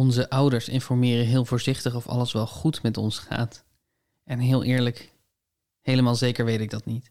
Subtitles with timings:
[0.00, 3.64] Onze ouders informeren heel voorzichtig of alles wel goed met ons gaat.
[4.24, 5.12] En heel eerlijk,
[5.80, 7.10] helemaal zeker weet ik dat niet.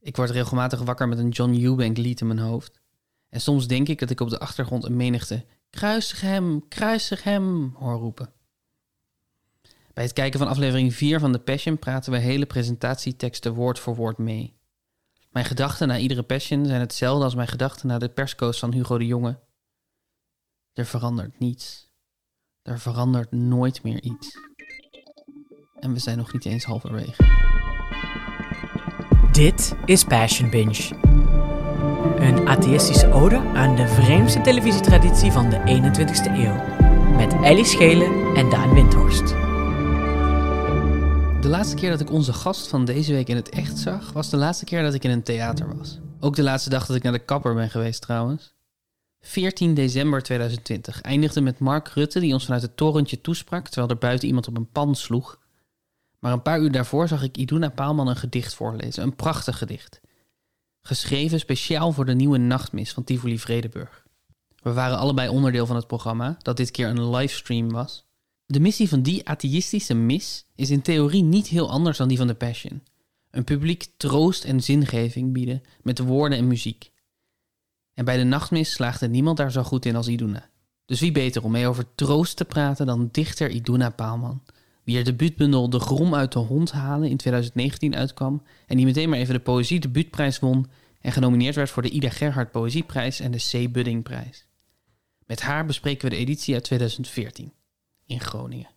[0.00, 2.80] Ik word regelmatig wakker met een John Eubank lied in mijn hoofd.
[3.28, 7.74] En soms denk ik dat ik op de achtergrond een menigte kruisig hem, kruisig hem
[7.78, 8.32] hoor roepen.
[9.92, 13.96] Bij het kijken van aflevering 4 van The Passion praten we hele presentatieteksten woord voor
[13.96, 14.56] woord mee.
[15.30, 18.98] Mijn gedachten na iedere Passion zijn hetzelfde als mijn gedachten na de persco's van Hugo
[18.98, 19.38] de Jonge.
[20.74, 21.88] Er verandert niets.
[22.62, 24.38] Er verandert nooit meer iets.
[25.80, 27.24] En we zijn nog niet eens halverwege.
[29.32, 30.94] Dit is Passion Binge.
[32.18, 36.86] Een atheïstische ode aan de vreemdste televisietraditie van de 21ste eeuw.
[37.16, 39.28] Met Ellie Schelen en Daan Windhorst.
[41.42, 44.30] De laatste keer dat ik onze gast van deze week in het echt zag, was
[44.30, 46.00] de laatste keer dat ik in een theater was.
[46.20, 48.53] Ook de laatste dag dat ik naar de kapper ben geweest trouwens.
[49.26, 53.98] 14 december 2020 eindigde met Mark Rutte die ons vanuit het torentje toesprak terwijl er
[53.98, 55.38] buiten iemand op een pan sloeg.
[56.18, 60.00] Maar een paar uur daarvoor zag ik Iduna Paalman een gedicht voorlezen, een prachtig gedicht.
[60.82, 64.04] Geschreven speciaal voor de nieuwe nachtmis van Tivoli Vredeburg.
[64.62, 68.04] We waren allebei onderdeel van het programma, dat dit keer een livestream was.
[68.46, 72.26] De missie van die atheïstische mis is in theorie niet heel anders dan die van
[72.26, 72.82] de Passion.
[73.30, 76.92] Een publiek troost en zingeving bieden met woorden en muziek.
[77.94, 80.48] En bij de nachtmis slaagde niemand daar zo goed in als Iduna.
[80.86, 84.42] Dus wie beter om mee over troost te praten dan dichter Iduna Paalman,
[84.84, 89.08] wie er debuutbundel De Grom uit de Hond halen in 2019 uitkwam en die meteen
[89.08, 90.66] maar even de Poëzie debuutprijs won
[91.00, 93.72] en genomineerd werd voor de Ida Gerhard Poëzieprijs en de C.
[93.72, 94.46] Buddingprijs.
[95.26, 97.52] Met haar bespreken we de editie uit 2014
[98.06, 98.73] in Groningen.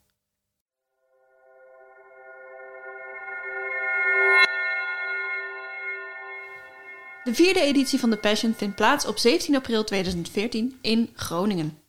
[7.27, 11.79] De vierde editie van The Passion vindt plaats op 17 april 2014 in Groningen.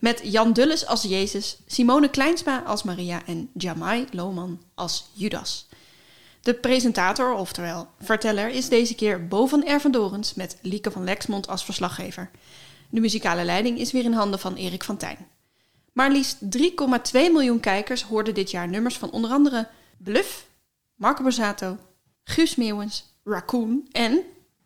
[0.00, 5.68] Met Jan Dulles als Jezus, Simone Kleinsma als Maria en Jamai Lohman als Judas.
[6.40, 11.64] De presentator, oftewel verteller, is deze keer Bo van Ervendorens met Lieke van Lexmond als
[11.64, 12.30] verslaggever.
[12.90, 15.26] De muzikale leiding is weer in handen van Erik van Tijn.
[15.92, 16.50] Maar liefst 3,2
[17.12, 20.46] miljoen kijkers hoorden dit jaar nummers van onder andere Bluff,
[20.94, 21.76] Marco Borsato,
[22.24, 24.24] Guus Meeuwens, Raccoon en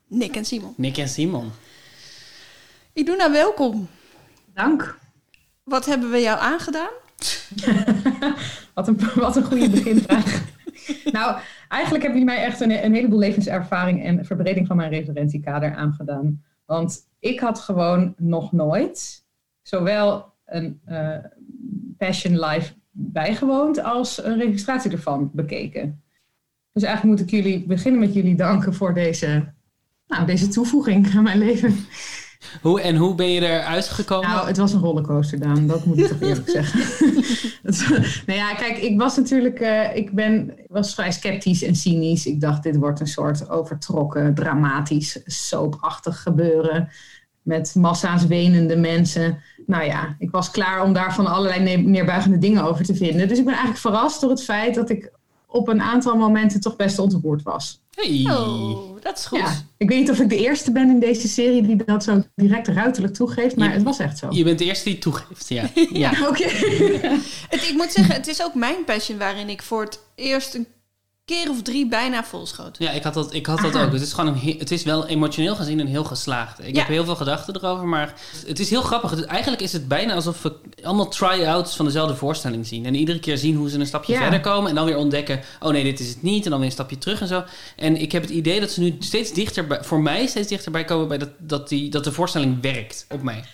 [0.09, 0.75] Nick en Simon.
[0.77, 1.51] Nick en Simon.
[2.93, 3.89] Iduna, welkom.
[4.55, 4.99] Dank.
[5.63, 6.91] Wat hebben we jou aangedaan?
[8.75, 10.45] wat, een, wat een goede beginvraag.
[11.17, 15.75] nou, eigenlijk hebben jullie mij echt een, een heleboel levenservaring en verbreding van mijn referentiekader
[15.75, 16.43] aangedaan.
[16.65, 19.25] Want ik had gewoon nog nooit
[19.63, 21.17] zowel een uh,
[21.99, 26.03] Passion Live bijgewoond als een registratie ervan bekeken.
[26.73, 29.55] Dus eigenlijk moet ik jullie beginnen met jullie danken voor deze,
[30.09, 31.87] nou, deze toevoeging aan mijn leven.
[32.63, 34.29] Hoe, en hoe ben je eruit gekomen?
[34.29, 35.67] Nou, het was een rollercoaster, Daan.
[35.67, 36.81] Dat moet ik toch eerlijk zeggen.
[38.27, 39.61] nou ja, kijk, ik was natuurlijk...
[39.61, 42.27] Uh, ik ben, was vrij sceptisch en cynisch.
[42.27, 46.89] Ik dacht, dit wordt een soort overtrokken, dramatisch, soapachtig gebeuren.
[47.43, 49.39] Met massa's wenende mensen.
[49.67, 53.29] Nou ja, ik was klaar om daar van allerlei neerbuigende dingen over te vinden.
[53.29, 55.13] Dus ik ben eigenlijk verrast door het feit dat ik
[55.47, 57.81] op een aantal momenten toch best ontroerd was.
[57.91, 58.25] Hey.
[58.31, 59.39] Oh, dat is goed.
[59.39, 62.23] Ja, ik weet niet of ik de eerste ben in deze serie die dat zo
[62.35, 64.27] direct ruiterlijk toegeeft, maar Je- het was echt zo.
[64.31, 65.71] Je bent de eerste die het toegeeft, ja.
[65.93, 66.11] ja.
[66.29, 66.49] Oké.
[67.53, 70.67] Het, ik moet zeggen, het is ook mijn passion waarin ik voor het eerst een
[71.27, 72.77] keer of drie bijna volschoot.
[72.79, 73.93] Ja, ik had dat, ik had dat ook.
[73.93, 76.59] Het is, gewoon een, he- het is wel emotioneel gezien een heel geslaagd.
[76.61, 76.79] Ik Ja.
[76.79, 78.15] heb heel veel gedachten erover, maar
[78.47, 79.11] het is heel grappig.
[79.11, 82.87] Het- eigenlijk is het bijna alsof we allemaal try-outs van dezelfde voorstelling zien.
[82.87, 84.19] En iedere keer zien hoe ze een stapje Ja.
[84.21, 84.69] verder komen.
[84.69, 86.45] En dan weer ontdekken, oh nee, dit is het niet.
[86.45, 87.45] En dan weer een stapje terug en zo.
[87.77, 90.85] En ik heb het idee dat ze nu steeds dichter, bij, voor mij steeds dichterbij
[90.85, 93.45] komen bij dat, dat, die, dat de voorstelling werkt op mij.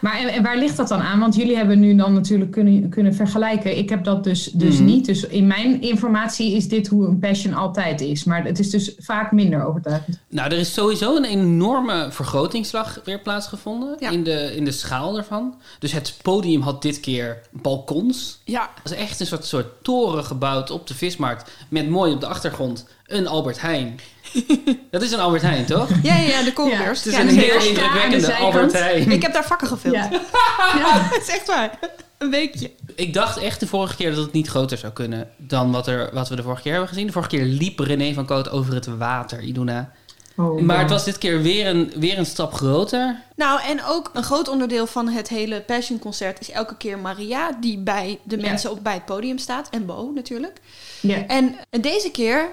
[0.00, 1.18] Maar en, en waar ligt dat dan aan?
[1.20, 3.78] Want jullie hebben nu dan natuurlijk kunnen, kunnen vergelijken.
[3.78, 4.84] Ik heb dat dus, dus Mhm.
[4.84, 5.04] niet.
[5.06, 8.24] Dus in mijn informatie is dit hoe een passion altijd is.
[8.24, 10.18] Maar het is dus vaak minder overtuigend.
[10.28, 14.10] Nou, er is sowieso een enorme vergrotingsslag weer plaatsgevonden Ja.
[14.10, 15.54] in, de, in de schaal ervan.
[15.78, 18.40] Dus het podium had dit keer balkons.
[18.44, 21.50] Ja, Dat is echt een soort, soort toren gebouwd op de vismarkt.
[21.68, 23.98] Met mooi op de achtergrond een Albert Heijn.
[24.90, 25.88] dat is een Albert Heijn, toch?
[26.02, 26.98] ja, ja, ja, de koolbeurs.
[26.98, 28.34] Het is Ja, een heel indrukwekkende.
[28.34, 29.10] Albert Heijn.
[29.10, 29.94] Ik heb daar vakken gevuld.
[30.00, 30.10] Ja.
[30.76, 31.08] ja.
[31.10, 31.78] dat is echt waar.
[32.18, 32.70] Een weekje.
[32.94, 36.10] Ik dacht echt de vorige keer dat het niet groter zou kunnen dan wat, er,
[36.12, 37.06] wat we de vorige keer hebben gezien.
[37.06, 39.92] De vorige keer liep René van Koot over het water, Iduna.
[40.36, 40.82] Oh, Maar ja.
[40.82, 43.22] het was dit keer weer een, weer een stap groter.
[43.36, 47.56] Nou, en ook een groot onderdeel van het hele Passion Concert is elke keer Maria,
[47.60, 49.68] die bij de mensen op, bij het podium staat.
[49.70, 50.60] En Bo natuurlijk.
[51.00, 51.26] Ja.
[51.26, 52.52] En deze keer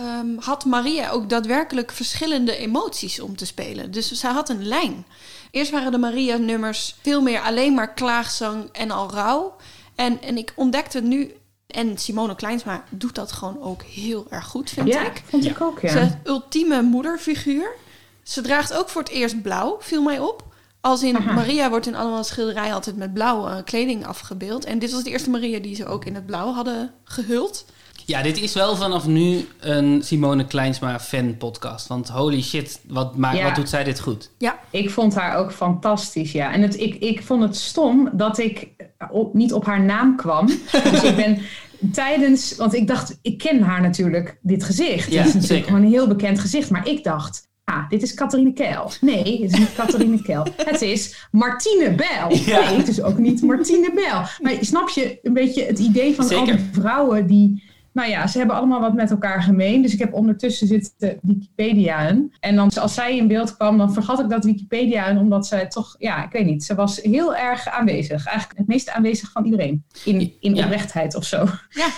[0.00, 3.90] ehm, had Maria ook daadwerkelijk verschillende emoties om te spelen.
[3.90, 5.06] Dus zij had een lijn.
[5.50, 9.56] Eerst waren de Maria-nummers veel meer alleen maar klaagzang en al rouw.
[9.94, 11.34] En, en ik ontdekte nu,
[11.66, 15.22] en Simone Kleinsma doet dat gewoon ook heel erg goed, vind Ja, ik.
[15.26, 15.50] vond Ja.
[15.50, 15.88] ik ook, ja.
[15.90, 17.74] Ze is het ultieme moederfiguur.
[18.22, 20.44] Ze draagt ook voor het eerst blauw, viel mij op.
[20.80, 21.32] Als in Aha.
[21.32, 24.64] Maria wordt in allemaal schilderijen altijd met blauwe kleding afgebeeld.
[24.64, 27.64] En dit was de eerste Maria die ze ook in het blauw hadden gehuld.
[28.10, 31.86] Ja, dit is wel vanaf nu een Simone Kleinsma fan podcast.
[31.86, 33.44] Want holy shit, wat, maakt, Ja.
[33.44, 34.30] wat doet zij dit goed?
[34.38, 36.52] Ja, Ik vond haar ook fantastisch, ja.
[36.52, 38.68] En het, ik, ik vond het stom dat ik
[39.10, 40.46] op, niet op haar naam kwam.
[40.90, 41.38] dus ik ben
[41.92, 42.56] tijdens...
[42.56, 45.10] Want ik dacht, ik ken haar natuurlijk, dit gezicht.
[45.12, 45.64] Ja, het is natuurlijk zeker.
[45.64, 46.70] gewoon een heel bekend gezicht.
[46.70, 48.90] Maar ik dacht, ah, dit is Catharine Keil.
[49.00, 50.46] Nee, het is niet Catharine Keil.
[50.56, 51.94] Het is Martine.
[51.96, 52.26] Ja.
[52.28, 54.22] Nee, het is ook niet Martine Bijl.
[54.40, 56.56] Maar snap je een beetje het idee van al Zeker.
[56.56, 57.68] die vrouwen die...
[57.92, 59.82] Nou ja, ze hebben allemaal wat met elkaar gemeen.
[59.82, 64.20] Dus ik heb ondertussen zitten Wikipedia En dan als zij in beeld kwam, dan vergat
[64.20, 68.26] ik dat Wikipedia omdat zij toch, ja, ik weet niet, ze was heel erg aanwezig.
[68.26, 69.84] Eigenlijk het meest aanwezig van iedereen.
[70.04, 70.64] In, in Ja.
[70.64, 71.46] oprechtheid of zo.
[71.70, 71.88] ja.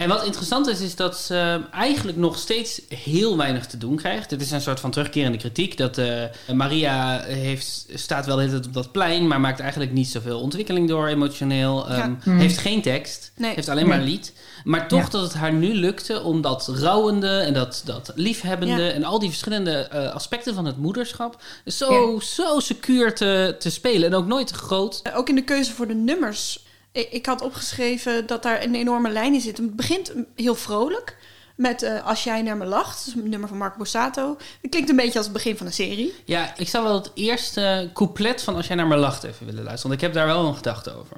[0.00, 4.30] En wat interessant is, is dat ze eigenlijk nog steeds heel weinig te doen krijgt.
[4.30, 5.76] Het is een soort van terugkerende kritiek.
[5.76, 9.92] Dat eh, Maria heeft, staat wel de hele tijd op dat plein, maar maakt eigenlijk
[9.92, 11.92] niet zoveel ontwikkeling door emotioneel.
[11.92, 12.16] Ja.
[12.22, 12.38] Hmm.
[12.38, 13.54] Heeft geen tekst, Nee.
[13.54, 14.32] heeft alleen maar lied.
[14.64, 15.08] Maar toch Ja.
[15.08, 18.90] dat het haar nu lukte om dat rouwende en dat, dat liefhebbende Ja.
[18.90, 24.08] en al die verschillende eh, aspecten van het moederschap zo, zo secuur te, te spelen.
[24.08, 25.02] En ook nooit te groot.
[25.14, 26.68] Ook in de keuze voor de nummers.
[26.92, 29.56] Ik, had opgeschreven dat daar een enorme lijn in zit.
[29.56, 31.16] Het begint heel vrolijk.
[31.56, 32.98] Met eh, Als jij naar me lacht.
[32.98, 34.36] Dat is een nummer van Marco Borsato.
[34.62, 36.14] Het klinkt een beetje als het begin van een serie.
[36.24, 39.64] Ja, ik zou wel het eerste couplet van Als jij naar me lacht even willen
[39.64, 39.88] luisteren.
[39.90, 41.16] Want ik heb daar wel een gedachte over.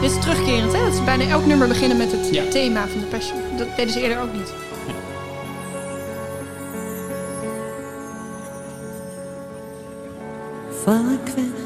[0.00, 0.84] Dit is terugkerend, hè?
[0.84, 2.44] Dat is bijna elk nummer beginnen met het Ja.
[2.50, 3.40] thema van de Passion.
[3.56, 4.52] Dat deden ze eerder ook niet.
[10.82, 11.60] Vaak weg,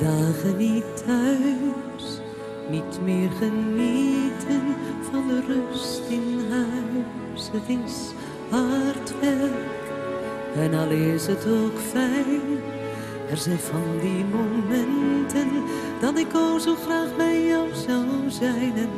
[0.00, 2.20] dagen niet thuis,
[2.70, 4.62] niet meer genieten
[5.10, 7.50] van de rust in huis.
[7.52, 8.10] Het is
[8.50, 9.82] hard werk
[10.54, 12.60] en al is het ook fijn.
[13.30, 15.48] Er zijn van die momenten
[16.00, 18.76] dat ik oh zo graag bij jou zou zijn.
[18.76, 18.88] En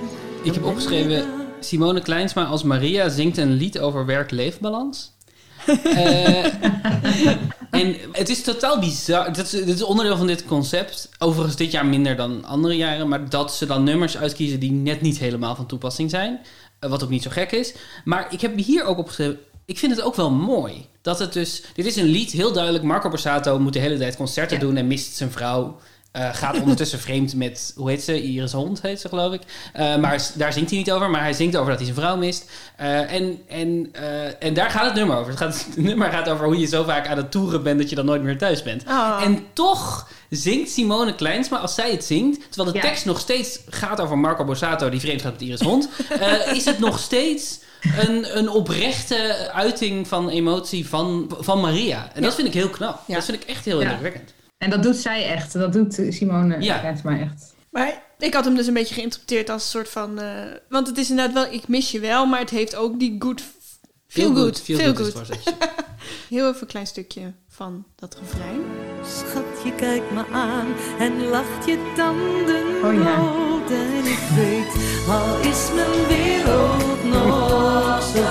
[0.42, 1.24] Ik heb opgeschreven.
[1.60, 5.13] Simone Kleinsma als Maria zingt een lied over werk-leefbalans.
[5.66, 6.44] Eh,
[7.80, 9.32] en het is totaal bizar.
[9.32, 11.08] Dit is, dit is onderdeel van dit concept.
[11.18, 13.08] Overigens dit jaar minder dan andere jaren.
[13.08, 16.40] Maar dat ze dan nummers uitkiezen die net niet helemaal van toepassing zijn.
[16.78, 17.74] Eh, wat ook niet zo gek is.
[18.04, 19.38] Maar ik heb hier ook opgeschreven...
[19.66, 20.86] Ik vind het ook wel mooi.
[21.02, 21.62] Dat het dus...
[21.74, 22.84] Dit is een lied, heel duidelijk.
[22.84, 24.62] Marco Borsato moet de hele tijd concerten Ja.
[24.62, 25.78] doen en mist zijn vrouw.
[26.14, 28.22] Eh, gaat ondertussen vreemd met, hoe heet ze?
[28.22, 29.40] Iris Hond heet ze, geloof ik.
[29.72, 32.16] Eh, maar daar zingt hij niet over, maar hij zingt over dat hij zijn vrouw
[32.16, 32.50] mist.
[32.76, 33.92] Eh, en, en,
[34.38, 35.30] en daar gaat het nummer over.
[35.30, 37.88] Het, gaat, het nummer gaat over hoe je zo vaak aan het toeren bent dat
[37.88, 38.86] je dan nooit meer thuis bent.
[38.86, 39.20] Ah.
[39.24, 42.84] En toch zingt Simone Kleinsma als zij het zingt, terwijl de Ja.
[42.84, 45.88] tekst nog steeds gaat over Marco Borsato die vreemd gaat met Iris Hond,
[46.58, 47.58] is het nog steeds
[47.98, 52.10] een, een oprechte uiting van emotie van, van Maria.
[52.14, 53.00] En dat vind ik heel knap.
[53.06, 53.14] Ja.
[53.14, 54.33] Dat vind ik echt heel indrukwekkend.
[54.58, 55.52] En dat doet zij echt.
[55.52, 56.78] Dat doet Simone Ja.
[56.78, 57.54] Kleinsma echt.
[57.70, 60.18] Maar ik had hem dus een beetje geïnterpreteerd als een soort van...
[60.20, 60.28] eh,
[60.68, 63.42] want het is inderdaad wel, ik mis je wel, maar het heeft ook die good...
[64.06, 65.14] Feel good, Feel feel good.
[66.28, 68.60] Heel even een klein stukje van dat refrein.
[69.06, 70.66] Schat, je kijkt me aan
[70.98, 73.16] en lacht je tanden Oh ja.
[73.16, 73.70] rood.
[73.70, 74.74] En ik weet,
[75.08, 78.22] al is mijn wereld nog zo.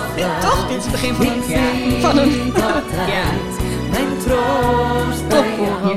[0.41, 0.67] Toch?
[0.67, 1.93] Dit is het begin van een...
[1.95, 3.62] Ik Van een- altijd
[3.93, 5.23] mijn troost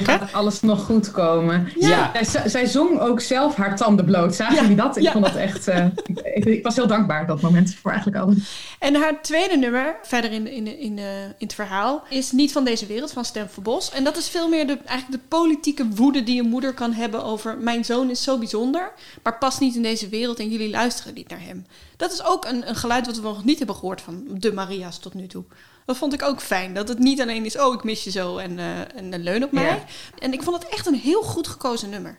[0.06, 1.68] gaat alles nog goed komen.
[1.78, 2.12] Ja.
[2.22, 4.34] Zij, zij zong ook zelf haar tanden bloot.
[4.34, 4.96] Zagen Ja, jullie dat?
[4.96, 5.12] Ik ja.
[5.12, 5.68] vond dat echt...
[5.68, 5.86] eh,
[6.34, 8.36] ik, was heel dankbaar op dat moment voor eigenlijk alles.
[8.78, 12.64] En haar tweede nummer, verder in, in, in, eh, in het verhaal, is Niet van
[12.64, 13.90] deze wereld van Stem Verbos.
[13.90, 17.24] En dat is veel meer de, eigenlijk de politieke woede die een moeder kan hebben
[17.24, 17.58] over...
[17.58, 21.28] mijn zoon is zo bijzonder, maar past niet in deze wereld en jullie luisteren niet
[21.28, 21.66] naar hem.
[21.96, 24.98] Dat is ook een, een geluid wat we nog niet hebben gehoord van de Maria's
[24.98, 25.44] tot nu toe.
[25.86, 26.74] Dat vond ik ook fijn.
[26.74, 29.44] Dat het niet alleen is, oh, ik mis je zo en, eh, en eh, leun
[29.44, 29.64] op mij.
[29.64, 29.84] Ja.
[30.18, 32.18] En ik vond het echt een heel goed gekozen nummer.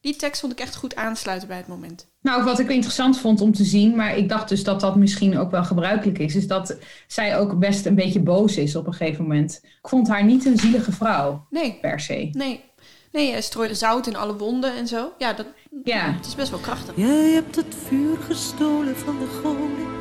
[0.00, 2.06] Die tekst vond ik echt goed aansluiten bij het moment.
[2.20, 5.38] Nou, wat ik interessant vond om te zien, maar ik dacht dus dat dat misschien
[5.38, 8.94] ook wel gebruikelijk is, is dat zij ook best een beetje boos is op een
[8.94, 9.60] gegeven moment.
[9.62, 12.28] Ik vond haar niet een zielige vrouw, Nee, per se.
[12.32, 12.64] nee.
[13.12, 15.12] Nee, hij strooide zout in alle wonden en zo.
[15.18, 15.46] Ja, dat,
[15.84, 16.12] Ja.
[16.12, 16.96] het is best wel krachtig.
[16.96, 19.95] Jij hebt het vuur gestolen van de goden.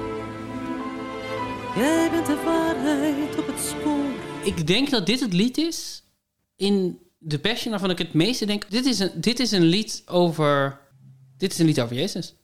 [1.75, 4.05] Jij bent de waarheid op het spoor.
[4.43, 6.03] Ik denk dat dit het lied is
[6.55, 8.71] in The Passion waarvan ik het meeste denk.
[8.71, 10.79] Dit is een, dit is een lied over.
[11.37, 12.35] Dit is een lied over Jezus.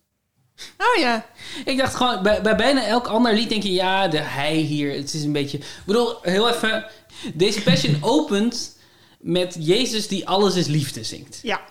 [0.78, 1.26] Oh ja.
[1.66, 4.96] Ik dacht gewoon, bij, bij bijna elk ander lied denk je, ja, de hij hier,
[4.96, 5.58] het is een beetje...
[5.58, 6.86] Ik bedoel, heel even,
[7.34, 8.78] deze Passion opent
[9.20, 11.40] met Jezus die alles is liefde zingt.
[11.42, 11.62] Ja.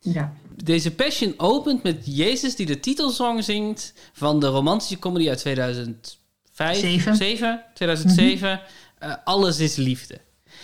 [0.00, 0.36] Ja.
[0.64, 5.40] Deze Passion opent met Jezus die de titelsong zingt van de romantische comedy uit
[6.54, 7.16] 2005, Zeven.
[7.16, 8.60] 7, 2007.
[8.98, 10.20] eh, alles is liefde.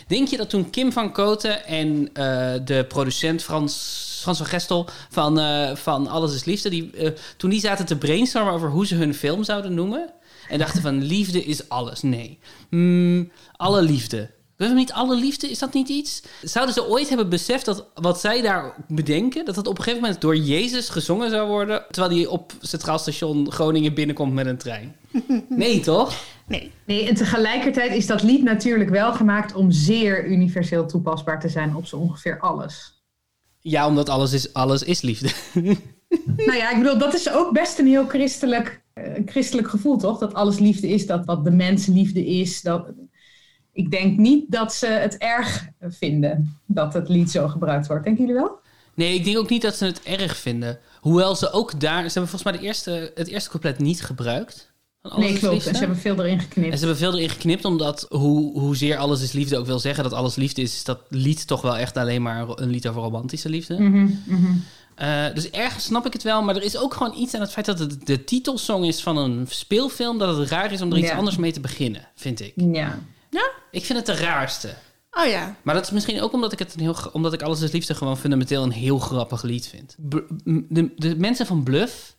[0.07, 4.89] Denk je dat toen Kim van Koten en eh, de producent Frans, Frans van Gestel
[5.11, 6.91] van, eh, van Alles is Liefde, die,
[7.37, 10.13] toen die zaten te brainstormen over hoe ze hun film zouden noemen
[10.49, 12.03] en dachten van liefde is alles.
[12.03, 12.39] Nee.
[12.69, 14.31] Hmm, alle liefde.
[14.57, 16.23] We hebben niet alle liefde, is dat niet iets?
[16.43, 20.03] Zouden ze ooit hebben beseft dat wat zij daar bedenken, dat dat op een gegeven
[20.03, 24.59] moment door Jezus gezongen zou worden, terwijl hij op Centraal Station Groningen binnenkomt met een
[24.59, 24.97] trein?
[25.49, 26.15] Nee, toch?
[26.47, 26.73] Nee.
[26.87, 31.77] Nee, en tegelijkertijd is dat lied natuurlijk wel gemaakt om zeer universeel toepasbaar te zijn
[31.77, 33.03] op zo ongeveer alles.
[33.59, 35.31] Ja, omdat alles is, alles is liefde.
[36.37, 40.19] nou ja, ik bedoel, dat is ook best een heel christelijk, eh, christelijk gevoel, toch?
[40.19, 42.63] Dat alles liefde is, dat wat de mens liefde is.
[42.63, 42.93] Dat,
[43.73, 48.05] ik denk niet dat ze het erg vinden dat het lied zo gebruikt wordt.
[48.05, 48.59] Denken jullie wel?
[48.95, 50.79] Nee, ik denk ook niet dat ze het erg vinden.
[51.01, 52.11] Hoewel ze ook daar...
[52.11, 54.70] Ze hebben volgens mij de eerste, het eerste couplet niet gebruikt.
[55.03, 55.55] Nee, klopt.
[55.55, 55.69] Liefde.
[55.69, 56.73] En ze hebben veel erin En geknipt.
[56.73, 60.13] ze hebben veel erin geknipt, omdat hoe, hoezeer alles is liefde ook wil zeggen dat
[60.13, 63.49] alles liefde is, is dat lied toch wel echt alleen maar een lied over romantische
[63.49, 63.81] liefde.
[63.81, 64.53] Mhm, mhm.
[64.95, 67.53] Eh, dus ergens snap ik het wel, maar er is ook gewoon iets aan het
[67.53, 70.99] feit dat het de titelsong is van een speelfilm, dat het raar is om er
[70.99, 71.17] iets Ja.
[71.17, 72.53] anders mee te beginnen, vind ik.
[72.57, 72.99] Ja.
[73.71, 74.75] Ik vind het de raarste.
[75.11, 75.57] Oh ja.
[75.63, 77.95] Maar dat is misschien ook omdat ik, het een heel, omdat ik Alles is Liefde
[77.95, 79.95] gewoon fundamenteel een heel grappig lied vind.
[79.99, 82.17] De, de mensen van Bluff,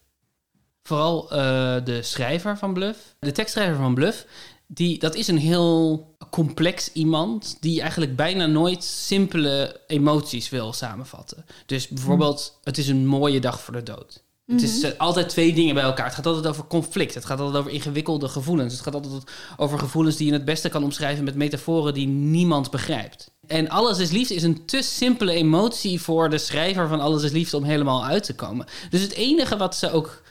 [0.83, 1.37] vooral eh,
[1.83, 4.25] de schrijver van Bluff, de tekstschrijver van Bluff,
[4.67, 11.45] die, dat is een heel complex iemand die eigenlijk bijna nooit simpele emoties wil samenvatten.
[11.65, 14.23] Dus bijvoorbeeld, het is een mooie dag voor de dood.
[14.51, 16.05] Het is eh, altijd twee dingen bij elkaar.
[16.05, 17.13] Het gaat altijd over conflict.
[17.13, 18.73] Het gaat altijd over ingewikkelde gevoelens.
[18.73, 19.23] Het gaat altijd
[19.57, 23.31] over gevoelens die je het beste kan omschrijven met metaforen die niemand begrijpt.
[23.47, 27.31] En Alles is Liefde is een te simpele emotie voor de schrijver van Alles is
[27.31, 28.65] Liefde om helemaal uit te komen.
[28.89, 30.21] Dus het enige wat ze ook,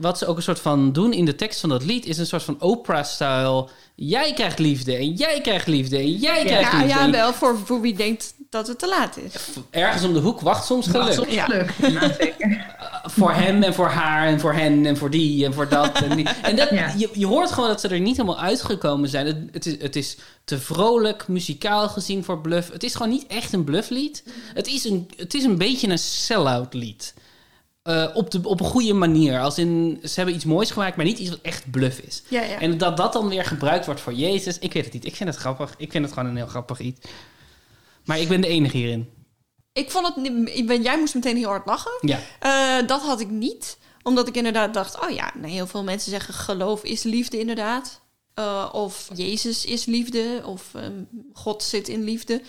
[0.00, 2.26] wat ze ook een soort van doen in de tekst van dat lied is een
[2.26, 3.68] soort van Oprah-style.
[3.94, 6.94] Jij krijgt liefde en jij krijgt liefde en jij krijgt Ja, liefde.
[6.98, 9.32] ja, En wel voor, voor wie denkt dat het te laat is.
[9.70, 11.30] Ergens om de hoek wacht soms geluk.
[11.30, 11.44] Ja.
[11.44, 11.72] geluk.
[12.00, 12.66] Nou, zeker.
[13.04, 16.02] voor hem en voor haar en voor hen en voor die en voor dat.
[16.02, 16.28] En, die.
[16.42, 16.92] en dat, Ja.
[16.96, 19.26] je, je hoort gewoon dat ze er niet helemaal uitgekomen zijn.
[19.26, 22.72] Het, het, is, het is te vrolijk, muzikaal gezien voor Bluff.
[22.72, 24.22] Het is gewoon niet echt een blufflied.
[24.54, 27.14] Het is een, het is een beetje een sell-out lied.
[27.82, 29.40] Eh, op, de, op een goede manier.
[29.40, 32.22] Als in, ze hebben iets moois gemaakt, maar niet iets wat echt bluff is.
[32.28, 32.58] Ja, ja.
[32.60, 35.04] En dat dat dan weer gebruikt wordt voor Jezus, ik weet het niet.
[35.04, 35.74] Ik vind het grappig.
[35.76, 37.00] Ik vind het gewoon een heel grappig iets.
[38.04, 39.08] Maar ik ben de enige hierin.
[39.72, 40.26] Ik vond het...
[40.56, 41.92] ik ben- Jij moest meteen heel hard lachen.
[42.00, 42.18] Ja.
[42.40, 43.78] Eh, dat had ik niet.
[44.02, 45.00] Omdat ik inderdaad dacht...
[45.02, 48.00] Oh ja, nou, heel veel mensen zeggen geloof is liefde inderdaad.
[48.34, 50.42] Eh, of Jezus is liefde.
[50.44, 50.92] Of ehm,
[51.32, 52.42] God zit in liefde.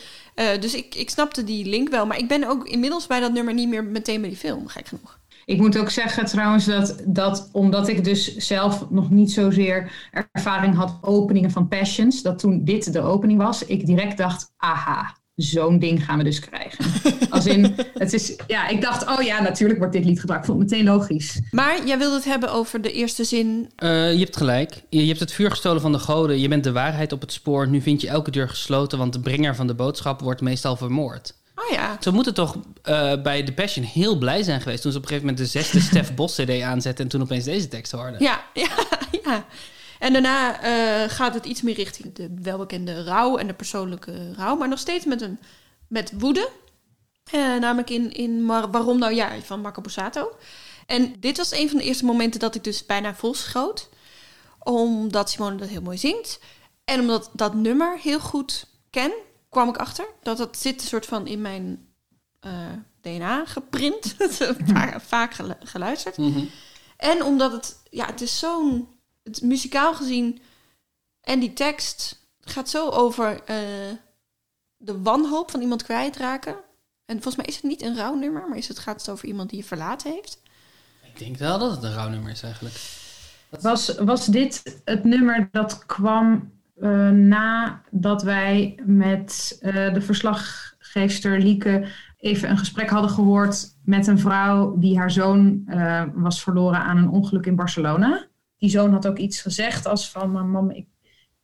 [0.59, 2.05] Dus ik, ik snapte die link wel.
[2.05, 4.67] Maar ik ben ook inmiddels bij dat nummer niet meer meteen bij die film.
[4.67, 5.19] Gek genoeg.
[5.51, 9.91] Ik moet ook zeggen trouwens dat, dat omdat ik dus zelf nog niet zozeer
[10.31, 14.53] ervaring had met openingen van Passions, dat toen dit de opening was, ik direct dacht,
[14.57, 16.85] aha, zo'n ding gaan we dus krijgen.
[17.29, 20.43] Als in, het is, ja, ik dacht, oh ja, natuurlijk wordt dit lied gebruikt.
[20.43, 21.39] Ik vond het meteen logisch.
[21.51, 23.69] Maar jij wilde het hebben over de eerste zin.
[23.75, 24.83] Eh, je hebt gelijk.
[24.89, 26.39] Je, je hebt het vuur gestolen van de goden.
[26.39, 27.67] Je bent de waarheid op het spoor.
[27.67, 31.33] Nu vind je elke deur gesloten, want de brenger van de boodschap wordt meestal vermoord.
[31.61, 31.97] Oh ja.
[31.99, 35.09] Ze moeten toch eh, bij The Passion heel blij zijn geweest toen ze op een
[35.09, 38.23] gegeven moment de zesde Stef Bos CD aanzetten en toen opeens deze tekst hoorden.
[38.23, 38.69] Ja, ja,
[39.23, 39.45] ja.
[39.99, 44.55] En daarna eh, gaat het iets meer richting de welbekende rouw en de persoonlijke rouw.
[44.55, 45.39] Maar nog steeds met, een,
[45.87, 46.49] met woede.
[47.31, 50.31] Eh, namelijk in, in Mar- Waarom Nou Ja van Marco Borsato.
[50.85, 53.89] En dit was een van de eerste momenten dat ik dus bijna volschoot.
[54.59, 56.39] Omdat Simone dat heel mooi zingt.
[56.85, 59.11] En omdat dat nummer heel goed ken,
[59.51, 60.05] kwam ik achter.
[60.21, 61.87] Dat dat zit een soort van in mijn
[62.39, 62.51] eh,
[63.01, 64.15] DNA geprint.
[64.73, 66.17] vaak, vaak gelu- geluisterd.
[66.17, 66.45] Mhm.
[66.97, 68.87] En omdat het, ja, het is zo'n,
[69.23, 70.41] het muzikaal gezien
[71.21, 73.57] en die tekst gaat zo over eh,
[74.77, 76.55] de wanhoop van iemand kwijtraken.
[77.05, 79.49] En volgens mij is het niet een rouwnummer, maar is het, gaat het over iemand
[79.49, 80.41] die je verlaten heeft.
[81.13, 82.75] Ik denk wel dat het een rouwnummer is eigenlijk.
[83.61, 86.51] Was, was dit het nummer dat kwam
[86.81, 91.85] eh, nadat wij met eh, de verslaggeefster Lieke
[92.19, 96.97] even een gesprek hadden gehoord met een vrouw die haar zoon eh, was verloren aan
[96.97, 98.25] een ongeluk in Barcelona?
[98.57, 100.85] Die zoon had ook iets gezegd als van, "Maar mam, ik,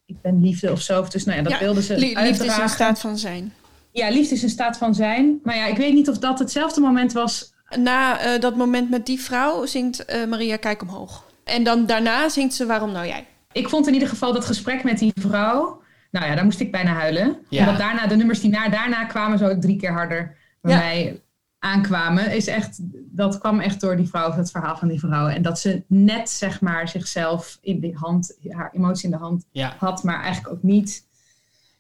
[0.06, 1.06] ik ben liefde of zo.
[1.10, 3.53] Dus nou ja, dat Ja, ze Lie- liefde is een staat van zijn.
[3.91, 5.39] Ja, liefde is een staat van zijn.
[5.44, 9.20] Maar ja, ik weet niet of dat hetzelfde moment was Na dat moment met die
[9.22, 11.24] vrouw zingt Maria Kijk omhoog.
[11.44, 13.27] En dan daarna zingt ze Waarom nou jij?
[13.57, 15.81] Ik vond in ieder geval dat gesprek met die vrouw.
[16.11, 17.37] Nou ja, daar moest ik bijna huilen.
[17.49, 17.59] Ja.
[17.59, 20.77] En dat daarna, de nummers die na, daarna kwamen, zo drie keer harder bij Ja.
[20.77, 21.21] mij
[21.59, 22.35] aankwamen.
[22.35, 22.79] Is echt,
[23.11, 25.27] dat kwam echt door die vrouw, het verhaal van die vrouw.
[25.27, 29.45] En dat ze net, zeg maar, zichzelf in de hand, haar emotie in de hand
[29.51, 29.75] Ja.
[29.77, 31.05] had, maar eigenlijk ook niet.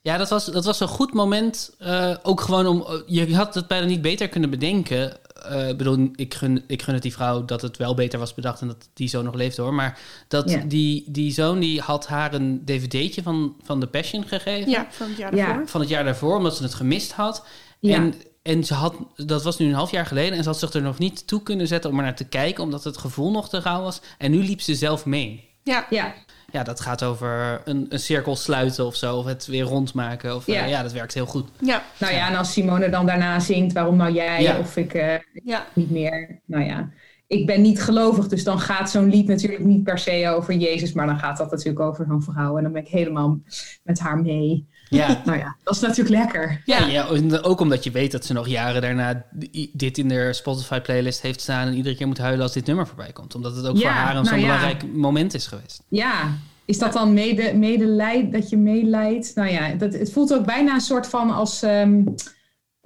[0.07, 1.75] Ja, dat was, dat was een goed moment.
[1.79, 3.03] eh, ook gewoon om.
[3.05, 5.17] Je had het bijna niet beter kunnen bedenken.
[5.49, 8.33] Eh, Ik bedoel, ik gun, ik gun het die vrouw dat het wel beter was
[8.33, 9.73] bedacht en dat die zoon nog leefde hoor.
[9.73, 10.61] Maar dat Ja.
[10.67, 14.69] die, die zoon die had haar een dvd'tje van, van The Passion gegeven.
[14.71, 15.45] Ja, van het jaar Ja.
[15.45, 15.67] daarvoor.
[15.67, 17.45] Van het jaar daarvoor, omdat ze het gemist had.
[17.79, 17.95] Ja.
[17.95, 20.73] En, en ze had, dat was nu een half jaar geleden en ze had zich
[20.73, 23.49] er nog niet toe kunnen zetten om er naar te kijken, omdat het gevoel nog
[23.49, 24.01] te rauw was.
[24.17, 25.49] En nu liep ze zelf mee.
[25.63, 25.85] Ja.
[25.89, 26.13] Ja,
[26.51, 30.35] Ja, dat gaat over een, een cirkel sluiten of zo, of het weer rondmaken.
[30.35, 30.53] Of, Ja.
[30.59, 30.65] ja.
[30.65, 31.47] ja, dat werkt heel goed.
[31.59, 31.83] Ja.
[31.97, 34.41] nou ja, en als Simone dan daarna zingt, waarom nou jij?
[34.41, 34.59] Ja.
[34.59, 35.13] Of ik eh,
[35.43, 35.65] Ja.
[35.73, 36.39] niet meer.
[36.45, 36.89] Nou ja,
[37.27, 40.93] ik ben niet gelovig, dus dan gaat zo'n lied natuurlijk niet per se over Jezus,
[40.93, 42.57] maar dan gaat dat natuurlijk over zo'n vrouw.
[42.57, 43.39] En dan ben ik helemaal
[43.83, 44.67] met haar mee.
[44.89, 45.21] Ja.
[45.25, 46.61] Nou ja, dat is natuurlijk lekker.
[46.65, 49.25] Ja, ja, en ook omdat je weet dat ze nog jaren daarna
[49.73, 51.67] dit in de Spotify-playlist heeft staan...
[51.67, 53.35] en iedere keer moet huilen als dit nummer voorbij komt.
[53.35, 54.45] Omdat het ook Ja, voor haar een nou zo'n ja.
[54.45, 55.83] belangrijk moment is geweest.
[55.87, 56.31] Ja,
[56.65, 59.31] is dat dan mede, dat je meeleidt?
[59.35, 62.03] Nou ja, dat, het voelt ook bijna een soort van als ehm,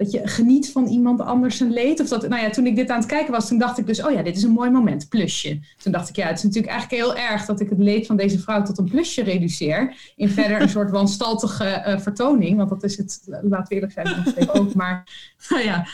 [0.02, 2.00] dat je geniet van iemand anders zijn leed.
[2.00, 4.04] Of dat, nou ja, toen ik dit aan het kijken was, toen dacht ik dus,
[4.04, 5.60] oh ja, dit is een mooi moment, plusje.
[5.82, 8.16] Toen dacht ik, ja, het is natuurlijk eigenlijk heel erg dat ik het leed van
[8.16, 10.12] deze vrouw tot een plusje reduceer.
[10.16, 14.50] In verder een soort wanstaltige eh, vertoning, want dat is het, laten we eerlijk zijn,
[14.50, 14.74] ook.
[14.74, 15.04] Maar
[15.48, 15.86] nou ja,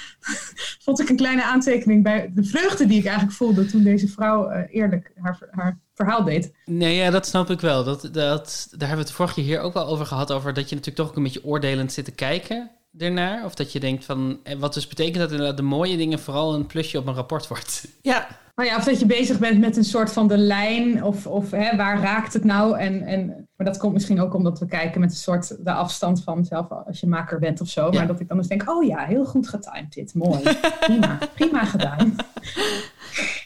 [0.85, 4.49] vond ik een kleine aantekening bij de vreugde die ik eigenlijk voelde toen deze vrouw
[4.49, 6.53] eh, eerlijk haar, haar verhaal deed.
[6.65, 7.85] Nee, ja, dat snap ik wel.
[7.85, 10.33] Dat, dat, daar hebben we het vorige keer hier ook wel over gehad.
[10.33, 13.45] Over dat je natuurlijk toch ook een beetje oordelend zit te kijken ernaar.
[13.45, 16.55] Of dat je denkt van, eh, wat dus betekent dat inderdaad de mooie dingen vooral
[16.55, 17.89] een plusje op een rapport wordt.
[18.03, 18.27] Ja.
[18.55, 21.51] Nou ja, of dat je bezig bent met een soort van de lijn, of, of
[21.51, 22.79] hè, waar raakt het nou?
[22.79, 26.23] En, en, maar dat komt misschien ook omdat we kijken met een soort de afstand
[26.23, 27.85] van zelf als je maker bent of zo.
[27.85, 27.99] Ja.
[27.99, 30.43] Maar dat ik dan eens denk, oh ja, heel goed getimed dit, mooi,
[30.81, 32.17] prima, prima gedaan.
[32.17, 32.27] Dat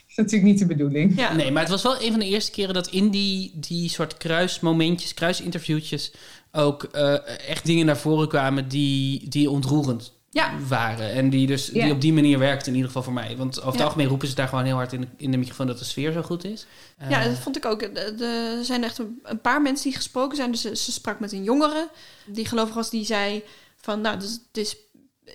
[0.07, 1.17] is natuurlijk niet de bedoeling.
[1.17, 1.35] Ja.
[1.35, 4.17] Nee, maar het was wel een van de eerste keren dat in die, die soort
[4.17, 6.13] kruismomentjes, kruisinterviewtjes...
[6.53, 10.51] ook eh, echt dingen naar voren kwamen die, die ontroerend Ja.
[10.69, 11.11] waren.
[11.13, 11.85] En die dus Ja.
[11.85, 13.37] die op die manier werkten in ieder geval voor mij.
[13.37, 13.85] Want over het Ja.
[13.85, 16.13] algemeen roepen ze daar gewoon heel hard in de, in de microfoon dat de sfeer
[16.13, 16.67] zo goed is.
[17.09, 17.83] Ja, Eh, dat vond ik ook.
[17.83, 20.51] Er zijn echt een, een paar mensen die gesproken zijn.
[20.51, 21.89] Dus ze, ze sprak met een jongere
[22.27, 22.91] die gelovig was.
[22.91, 23.43] Die zei
[23.81, 24.77] van, nou, dus, het is,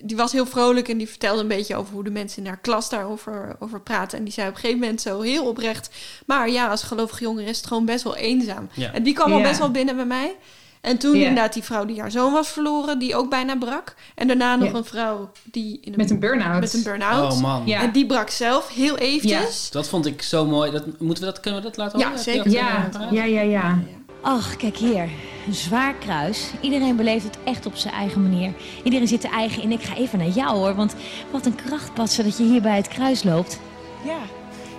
[0.04, 2.60] die was heel vrolijk en die vertelde een beetje over hoe de mensen in haar
[2.60, 4.18] klas daarover over praten.
[4.18, 5.90] En die zei op een gegeven moment zo heel oprecht.
[6.26, 8.70] Maar ja, als gelovige jongere is het gewoon best wel eenzaam.
[8.74, 8.92] Ja.
[8.94, 10.36] En die kwam al best wel binnen bij mij.
[10.82, 11.28] En toen Ja.
[11.28, 13.96] inderdaad die vrouw die haar zoon was verloren, die ook bijna brak.
[14.16, 14.76] En daarna nog Ja.
[14.78, 16.60] een vrouw die in een, Met een burn-out.
[16.60, 17.34] met een burn-out.
[17.34, 17.62] Oh man.
[17.66, 17.82] Ja.
[17.82, 19.72] En die brak zelf heel eventjes.
[19.72, 20.72] Dat vond ik zo mooi.
[20.72, 22.20] Dat, moeten we dat, kunnen we dat laten Ja, horen?
[22.24, 22.50] zeker.
[22.52, 22.62] Je
[22.92, 23.80] dat, Ja, ja, ja, ja.
[24.22, 25.10] Ach, kijk hier.
[25.48, 26.52] Een zwaar kruis.
[26.62, 28.54] Iedereen beleeft het echt op zijn eigen manier.
[28.84, 29.72] Iedereen zit er eigen in.
[29.72, 30.96] Ik ga even naar jou hoor, want
[31.32, 33.60] wat een krachtpatser dat je hier bij het kruis loopt.
[34.06, 34.18] Ja,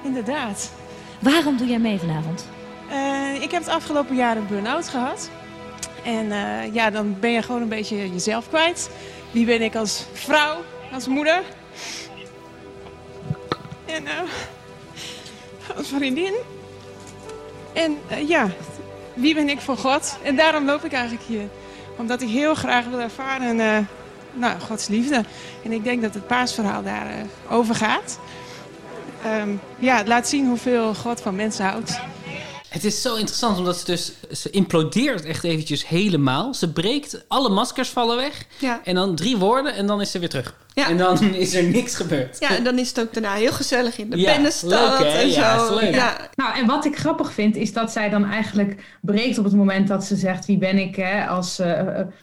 [0.05, 0.73] inderdaad.
[1.19, 2.47] Waarom doe jij mee vanavond?
[2.91, 5.31] Eh, ik heb het afgelopen jaar een burn-out gehad.
[6.09, 8.91] En eh, ja, dan ben je gewoon een beetje jezelf kwijt.
[9.31, 10.57] Wie ben ik als vrouw,
[10.93, 11.43] als moeder?
[13.87, 14.19] En eh,
[15.77, 16.35] als vriendin.
[17.73, 18.51] En eh, ja,
[19.15, 20.19] wie ben ik voor God?
[20.23, 21.49] En daarom loop ik eigenlijk hier.
[21.97, 23.87] Omdat ik heel graag wil ervaren,
[24.33, 25.25] nou, Gods liefde.
[25.65, 28.19] En ik denk dat het paasverhaal daarover over gaat.
[29.25, 32.01] Ehm, ja, het laat zien hoeveel God van mensen houdt.
[32.69, 34.13] Het is zo interessant, omdat ze dus...
[34.33, 36.55] Ze implodeert echt eventjes helemaal.
[36.55, 38.45] Ze breekt, alle maskers vallen weg.
[38.59, 38.81] Ja.
[38.85, 40.55] En dan drie woorden en dan is ze weer terug.
[40.75, 40.89] Ja.
[40.89, 42.37] En dan is er niks gebeurd.
[42.41, 45.19] Ja, en dan is het ook daarna heel gezellig in de Ja, Pennenstad leuk, hè?
[45.19, 45.75] en Ja, zo.
[45.77, 45.95] is leuk.
[45.95, 49.55] Ja, Nou, en wat ik grappig vind, is dat zij dan eigenlijk breekt op het
[49.55, 51.67] moment dat ze zegt: Wie ben ik hè, als, wat,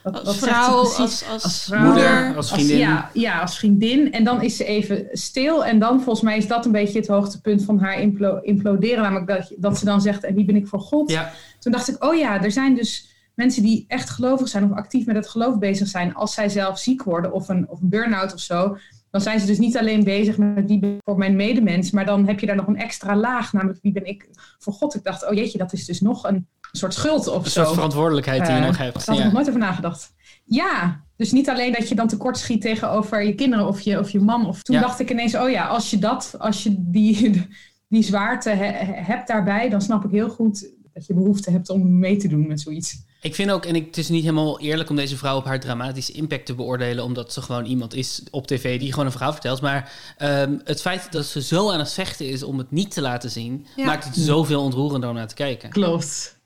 [0.04, 1.82] als wat zegt ze vrouw, als, als, Als vrouw.
[1.84, 2.78] Moeder, als vriendin.
[2.78, 4.12] ja, ja, als vriendin.
[4.12, 5.64] En dan is ze even stil.
[5.64, 9.02] En dan, volgens mij, is dat een beetje het hoogtepunt van haar implo- imploderen.
[9.02, 11.10] Namelijk dat, dat ze dan zegt: En wie ben ik voor God?
[11.10, 14.76] Ja, Toen dacht ik: Oh ja, er zijn dus mensen die echt gelovig zijn of
[14.76, 16.14] actief met het geloof bezig zijn.
[16.14, 18.76] Als zij zelf ziek worden of een, of een burn-out of zo.
[19.10, 21.90] Dan zijn ze dus niet alleen bezig met wie ben ik voor mijn medemens.
[21.90, 23.52] Maar dan heb je daar nog een extra laag.
[23.52, 24.28] Namelijk wie ben ik
[24.58, 24.94] voor God.
[24.94, 27.62] Ik dacht: Oh jeetje, dat is dus nog een soort schuld of een zo.
[27.62, 28.96] soort verantwoordelijkheid die je Eh, nog Daar hebt.
[29.06, 29.24] had ik Ja.
[29.24, 30.14] nog nooit over nagedacht.
[30.44, 34.10] Ja, dus niet alleen dat je dan tekort schiet tegenover je kinderen of je, of
[34.10, 34.46] je man.
[34.46, 34.82] Of toen Ja.
[34.82, 37.46] dacht ik ineens, oh ja, als je dat, als je die,
[37.88, 41.68] die zwaarte he- he- hebt daarbij, dan snap ik heel goed dat je behoefte hebt
[41.70, 43.04] om mee te doen met zoiets.
[43.20, 45.60] Ik vind ook, en ik, het is niet helemaal eerlijk om deze vrouw op haar
[45.60, 49.32] dramatische impact te beoordelen, omdat ze gewoon iemand is op tv die gewoon een verhaal
[49.32, 49.60] vertelt.
[49.60, 53.00] Maar ehm, het feit dat ze zo aan het vechten is om het niet te
[53.00, 53.84] laten zien, Ja.
[53.84, 55.70] maakt het zoveel ontroerender om naar te kijken.
[55.70, 56.38] Klopt.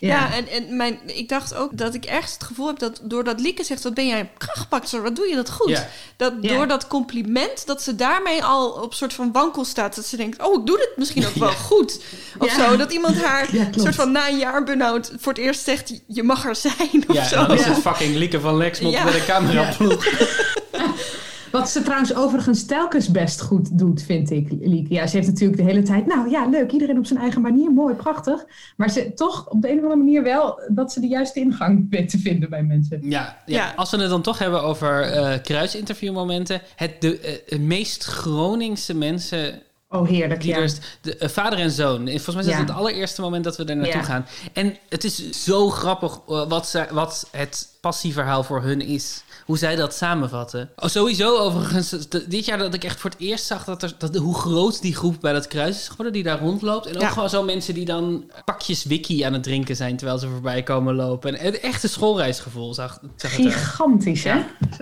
[0.00, 3.40] Ja, en, en mijn, ik dacht ook dat ik ergens het gevoel heb dat doordat
[3.40, 5.68] Lieke zegt, wat ben jij krachtpakster, wat doe je dat goed.
[5.68, 5.88] Ja.
[6.16, 6.54] Dat Ja.
[6.54, 9.94] door dat compliment, dat ze daarmee al op soort van wankel staat.
[9.96, 12.00] Dat ze denkt, oh, ik doe dit misschien ook wel goed.
[12.38, 12.68] Of Ja.
[12.70, 16.22] zo, dat iemand haar soort van na een jaar burn-out voor het eerst zegt, je
[16.22, 17.46] mag er zijn of Ja, zo.
[17.46, 17.70] dan is Ja.
[17.70, 19.04] het fucking Lieke van Lexmond Ja.
[19.04, 20.06] met een cameraploeg.
[21.50, 24.94] Wat ze trouwens overigens telkens best goed doet, vind ik, Lieke.
[24.94, 27.70] Ja, ze heeft natuurlijk de hele tijd, nou ja, leuk, iedereen op zijn eigen manier,
[27.70, 28.44] mooi, prachtig.
[28.76, 31.86] Maar ze toch op de een of andere manier wel dat ze de juiste ingang
[31.90, 32.98] weet te vinden bij mensen.
[33.02, 33.56] Ja, ja.
[33.56, 33.72] Ja.
[33.76, 36.60] als we het dan toch hebben over eh kruisinterviewmomenten.
[36.76, 40.66] Het de eh, meest Groningse mensen Oh, heerlijk, die ja.
[41.00, 42.06] De, eh, vader en zoon.
[42.08, 42.58] Volgens mij is Ja.
[42.58, 44.02] het het allereerste moment dat we er naartoe Ja.
[44.02, 44.26] gaan.
[44.52, 49.22] En het is zo grappig eh, wat, zij, wat het passieverhaal voor hun is.
[49.48, 50.70] Hoe zij dat samenvatten.
[50.76, 51.90] Oh, sowieso overigens,
[52.28, 54.94] dit jaar dat ik echt voor het eerst zag dat er, dat, hoe groot die
[54.94, 56.86] groep bij dat kruis is geworden die daar rondloopt.
[56.86, 57.08] En ook Ja.
[57.08, 60.94] gewoon zo mensen die dan pakjes wiki aan het drinken zijn terwijl ze voorbij komen
[60.94, 61.38] lopen.
[61.38, 63.54] En het echte schoolreisgevoel zag, zag het eruit.
[63.54, 64.34] Gigantisch, hè?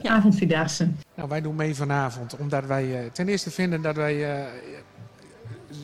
[0.02, 0.11] Ja.
[0.16, 0.88] Avondvierdaagse.
[1.14, 4.44] Nou, wij doen mee vanavond, omdat wij eh, ten eerste vinden dat wij eh,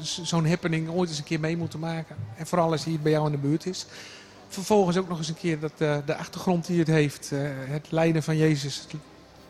[0.03, 2.16] zo'n happening ooit eens een keer mee moeten maken.
[2.37, 3.87] En vooral als hij bij jou in de buurt is.
[4.53, 7.38] Vervolgens ook nog eens een keer dat, eh, de achtergrond die het heeft, eh,
[7.69, 8.87] het lijden van Jezus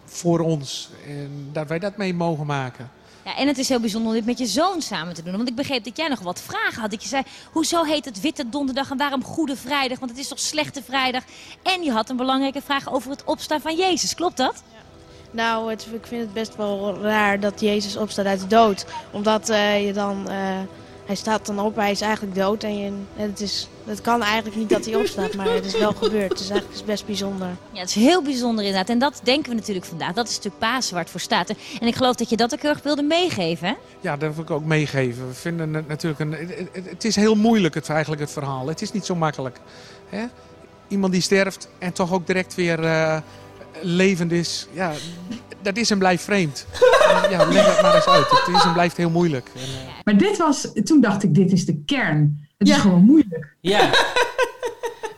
[0.04, 0.90] voor ons.
[1.06, 2.90] En dat wij dat mee mogen maken.
[3.24, 5.36] Ja, en het is heel bijzonder om dit met je zoon samen te doen.
[5.36, 6.90] Want ik begreep dat jij nog wat vragen had.
[6.90, 9.98] Dat je zei, hoezo heet het Witte Donderdag en waarom Goede Vrijdag?
[9.98, 11.22] Want het is toch Slechte Vrijdag?
[11.62, 14.14] En je had een belangrijke vraag over het opstaan van Jezus.
[14.14, 14.62] Klopt dat?
[15.30, 18.86] Nou, het, ik vind het best wel raar dat Jezus opstaat uit de dood.
[19.10, 20.30] Omdat eh, je dan...
[20.30, 20.58] eh,
[21.06, 22.62] hij staat dan op, hij is eigenlijk dood.
[22.64, 25.92] En je, het, is, het kan eigenlijk niet dat hij opstaat, maar het is wel
[25.92, 26.30] gebeurd.
[26.38, 27.48] Dus eigenlijk is het best bijzonder.
[27.72, 28.88] Ja, het is heel bijzonder inderdaad.
[28.88, 30.12] En dat denken we natuurlijk vandaag.
[30.12, 31.48] Dat is natuurlijk Pasen waar het voor staat.
[31.80, 33.74] En ik geloof dat je dat ook heel erg wilde meegeven, hè?
[34.00, 35.28] Ja, dat wil ik ook meegeven.
[35.28, 36.32] We vinden het natuurlijk een.
[36.32, 38.66] Het, het- het is heel moeilijk, het, eigenlijk, het verhaal.
[38.68, 39.58] Het is niet zo makkelijk.
[40.08, 40.24] Hè?
[40.88, 43.18] Iemand die sterft en toch ook direct weer eh,
[43.82, 44.66] levend is.
[44.72, 44.92] Ja,
[45.62, 46.66] dat is en blijft vreemd.
[47.30, 48.30] Ja, leg het maar eens uit.
[48.30, 49.48] Het is en blijft heel moeilijk.
[49.54, 49.68] En, eh,
[50.04, 52.46] Maar dit was, toen dacht ik, dit is de kern.
[52.58, 52.74] Het Ja.
[52.76, 53.56] is gewoon moeilijk.
[53.60, 53.90] Ja.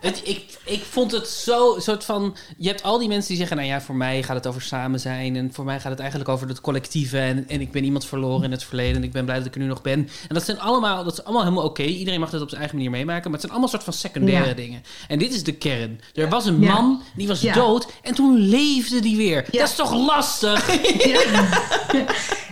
[0.04, 2.36] Het, ik, ik vond het zo soort van.
[2.56, 5.00] Je hebt al die mensen die zeggen: Nou ja, voor mij gaat het over samen
[5.00, 5.36] zijn.
[5.36, 7.18] En voor mij gaat het eigenlijk over het collectieve.
[7.18, 8.96] En, en ik ben iemand verloren in het verleden.
[8.96, 9.98] En ik ben blij dat ik er nu nog ben.
[10.28, 11.82] En dat zijn allemaal, dat is allemaal helemaal oké.
[11.82, 13.22] Iedereen mag dat op zijn eigen manier meemaken.
[13.22, 14.54] Maar het zijn allemaal soort van secundaire Ja.
[14.54, 14.82] dingen.
[15.08, 16.00] En dit is de kern.
[16.14, 16.72] Er was een Ja.
[16.72, 17.54] man, die was Ja.
[17.54, 17.86] dood.
[18.02, 19.44] En toen leefde die weer.
[19.50, 19.58] Ja.
[19.58, 20.68] Dat is toch lastig?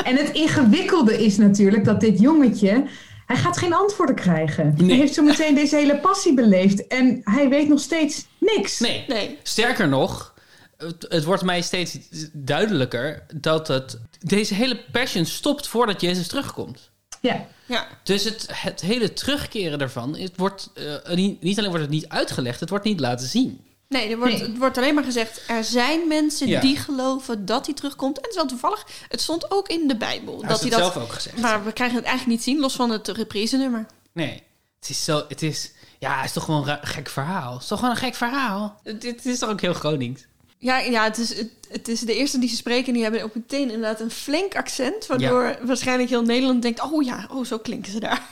[0.04, 2.84] En het ingewikkelde is natuurlijk dat dit jongetje,
[3.26, 4.74] hij gaat geen antwoorden krijgen.
[4.76, 4.88] Nee.
[4.88, 8.78] Hij heeft zo meteen deze hele passie beleefd en hij weet nog steeds niks.
[8.78, 9.04] Nee.
[9.08, 9.38] Nee.
[9.42, 10.35] Sterker nog,
[10.76, 11.98] het, het wordt mij steeds
[12.32, 16.90] duidelijker dat het, deze hele passion stopt voordat Jezus terugkomt.
[17.20, 17.87] Ja, Ja.
[18.02, 22.08] Dus het, het hele terugkeren daarvan, het wordt, eh, niet, niet alleen wordt het niet
[22.08, 23.61] uitgelegd, het wordt niet laten zien.
[23.92, 24.42] Nee, er wordt, Nee.
[24.42, 25.42] het wordt alleen maar gezegd...
[25.46, 26.61] er zijn mensen Ja.
[26.61, 28.16] die geloven dat hij terugkomt.
[28.16, 30.38] En het is wel toevallig, het stond ook in de Bijbel.
[30.40, 31.38] Hij dat heeft hij het dat, zelf ook gezegd.
[31.38, 33.87] Maar we krijgen het eigenlijk niet zien, los van het reprise-nummer.
[34.12, 34.42] Nee,
[34.81, 37.52] het is zo, het is, ja, het is toch gewoon een gek verhaal.
[37.52, 38.81] Het is toch gewoon een gek verhaal.
[38.83, 40.26] Het, het is toch ook heel Gronings.
[40.59, 42.87] Ja, ja het, is, het, het is de eerste die ze spreken...
[42.87, 45.07] en die hebben ook meteen inderdaad een flink accent...
[45.07, 46.81] waardoor waarschijnlijk heel Nederland denkt...
[46.83, 48.22] oh ja, oh, zo klinken ze daar.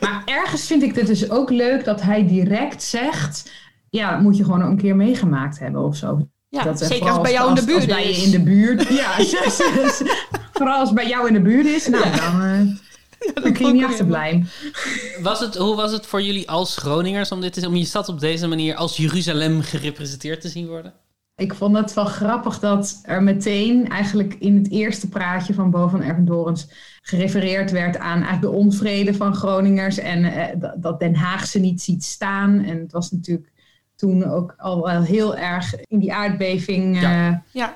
[0.00, 3.50] maar ergens vind ik het dus ook leuk dat hij direct zegt,
[3.96, 6.28] ja, moet je gewoon een keer meegemaakt hebben of zo.
[6.48, 8.24] Ja, Dat, eh, zeker als bij jou in de als- buurt als bij je is.
[8.24, 8.88] in de buurt.
[9.00, 9.10] Ja,
[10.52, 12.60] vooral als het bij jou in de buurt is, nou dan, eh,
[13.42, 14.48] dan kun je niet achterblijven.
[15.22, 18.20] Was het, hoe was het voor jullie als Groningers om, dit om je stad op
[18.20, 20.92] deze manier als Jeruzalem gerepresenteerd te zien worden?
[21.36, 25.88] Ik vond het wel grappig dat er meteen eigenlijk in het eerste praatje van Bo
[25.88, 26.68] van Ervendorens
[27.02, 31.58] gerefereerd werd aan eigenlijk de onvrede van Groningers en eh, dat- dat Den Haag ze
[31.58, 32.64] niet ziet staan.
[32.64, 33.52] En het was natuurlijk
[34.04, 37.28] toen ook al wel heel erg in die aardbeving Ja.
[37.28, 37.74] eh, Ja,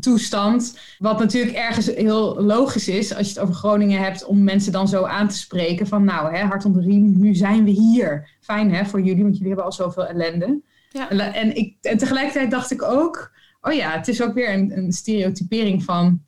[0.00, 0.78] toestand.
[0.98, 4.88] Wat natuurlijk ergens heel logisch is als je het over Groningen hebt om mensen dan
[4.88, 8.28] zo aan te spreken van nou hè, hart onder de riem, nu zijn we hier.
[8.40, 10.60] Fijn hè voor jullie, want jullie hebben al zoveel ellende.
[10.90, 11.10] Ja.
[11.10, 14.76] En, en, ik, en tegelijkertijd dacht ik ook, oh ja, het is ook weer een,
[14.76, 16.22] een stereotypering van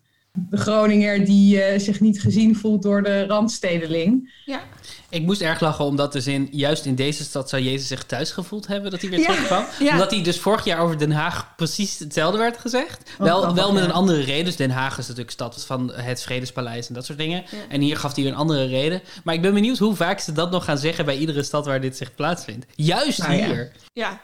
[0.51, 4.33] de Groninger die eh, zich niet gezien voelt door de randstedeling.
[4.45, 4.61] Ja.
[5.11, 8.31] Ik moest erg lachen omdat de zin, juist in deze stad zou Jezus zich thuis
[8.31, 9.25] gevoeld hebben dat hij weer Ja.
[9.27, 9.65] terugkwam.
[9.79, 9.93] Ja.
[9.93, 13.11] Omdat hij dus vorig jaar over Den Haag precies hetzelfde werd gezegd.
[13.13, 14.45] Oh, wel, grappig, wel met een andere reden.
[14.45, 17.45] Dus Den Haag is natuurlijk stad van het Vredespaleis en dat soort dingen.
[17.51, 17.59] Ja.
[17.69, 19.03] En hier gaf hij weer een andere reden.
[19.25, 21.81] Maar ik ben benieuwd hoe vaak ze dat nog gaan zeggen bij iedere stad waar
[21.81, 22.67] dit zich plaatsvindt.
[22.75, 23.47] Juist Nou ja.
[23.47, 23.73] hier.
[23.93, 24.21] Ja.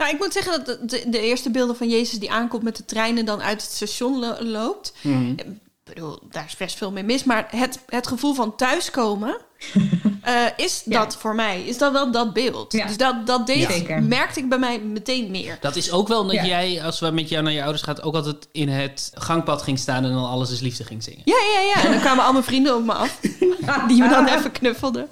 [0.00, 2.84] Nou, ik moet zeggen dat de, de, eerste beelden van Jezus die aankomt met de
[2.84, 4.92] trein en dan uit het station lo- loopt.
[5.02, 5.30] Mhm.
[5.30, 5.46] Ik
[5.84, 7.24] bedoel, daar is best veel mee mis.
[7.24, 9.36] Maar het, het gevoel van thuiskomen
[10.22, 10.98] eh, is Ja.
[11.04, 11.62] dat voor mij.
[11.62, 12.72] Is dat wel dat beeld.
[12.72, 12.86] Ja.
[12.86, 14.02] Dus dat, dat deed, Zeker.
[14.02, 15.58] merkte ik bij mij meteen meer.
[15.60, 16.44] Dat is ook wel omdat Ja.
[16.44, 19.78] jij, als we met jou naar je ouders gaat, ook altijd in het gangpad ging
[19.78, 21.22] staan en dan alles is liefde ging zingen.
[21.24, 21.84] Ja, ja, ja.
[21.84, 23.20] En dan kwamen al mijn vrienden op me af.
[23.88, 25.08] Die me dan even knuffelden.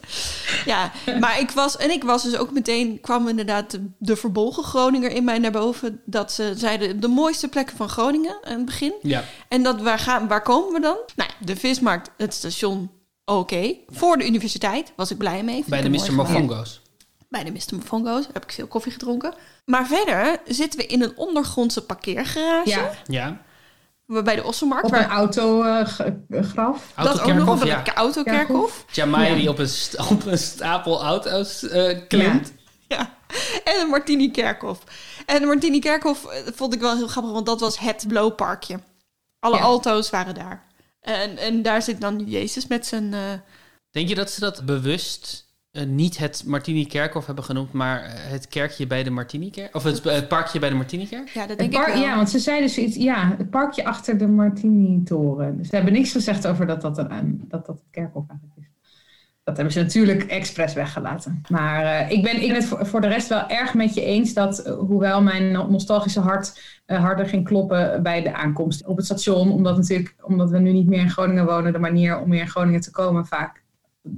[0.64, 1.76] Ja, maar ik was...
[1.76, 3.00] En ik was dus ook meteen...
[3.00, 6.00] kwam inderdaad de, de verbolgen Groninger in mij naar boven.
[6.04, 8.92] Dat ze zeiden de mooiste plekken van Groningen aan het begin.
[9.02, 9.24] Ja.
[9.48, 10.96] En dat, waar, gaan, waar komen we dan?
[11.16, 12.90] Nou, ja, de vismarkt, het station,
[13.29, 13.75] oké.
[13.88, 15.55] Voor de universiteit was ik blij mee.
[15.55, 16.12] Vind Bij de Mr.
[16.12, 16.81] Mofongo's.
[17.29, 17.75] Bij de Mr.
[17.77, 19.35] Mofongo's heb ik veel koffie gedronken.
[19.64, 22.71] Maar verder zitten we in een ondergrondse parkeergarage.
[22.71, 23.41] Ja, Ja.
[24.23, 24.85] Bij de Ossenmarkt.
[24.85, 25.97] op waar- een autograf.
[26.97, 27.79] dat ook nog ja.
[27.87, 28.85] een autokerkhof.
[28.93, 29.35] Jamai Ja.
[29.35, 29.71] die op een,
[30.11, 32.53] op een stapel auto's eh, klimt.
[32.88, 33.17] Ja.
[33.64, 34.79] En een Martini Kerkhof.
[35.27, 38.81] En de Martini Kerkhof eh, vond ik wel heel grappig, want dat was het blowparkje.
[39.41, 39.62] Alle Ja.
[39.62, 40.67] alto's waren daar.
[41.00, 43.14] En, en daar zit dan Jezus met zijn...
[43.14, 43.20] eh,
[43.90, 48.11] Denk je dat ze dat bewust eh, niet het Martini Kerkhof hebben genoemd, maar eh,
[48.30, 49.74] het kerkje bij de Martini Kerk?
[49.74, 51.28] Of het, het parkje bij de Martini Kerk?
[51.28, 51.96] ja, dat denk ik wel.
[51.96, 55.56] ja, want ze zeiden zoiets, ja, het parkje achter de Martini-toren.
[55.56, 58.58] Dus ze hebben niks gezegd over dat dat, een, dat, dat het kerkhof eigenlijk.
[59.48, 61.42] Dat hebben ze natuurlijk expres weggelaten.
[61.48, 64.04] Maar eh, ik, ben, ik ben het voor, voor de rest wel erg met je
[64.04, 68.87] eens dat, eh, hoewel mijn no- nostalgische hart eh, harder ging kloppen bij de aankomst
[68.87, 72.20] op het station, omdat, natuurlijk, omdat we nu niet meer in Groningen wonen, de manier
[72.20, 73.62] om weer in Groningen te komen vaak,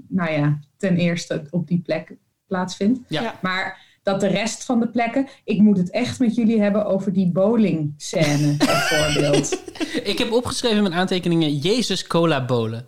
[0.08, 2.16] nou ja, ten eerste op die plek
[2.46, 3.00] plaatsvindt.
[3.08, 3.34] Ja.
[3.42, 7.12] Maar dat de rest van de plekken, ik moet het echt met jullie hebben over
[7.12, 9.62] die bowling scène bijvoorbeeld.
[10.12, 12.86] Ik heb opgeschreven in mijn aantekeningen Jezus Cola Bolen.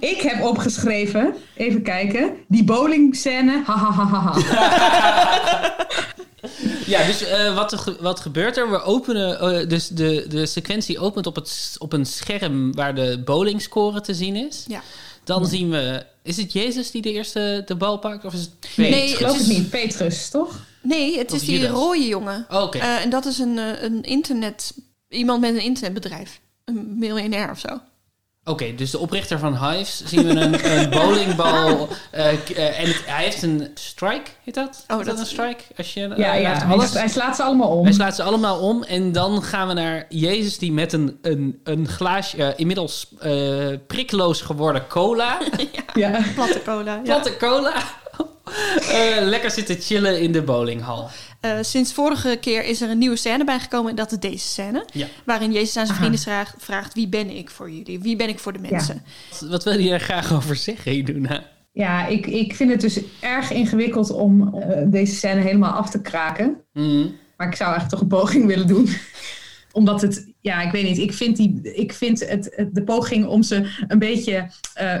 [0.00, 4.34] Ik heb opgeschreven, even kijken, die bowling scène, ha ha ha ha ha.
[6.86, 8.70] Ja, dus eh, wat, er wat gebeurt er?
[8.70, 13.22] We openen, eh, dus de, de sequentie opent op, het, op een scherm waar de
[13.24, 14.64] bowlingscore te zien is.
[14.68, 14.82] Ja.
[15.24, 18.24] Dan zien we, is het Jezus die de eerste de bal pakt?
[18.24, 19.10] Of is het Nee, Petrus?
[19.10, 20.60] Ik geloof het niet, Petrus, toch?
[20.82, 21.76] Nee, het Of is die Judas.
[21.76, 22.46] rode jongen.
[22.50, 22.78] Oh, Oké.
[22.78, 24.74] Eh, en dat is een, een internet...
[25.08, 26.40] Iemand met een internetbedrijf.
[26.64, 27.80] Een miljonair of zo.
[28.48, 31.88] Oké, dus de oprichter van Hives zien we een, een bowlingbal.
[32.10, 34.84] eh, eh, en het- hij heeft een strike, heet dat?
[34.88, 35.62] Oh, is dat dat- een strike?
[35.76, 36.64] Als je, eh, Ja, hij ja.
[36.68, 36.92] alles.
[36.92, 37.84] hij slaat ze allemaal om.
[37.84, 41.60] Hij slaat ze allemaal om en dan gaan we naar Jezus die met een, een,
[41.64, 45.38] een glaasje, eh, inmiddels eh prikloos geworden cola,
[45.94, 46.10] Ja.
[46.34, 46.94] Platte cola.
[46.94, 47.00] ja.
[47.02, 47.72] platte cola,
[48.80, 51.08] eh, lekker zitten chillen in de bowlinghal.
[51.40, 53.90] Eh, sinds vorige keer is er een nieuwe scène bijgekomen.
[53.90, 54.84] En dat is deze scène.
[54.92, 55.06] Ja.
[55.24, 55.96] Waarin Jezus aan zijn Aha.
[55.98, 56.94] vrienden vraagt, vraagt...
[56.94, 58.00] Wie ben ik voor jullie?
[58.00, 59.02] Wie ben ik voor de mensen?
[59.30, 61.44] Wat, wat wil je er graag over zeggen, Iduna?
[61.72, 66.00] Ja, ik, ik vind het dus erg ingewikkeld om eh, deze scène helemaal af te
[66.02, 66.56] kraken.
[66.72, 67.06] Mhm.
[67.36, 68.88] Maar ik zou eigenlijk toch een poging willen doen.
[69.72, 70.98] Omdat het, ja, ik weet niet.
[70.98, 75.00] Ik vind, die, ik vind het, het- de poging om ze een beetje eh,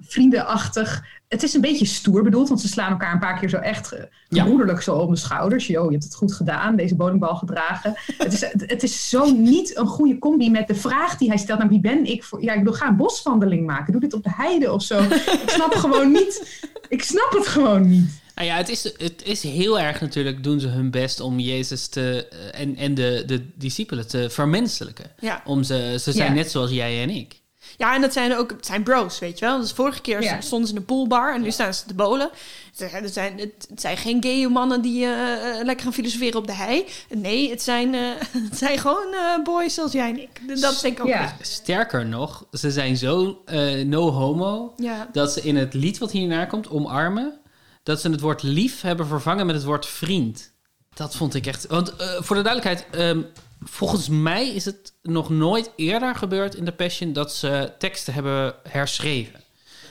[0.00, 1.04] vriendenachtig.
[1.28, 3.92] Het is een beetje stoer bedoeld, want ze slaan elkaar een paar keer zo echt
[3.92, 4.44] eh, Ja.
[4.44, 5.66] broederlijk zo om de schouders.
[5.66, 7.94] Yo, je hebt het goed gedaan, deze bowlingbal gedragen.
[8.18, 11.38] het, is, het, het is zo niet een goede combi met de vraag die hij
[11.38, 11.58] stelt.
[11.58, 12.42] Nou, wie ben ik voor?
[12.42, 13.92] Ja, ik bedoel, ga een boswandeling maken.
[13.92, 15.02] Doe dit op de heide of zo.
[15.02, 16.62] ik snap gewoon niet.
[16.88, 18.20] Ik snap het gewoon niet.
[18.34, 21.86] Nou ja, het is, het is heel erg natuurlijk, doen ze hun best om Jezus
[21.86, 25.04] te, eh, en, en de, de discipelen te vermenselijken.
[25.20, 25.42] Ja.
[25.44, 26.34] Om ze, ze zijn Ja.
[26.34, 27.40] net zoals jij en ik.
[27.78, 29.60] Ja, en dat zijn ook het zijn bros, weet je wel.
[29.60, 30.40] Dus vorige keer Ja.
[30.40, 32.30] stonden ze in een poolbar en nu staan ze te bolen.
[32.76, 36.38] Het zijn, het zijn, het zijn geen gay mannen die eh, eh, lekker gaan filosoferen
[36.40, 36.84] op de hei.
[37.08, 38.00] Nee, het zijn, eh,
[38.50, 40.60] het zijn gewoon eh, boys zoals jij en ik.
[40.60, 41.08] Dat denk ik ook.
[41.10, 41.36] Ja.
[41.40, 45.08] Sterker nog, ze zijn zo eh, no homo Ja.
[45.12, 47.40] dat ze in het lied wat hierna komt, omarmen,
[47.82, 50.52] dat ze het woord lief hebben vervangen met het woord vriend.
[50.94, 51.66] Dat vond ik echt.
[51.66, 53.22] Want voor de duidelijkheid, ehm,
[53.60, 58.54] volgens mij is het nog nooit eerder gebeurd in de Passion dat ze teksten hebben
[58.68, 59.40] herschreven.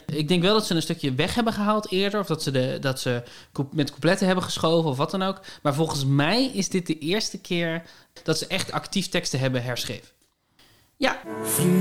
[0.05, 2.77] Ik denk wel dat ze een stukje weg hebben gehaald eerder, of dat ze, de,
[2.81, 3.23] dat ze
[3.71, 5.39] met coupletten hebben geschoven of wat dan ook.
[5.61, 7.83] Maar volgens mij is dit de eerste keer
[8.23, 10.07] dat ze echt actief teksten hebben herschreven.
[10.97, 11.77] Ja, Vriend,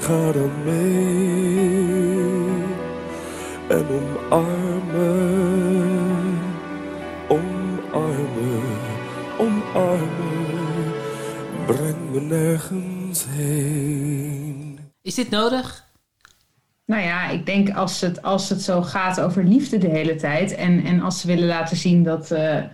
[0.00, 1.82] ga dan mee
[3.68, 3.86] en
[4.30, 5.71] omarmen.
[12.12, 14.78] Me nergens heen.
[15.02, 15.90] Is dit nodig?
[16.84, 20.54] Nou ja, ik denk als het, als het zo gaat over liefde de hele tijd.
[20.54, 22.64] En, en als ze willen laten zien dat, eh,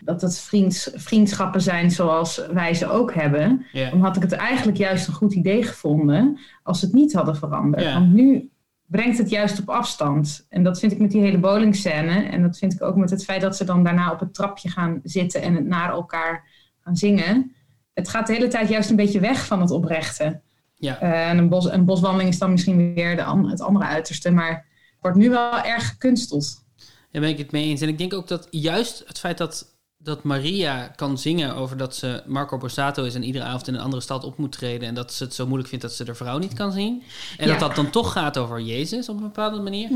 [0.00, 3.66] dat het vriends, vriendschappen zijn zoals wij ze ook hebben.
[3.90, 7.36] Dan had ik het eigenlijk juist een goed idee gevonden als ze het niet hadden
[7.36, 7.92] veranderd.
[7.92, 8.50] Want nu
[8.86, 10.46] brengt het juist op afstand.
[10.48, 12.22] En dat vind ik met die hele bowlingscène.
[12.22, 14.68] En dat vind ik ook met het feit dat ze dan daarna op het trapje
[14.68, 16.44] gaan zitten en het naar elkaar
[16.80, 17.55] gaan zingen.
[17.96, 20.40] Het gaat de hele tijd juist een beetje weg van het oprechte.
[20.74, 21.00] Ja.
[21.00, 24.30] Eh, en een, bos, een boswandeling is dan misschien weer de het andere uiterste.
[24.30, 26.64] Maar het wordt nu wel erg gekunsteld.
[27.10, 27.80] Daar ben ik het mee eens.
[27.80, 29.75] En ik denk ook dat juist het feit dat,
[30.06, 33.80] dat Maria kan zingen over dat ze Marco Borsato is en iedere avond in een
[33.80, 34.88] andere stad op moet treden.
[34.88, 37.02] En dat ze het zo moeilijk vindt dat ze de vrouw niet kan zien.
[37.38, 37.50] En Ja.
[37.52, 39.88] dat dat dan toch gaat over Jezus op een bepaalde manier.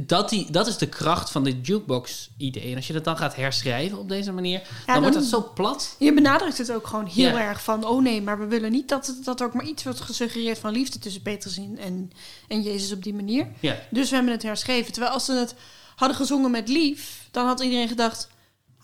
[0.00, 2.70] Dat, die, dat is de kracht van dit jukebox-idee.
[2.70, 5.50] En als je dat dan gaat herschrijven op deze manier, dan, dan- wordt dat zo
[5.54, 5.94] plat.
[5.98, 7.40] Je benadrukt het ook gewoon heel Ja.
[7.40, 7.84] erg van...
[7.84, 10.58] oh nee, maar we willen niet dat, het- dat er ook maar iets wordt gesuggereerd...
[10.58, 12.10] van liefde tussen Petrus en, en,
[12.48, 13.46] en Jezus op die manier.
[13.90, 14.92] Dus we hebben het herschreven.
[14.92, 15.54] Terwijl als ze het
[15.96, 17.28] hadden gezongen met lief...
[17.30, 18.28] dan had iedereen gedacht...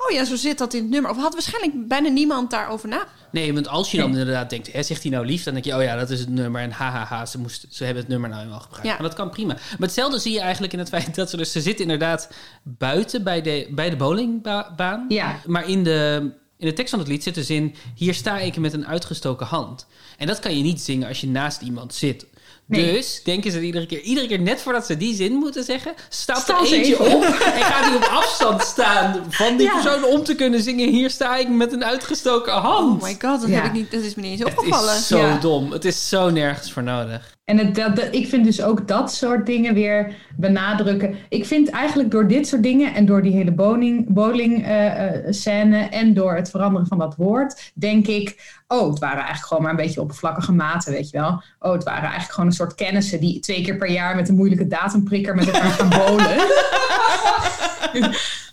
[0.06, 1.10] oh ja, zo zit dat in het nummer.
[1.10, 3.06] Of had waarschijnlijk bijna niemand daarover na.
[3.30, 5.42] Nee, want als je dan inderdaad denkt, hè, zegt hij nou lief?
[5.42, 6.60] Dan denk je, oh ja, dat is het nummer.
[6.60, 8.86] En hahaha, ze, moest, ze hebben het nummer nou eenmaal gebruikt.
[8.86, 8.92] Ja.
[8.92, 9.52] Maar dat kan prima.
[9.54, 11.52] Maar hetzelfde zie je eigenlijk in het feit dat ze dus...
[11.52, 12.30] Ze zitten inderdaad
[12.62, 15.04] buiten bij de, bij de bowlingbaan.
[15.08, 15.40] Ja.
[15.46, 17.74] Maar in de, in de tekst van het lied zit de zin...
[17.94, 19.86] Hier sta ik met een uitgestoken hand.
[20.18, 22.26] En dat kan je niet zingen als je naast iemand zit.
[22.80, 22.92] Nee.
[22.92, 26.40] Dus denken ze iedere keer, iedere keer net voordat ze die zin moeten zeggen, staat
[26.42, 29.72] Staan er eentje even op en gaat hij op afstand staan van die Ja.
[29.82, 30.88] persoon om te kunnen zingen.
[30.88, 33.02] Hier sta ik met een uitgestoken hand.
[33.02, 33.54] Oh my god, dat, Ja.
[33.54, 34.94] heb ik niet, dat is me niet eens Het opgevallen.
[34.94, 35.38] is zo Ja.
[35.38, 35.72] dom.
[35.72, 37.34] Het is zo nergens voor nodig.
[37.44, 41.14] En het, dat, dat- ik vind dus ook dat soort dingen weer benadrukken.
[41.28, 45.32] Ik vind eigenlijk door dit soort dingen en door die hele bowling, bowling eh, eh,
[45.32, 49.62] scène en door het veranderen van dat woord, denk ik, oh, het waren eigenlijk gewoon
[49.62, 51.42] maar een beetje oppervlakkige maten, weet je wel.
[51.58, 54.34] Oh, het waren eigenlijk gewoon een soort kennissen die twee keer per jaar met een
[54.36, 56.36] moeilijke datumprikker met elkaar gaan bowlen.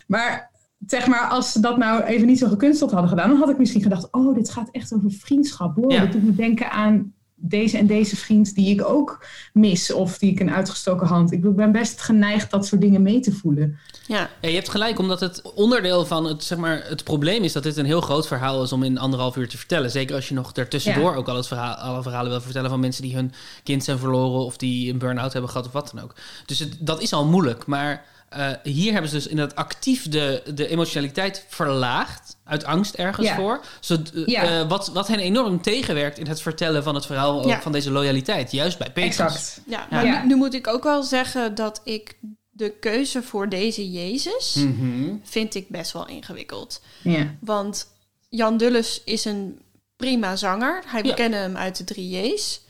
[0.07, 0.49] maar
[0.87, 3.57] zeg maar, als ze dat nou even niet zo gekunsteld hadden gedaan, dan had ik
[3.57, 5.75] misschien gedacht, oh, dit gaat echt over vriendschap.
[5.75, 6.01] Wow, Ja.
[6.01, 10.31] dit doet me denken aan deze en deze vriend die ik ook mis of die
[10.31, 11.31] ik een uitgestoken hand.
[11.31, 13.77] Ik ben best geneigd dat soort dingen mee te voelen.
[14.07, 14.29] Ja.
[14.41, 17.63] Ja, je hebt gelijk, omdat het onderdeel van het, zeg maar, het probleem is dat
[17.63, 19.91] dit een heel groot verhaal is om in anderhalf uur te vertellen.
[19.91, 21.17] Zeker als je nog daartussendoor Ja.
[21.17, 23.31] ook al het verhaal, alle verhalen wil vertellen van mensen die hun
[23.63, 26.15] kind zijn verloren of die een burn-out hebben gehad of wat dan ook.
[26.45, 27.65] Dus het, dat is al moeilijk.
[27.65, 32.37] Maar eh, hier hebben ze dus inderdaad actief de, de emotionaliteit verlaagd.
[32.49, 33.35] Uit angst ergens Ja.
[33.35, 33.61] voor.
[33.79, 34.67] Zo, eh, Ja.
[34.67, 37.61] wat, wat hen enorm tegenwerkt in het vertellen van het verhaal Ja.
[37.61, 38.51] van deze loyaliteit.
[38.51, 39.19] Juist bij Petrus.
[39.19, 39.61] Exact.
[39.67, 39.87] Ja, Ja.
[39.89, 40.21] maar Ja.
[40.21, 42.17] Nu, nu moet ik ook wel zeggen dat ik
[42.49, 44.53] de keuze voor deze Jezus...
[44.55, 45.13] Mhm.
[45.23, 46.81] vind ik best wel ingewikkeld.
[47.03, 47.35] Ja.
[47.41, 47.87] Want
[48.29, 49.59] Jan Dulles is een
[49.95, 50.83] prima zanger.
[50.85, 52.61] Hij, we kennen hem uit de drie J's.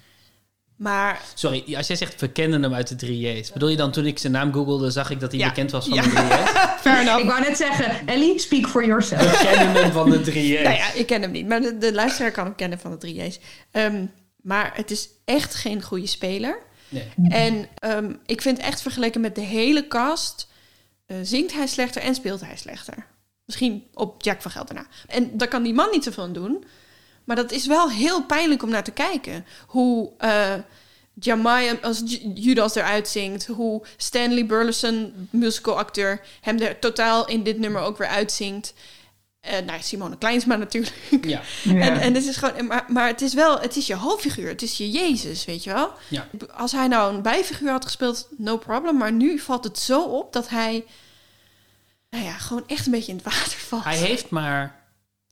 [0.80, 3.52] Maar Sorry, als jij zegt we kennen hem uit de 3J's.
[3.54, 5.48] Bedoel je dan toen ik zijn naam googelde, zag ik dat hij Ja.
[5.48, 6.02] bekend was van Ja.
[6.02, 6.52] de 3J's?
[6.82, 7.20] fair enough.
[7.20, 9.22] Ik wou net zeggen, Ellie, speak for yourself.
[9.42, 10.64] We kennen hem van de 3J's.
[10.64, 11.48] Nou ja, ik ken hem niet.
[11.48, 13.40] Maar de, de luisteraar kan hem kennen van de drie J's.
[13.72, 14.06] Ehm,
[14.42, 16.60] maar het is echt geen goede speler.
[16.90, 17.04] Nee.
[17.30, 20.48] En ehm, ik vind echt vergeleken met de hele cast...
[21.06, 23.06] eh, zingt hij slechter en speelt hij slechter.
[23.46, 24.86] Misschien op Jack van Gelder na.
[25.08, 26.64] En daar kan die man niet zoveel aan doen.
[27.30, 29.46] Maar dat is wel heel pijnlijk om naar te kijken.
[29.68, 30.54] Hoe eh
[31.14, 32.02] Jamai als
[32.34, 33.46] Judas eruit zingt.
[33.46, 38.74] Hoe Stanley Burleson, musicalacteur, hem er totaal in dit nummer ook weer uitzingt.
[39.40, 40.96] Eh nou, Simone Kleinsma natuurlijk.
[41.22, 41.42] Ja.
[41.64, 41.80] Ja.
[41.80, 44.62] En, en het is gewoon, maar, maar het is wel, het is je hoofdfiguur, het
[44.62, 45.92] is je Jezus, weet je wel?
[46.08, 46.28] Ja.
[46.56, 48.98] Als hij nou een bijfiguur had gespeeld, no problem.
[48.98, 50.86] Maar nu valt het zo op dat hij,
[52.10, 53.84] nou ja, gewoon echt een beetje in het water valt.
[53.84, 54.79] Hij heeft maar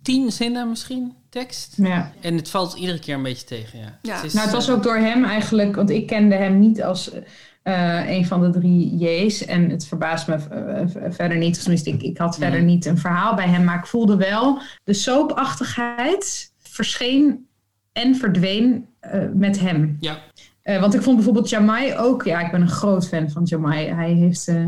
[0.08, 1.74] tien zinnen misschien, tekst.
[1.78, 2.12] Ja.
[2.22, 4.00] En het valt iedere keer een beetje tegen, ja.
[4.02, 4.24] Ja.
[4.24, 7.12] is, Nou, het was eh, ook door hem eigenlijk, want ik kende hem niet als
[7.64, 9.46] eh, een van de drie J's.
[9.46, 11.60] En het verbaast me eh, verder niet.
[11.60, 13.64] Tenminste, ik, ik had verder niet een verhaal bij hem.
[13.64, 17.48] Maar ik voelde wel de soapachtigheid verscheen
[17.92, 19.98] en verdween eh, met hem.
[20.00, 20.18] Ja,
[20.62, 22.24] Eh, want ik vond bijvoorbeeld Jamai ook...
[22.24, 23.88] Ja, ik ben een groot fan van Jamai.
[23.88, 24.66] Hij heeft eh,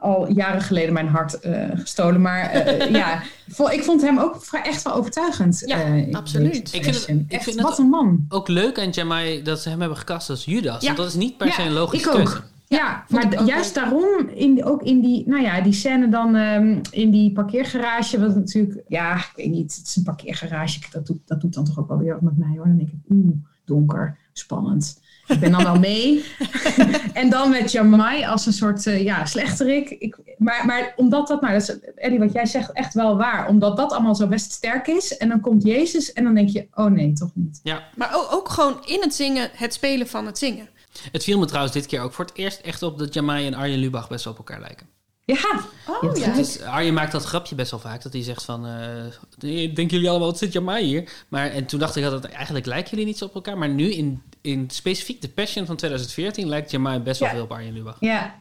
[0.00, 2.20] al jaren geleden mijn hart eh, gestolen.
[2.20, 3.22] Maar eh, ja,
[3.70, 5.62] ik vond hem ook vrij- echt wel overtuigend.
[5.66, 6.74] Ja, eh, absoluut.
[6.74, 8.24] Ik vind het- ik Echt, vind het- wat een man.
[8.28, 10.80] ook leuk aan Jamai dat ze hem hebben gecast als Judas.
[10.80, 10.86] Ja.
[10.86, 12.24] Want dat is niet per se een logische ik ook.
[12.24, 12.40] keuze.
[12.66, 13.84] Ja, maar juist leuk.
[13.84, 18.34] daarom, in, ook in die, nou ja, die scène dan ehm, in die parkeergarage, wat
[18.34, 21.78] natuurlijk, ja, ik weet niet, het is een parkeergarage, dat doet, dat doet dan toch
[21.78, 22.64] ook wel weer wat met mij hoor.
[22.66, 23.34] Dan denk ik, oeh,
[23.64, 25.00] donker, spannend.
[25.30, 26.24] Ik ben dan wel mee.
[27.12, 29.90] en dan met Jamai als een soort uh, ja, slechterik.
[29.90, 33.48] Ik, maar, maar omdat dat, nou, dat is, Eddie, wat jij zegt, echt wel waar.
[33.48, 35.16] Omdat dat allemaal zo best sterk is.
[35.16, 37.60] En dan komt Jezus en dan denk je, oh nee, toch niet.
[37.62, 37.82] Ja.
[37.96, 40.68] Maar ook, ook gewoon in het zingen, het spelen van het zingen.
[41.12, 43.54] Het viel me trouwens dit keer ook voor het eerst echt op dat Jamai en
[43.54, 44.86] Arjen Lubach best wel op elkaar lijken.
[45.24, 46.34] Ja, Oh ja.
[46.34, 48.02] Dus Arjen maakt dat grapje best wel vaak.
[48.02, 48.66] Dat hij zegt van...
[48.66, 51.10] eh denken jullie allemaal, wat zit Jamai hier?
[51.28, 53.58] Maar, en toen dacht ik dat eigenlijk lijken jullie niet zo op elkaar.
[53.58, 57.34] Maar nu in, in specifiek de Passion van 2014 lijkt Jamai best wel Ja.
[57.34, 57.96] veel op Arjen Lubach.
[58.00, 58.34] Ja,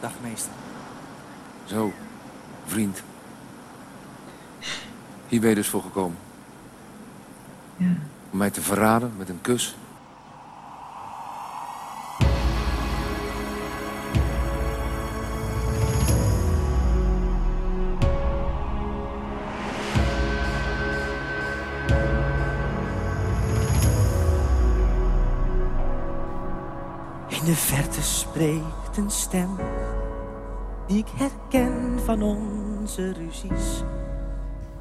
[0.00, 0.50] Dag meester.
[1.64, 1.92] Zo,
[2.66, 3.02] vriend.
[5.28, 6.18] Hier ben je dus voor gekomen.
[7.76, 7.86] ja.
[8.30, 9.74] Om mij te verraden met een kus.
[27.42, 29.56] In de verte spreekt een stem
[30.86, 33.82] die ik herken van onze ruzies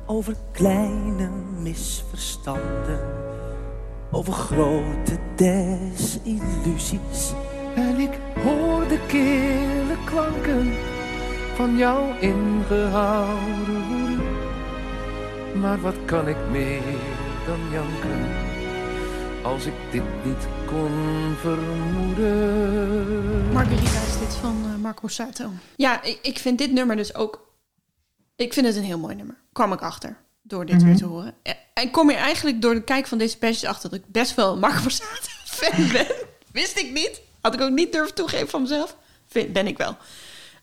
[0.05, 2.99] over kleine misverstanden,
[4.11, 7.33] over grote desillusies.
[7.75, 10.73] En ik hoor de kille klanken
[11.55, 14.21] van jouw ingehouden.
[15.61, 16.81] Maar wat kan ik meer
[17.45, 18.50] dan janken
[19.43, 20.91] als ik dit niet kon
[22.31, 23.51] vermoeden?
[23.53, 25.51] Margarita is dit van eh, Marco Borsato.
[25.75, 27.49] Ja, ik, ik vind dit nummer dus ook...
[28.35, 29.35] Ik vind het een heel mooi nummer.
[29.51, 30.85] Kwam ik achter door dit Mhm.
[30.85, 31.33] weer te horen.
[31.43, 33.89] En ik kom hier eigenlijk door de kijk van deze passages achter...
[33.89, 36.07] dat ik best wel een Marco Borsato fan ben.
[36.51, 37.21] Wist ik niet.
[37.41, 38.97] Had ik ook niet durven toegeven van mezelf.
[39.27, 39.97] Vind, ben ik wel.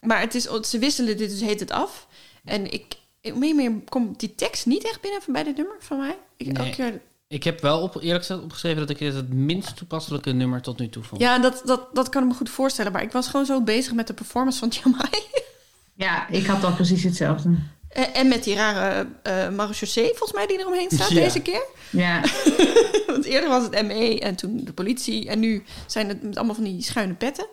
[0.00, 2.06] Maar het is, ze wisselen dit dus heet het af.
[2.44, 5.76] En ik, ik meer, meer komt die tekst niet echt binnen van bij dit nummer
[5.78, 6.18] van mij.
[6.36, 6.56] Ik, Nee.
[6.56, 10.32] elke keer, Ik heb wel op, eerlijk gezegd opgeschreven dat ik het het minst toepasselijke
[10.32, 11.20] nummer tot nu toe vond.
[11.20, 12.92] ja, dat, dat, dat kan ik me goed voorstellen.
[12.92, 15.22] Maar ik was gewoon zo bezig met de performance van Jamai.
[15.94, 17.54] ja, ik had dan precies hetzelfde.
[17.88, 21.14] En, en met die rare uh, marechaussee, volgens mij, die eromheen staat Ja.
[21.14, 21.62] deze keer.
[21.90, 22.20] Ja,
[23.06, 25.28] Want eerder was het ME en toen de politie.
[25.28, 27.46] En nu zijn het allemaal van die schuine petten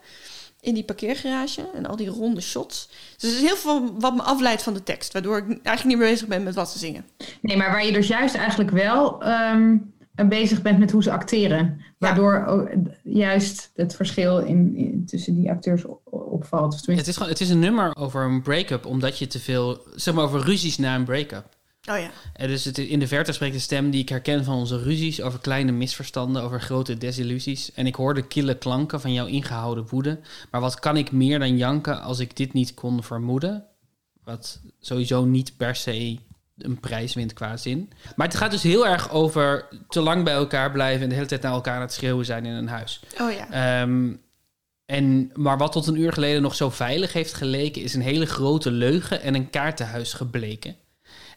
[0.65, 1.69] in die parkeergarage.
[1.75, 2.89] En al die ronde shots.
[3.17, 5.13] Dus er is heel veel wat me afleidt van de tekst.
[5.13, 7.05] Waardoor ik eigenlijk niet meer bezig ben met wat ze zingen.
[7.41, 9.77] nee, maar waar je dus juist eigenlijk wel ehm,
[10.27, 11.81] bezig bent met hoe ze acteren.
[11.97, 12.69] Waardoor ook
[13.03, 16.73] juist het verschil in, in- tussen die acteurs op- opvalt.
[16.73, 19.39] Of tenminste, Het is, gewoon, het is een nummer over een break-up, omdat je te
[19.39, 21.54] veel, zeg maar over ruzies na een break-up.
[21.85, 22.09] Oh ja.
[22.33, 25.21] En dus het, in de verte spreekt de stem die ik herken van onze ruzies
[25.21, 27.71] over kleine misverstanden, over grote desillusies.
[27.73, 30.19] En ik hoor de kille klanken van jouw ingehouden woede.
[30.51, 33.65] Maar wat kan ik meer dan janken als ik dit niet kon vermoeden?
[34.23, 36.17] Wat sowieso niet per se
[36.57, 37.91] een prijs wint qua zin.
[38.15, 41.27] Maar het gaat dus heel erg over te lang bij elkaar blijven en de hele
[41.27, 42.99] tijd naar elkaar aan het schreeuwen zijn in een huis.
[43.21, 43.49] Oh ja.
[43.51, 44.13] Ehm,
[44.85, 48.25] en, maar wat tot een uur geleden nog zo veilig heeft geleken, is een hele
[48.25, 50.75] grote leugen en een kaartenhuis gebleken.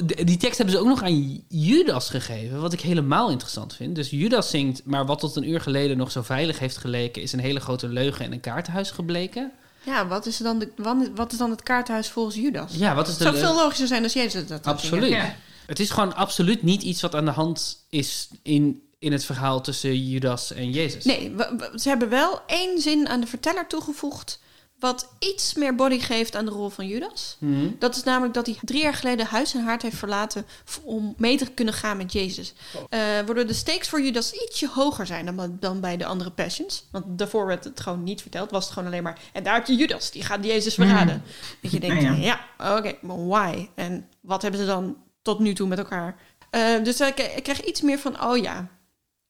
[0.04, 3.94] Die tekst hebben ze ook nog aan Judas gegeven, wat ik helemaal interessant vind.
[3.94, 7.32] Dus Judas zingt, maar wat tot een uur geleden nog zo veilig heeft geleken, is
[7.32, 9.52] een hele grote leugen en een kaartenhuis gebleken.
[9.84, 10.70] Ja, wat is, dan de,
[11.14, 12.72] wat is dan het kaarthuis volgens Judas?
[12.74, 15.10] Ja, wat is de Het zou veel logischer zijn als Jezus dat Absoluut.
[15.10, 15.34] Ja.
[15.66, 19.60] Het is gewoon absoluut niet iets wat aan de hand is in, in het verhaal
[19.60, 21.04] tussen Judas en Jezus.
[21.04, 24.40] Nee, we- we- ze hebben wel één zin aan de verteller toegevoegd...
[24.78, 27.36] wat iets meer body geeft aan de rol van Judas.
[27.38, 27.68] Mhm.
[27.78, 30.46] Dat is namelijk dat hij drie jaar geleden huis en haard heeft verlaten...
[30.82, 32.54] om mee te kunnen gaan met Jezus.
[32.88, 36.84] Eh, waardoor de stakes voor Judas ietsje hoger zijn dan, dan bij de andere passions.
[36.90, 38.50] Want daarvoor werd het gewoon niet verteld.
[38.50, 39.18] Was het gewoon alleen maar...
[39.32, 41.22] En daar heb je Judas, die gaat Jezus verraden.
[41.62, 42.40] Dat je denkt, Ah, ja,
[42.76, 43.68] oké, maar why?
[43.74, 46.16] En wat hebben ze dan tot nu toe met elkaar?
[46.50, 48.68] Eh, dus ik, ik krijg iets meer van, oh ja...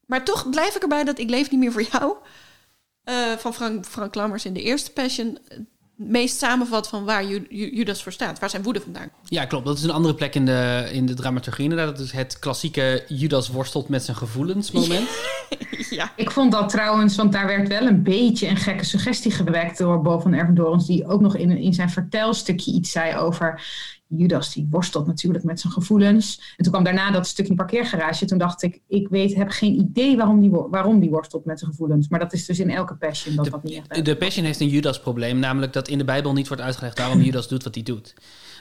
[0.07, 2.17] Maar toch blijf ik erbij dat Ik leef niet meer voor jou...
[3.09, 5.39] eh, van Frank, Frank Lammers in de eerste Passion...
[5.49, 5.61] het
[5.95, 8.39] meest samenvat van waar Ju- Ju- Judas voor staat.
[8.39, 9.67] Waar zijn woede vandaan Ja, klopt.
[9.67, 11.97] Dat is een andere plek in de, in de dramaturgie inderdaad.
[11.97, 15.09] Dat is het klassieke Judas worstelt met zijn gevoelens moment.
[15.91, 16.13] ja.
[16.17, 20.03] Ik vond dat trouwens, want daar werd wel een beetje een gekke suggestie gewekt door
[20.03, 23.63] Bo van Ervendorens, die ook nog in, in zijn vertelstukje iets zei over
[24.09, 26.55] Judas, die worstelt natuurlijk met zijn gevoelens.
[26.57, 28.25] En toen kwam daarna dat stukje parkeergarage.
[28.25, 31.71] Toen dacht ik, ik weet, heb geen idee waarom die, waarom die worstelt met zijn
[31.71, 32.09] gevoelens.
[32.09, 34.69] Maar dat is dus in elke passion dat dat niet echt De Passion heeft een
[34.69, 38.15] Judas-probleem, namelijk dat in de Bijbel niet wordt uitgelegd waarom Judas doet wat hij doet.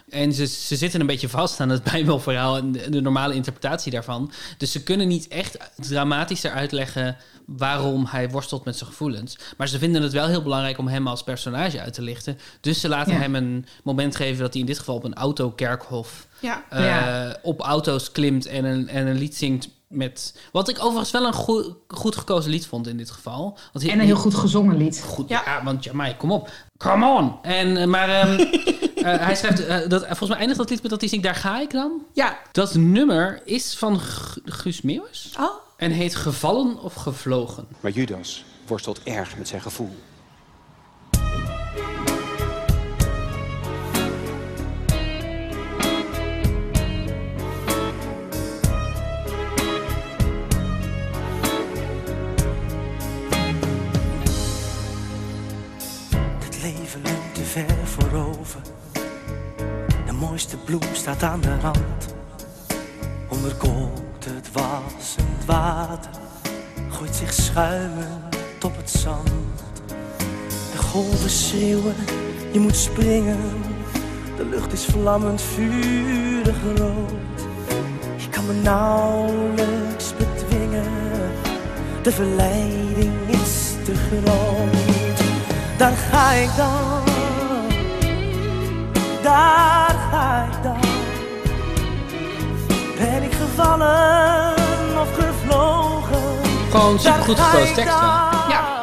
[0.09, 3.91] En ze, ze zitten een beetje vast aan het Bijbelverhaal en de, de normale interpretatie
[3.91, 4.31] daarvan.
[4.57, 9.37] Dus ze kunnen niet echt dramatischer uitleggen waarom hij worstelt met zijn gevoelens.
[9.57, 12.39] Maar ze vinden het wel heel belangrijk om hem als personage uit te lichten.
[12.61, 13.19] Dus ze laten Ja.
[13.19, 16.63] hem een moment geven dat hij in dit geval op een autokerkhof Ja.
[16.69, 17.37] eh, Ja.
[17.41, 20.39] op auto's klimt en een, en een lied zingt met...
[20.51, 23.57] Wat ik overigens wel een goed, goed gekozen lied vond in dit geval.
[23.73, 25.03] Want En een heel goed gezongen lied.
[25.05, 25.61] Goed, ja.
[25.63, 26.49] want Jamai, kom op.
[26.77, 27.35] Come on!
[27.41, 28.73] En, eh, maar ehm, eh,
[29.07, 29.65] hij schrijft...
[29.65, 31.25] eh, dat, volgens mij eindigt dat lied met dat hij zingt...
[31.25, 31.91] Daar ga ik dan.
[32.13, 32.37] Ja.
[32.51, 35.31] Dat nummer is van Gu- Guus Meeuwis.
[35.39, 35.49] Oh.
[35.77, 37.67] En heet Gevallen of Gevlogen.
[37.79, 39.95] Maar Judas worstelt erg met zijn gevoel.
[56.39, 58.61] Het leven loopt te ver voorover.
[60.19, 62.15] Mooiste bloem staat aan de rand.
[63.29, 66.11] Onderkoolt het wassend water.
[66.89, 69.63] Gooit zich schuimend op het zand.
[70.71, 71.95] De golven schreeuwen,
[72.51, 73.37] je moet springen.
[74.37, 77.41] De lucht is vlammend vurig rood.
[78.17, 80.91] Je kan me nauwelijks bedwingen.
[82.01, 85.19] De verleiding is te groot.
[85.77, 87.05] Daar ga ik dan.
[89.23, 90.79] Daar ga ik dan.
[92.97, 94.55] Ben ik gevallen
[95.01, 96.45] of gevlogen?
[96.71, 97.91] Gewoon super goed Daar ga gekozen tekst.
[97.91, 98.05] dan.
[98.49, 98.75] Ja.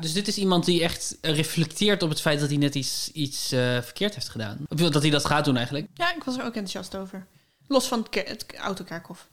[0.00, 3.52] Dus dit is iemand die echt reflecteert op het feit dat hij net iets, iets
[3.52, 4.58] eh, verkeerd heeft gedaan.
[4.68, 5.86] Of dat hij dat gaat doen eigenlijk.
[5.94, 7.26] Ja, ik was er ook enthousiast over.
[7.66, 9.28] Los van het, het autokerkhof.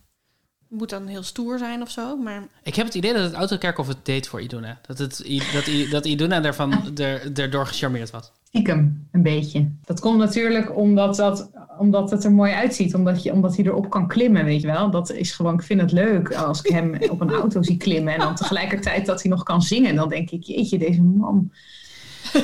[0.77, 2.47] Moet dan heel stoer zijn of zo, maar...
[2.63, 4.79] Ik heb het idee dat het Autokerkhof het deed voor Iduna.
[4.87, 8.31] Dat, het, dat, dat Iduna daarvan er, erdoor gecharmeerd was.
[8.43, 9.71] Stiekem, een beetje.
[9.85, 12.95] Dat komt natuurlijk omdat, dat, omdat het er mooi uitziet.
[12.95, 14.91] Omdat, je, omdat hij erop kan klimmen, weet je wel.
[14.91, 18.13] Dat is gewoon, ik vind het leuk als ik hem op een auto zie klimmen.
[18.13, 19.95] En dan tegelijkertijd dat hij nog kan zingen.
[19.95, 21.51] Dan denk ik, jeetje, deze man,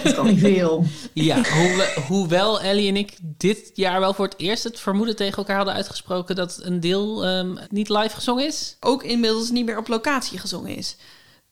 [0.04, 0.86] dat kan niet veel.
[1.14, 5.38] Ja, hoewel, hoewel Ellie en ik dit jaar wel voor het eerst het vermoeden tegen
[5.38, 8.78] elkaar hadden uitgesproken dat een deel ehm, niet live gezongen is.
[8.80, 10.96] Ook inmiddels niet meer op locatie gezongen is.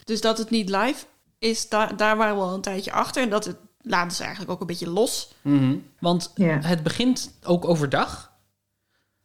[0.03, 1.05] Dus dat het niet live
[1.39, 3.23] is, daar, daar waren we al een tijdje achter.
[3.23, 5.31] En dat het laten ze eigenlijk ook een beetje los.
[5.41, 5.75] Mhm.
[5.99, 6.59] Want Ja.
[6.61, 8.31] het begint ook overdag.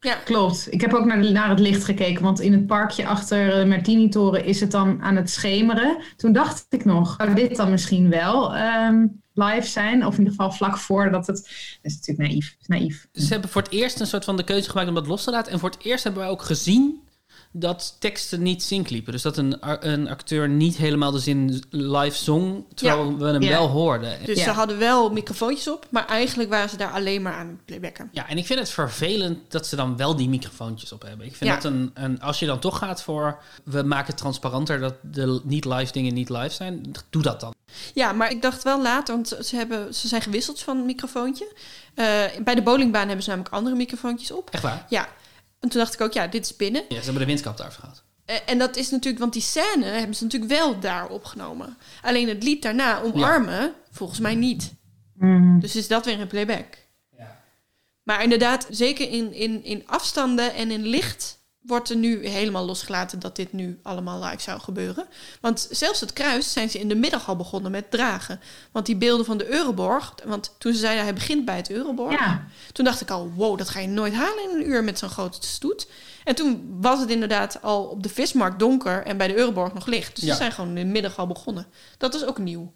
[0.05, 0.67] Ja, Klopt.
[0.71, 2.23] Ik heb ook naar, de- naar het licht gekeken.
[2.23, 5.97] Want in het parkje achter de Martini-toren is het dan aan het schemeren.
[6.17, 10.07] Toen dacht ik nog, zou dit dan misschien wel ehm, live zijn?
[10.07, 11.37] Of in ieder geval vlak voordat het...
[11.83, 12.57] Dat is natuurlijk naïef.
[12.61, 13.07] Is naïef.
[13.13, 15.31] Ze hebben voor het eerst een soort van de keuze gemaakt om dat los te
[15.31, 15.53] laten.
[15.53, 17.01] En voor het eerst hebben wij ook gezien
[17.55, 19.13] dat teksten niet sync liepen.
[19.13, 19.57] Dus dat een,
[19.89, 23.17] een acteur niet helemaal de zin live zong, terwijl Ja.
[23.17, 23.49] we hem Ja.
[23.51, 24.19] wel hoorden.
[24.25, 27.65] dus ze hadden wel microfoontjes op, maar eigenlijk waren ze daar alleen maar aan het
[27.65, 28.09] playbacken.
[28.13, 31.27] Ja, en ik vind het vervelend dat ze dan wel die microfoontjes op hebben.
[31.27, 31.57] Ik vind Ja.
[31.57, 32.21] dat een, een...
[32.21, 33.43] Als je dan toch gaat voor...
[33.65, 36.93] We maken transparanter dat de niet-live dingen niet live zijn.
[37.11, 37.55] Doe dat dan.
[37.95, 41.53] Ja, maar ik dacht wel later, want ze, hebben, ze zijn gewisseld van microfoontje.
[41.95, 42.05] Eh,
[42.45, 44.51] bij de bowlingbaan hebben ze namelijk andere microfoontjes op.
[44.51, 44.87] Echt waar?
[44.89, 45.09] Ja.
[45.63, 46.83] En toen dacht ik ook, ja, dit is binnen.
[46.89, 48.03] Ja, ze hebben de windkap daar gehad.
[48.25, 51.77] Eh, en dat is natuurlijk, want die scène hebben ze natuurlijk wel daar opgenomen.
[52.03, 54.75] Alleen het lied daarna, Omarmen, volgens mij niet.
[55.61, 56.81] Dus is dat weer een playback.
[58.03, 63.19] Maar inderdaad, zeker in, in, in afstanden en in licht wordt er nu helemaal losgelaten
[63.21, 65.07] dat dit nu allemaal live zou gebeuren.
[65.41, 68.41] Want zelfs het kruis zijn ze in de middag al begonnen met dragen.
[68.73, 72.13] Want die beelden van de Euroborg, want toen ze zeiden hij begint bij het Euroborg,
[72.19, 72.45] Ja.
[72.73, 75.09] toen dacht ik al, wow, dat ga je nooit halen in een uur met zo'n
[75.09, 75.87] grote stoet.
[76.25, 79.87] En toen was het inderdaad al op de vismarkt donker en bij de Euroborg nog
[79.87, 80.15] licht.
[80.15, 80.31] Dus Ja.
[80.31, 81.67] ze zijn gewoon in de middag al begonnen.
[81.99, 82.73] Dat is ook nieuw.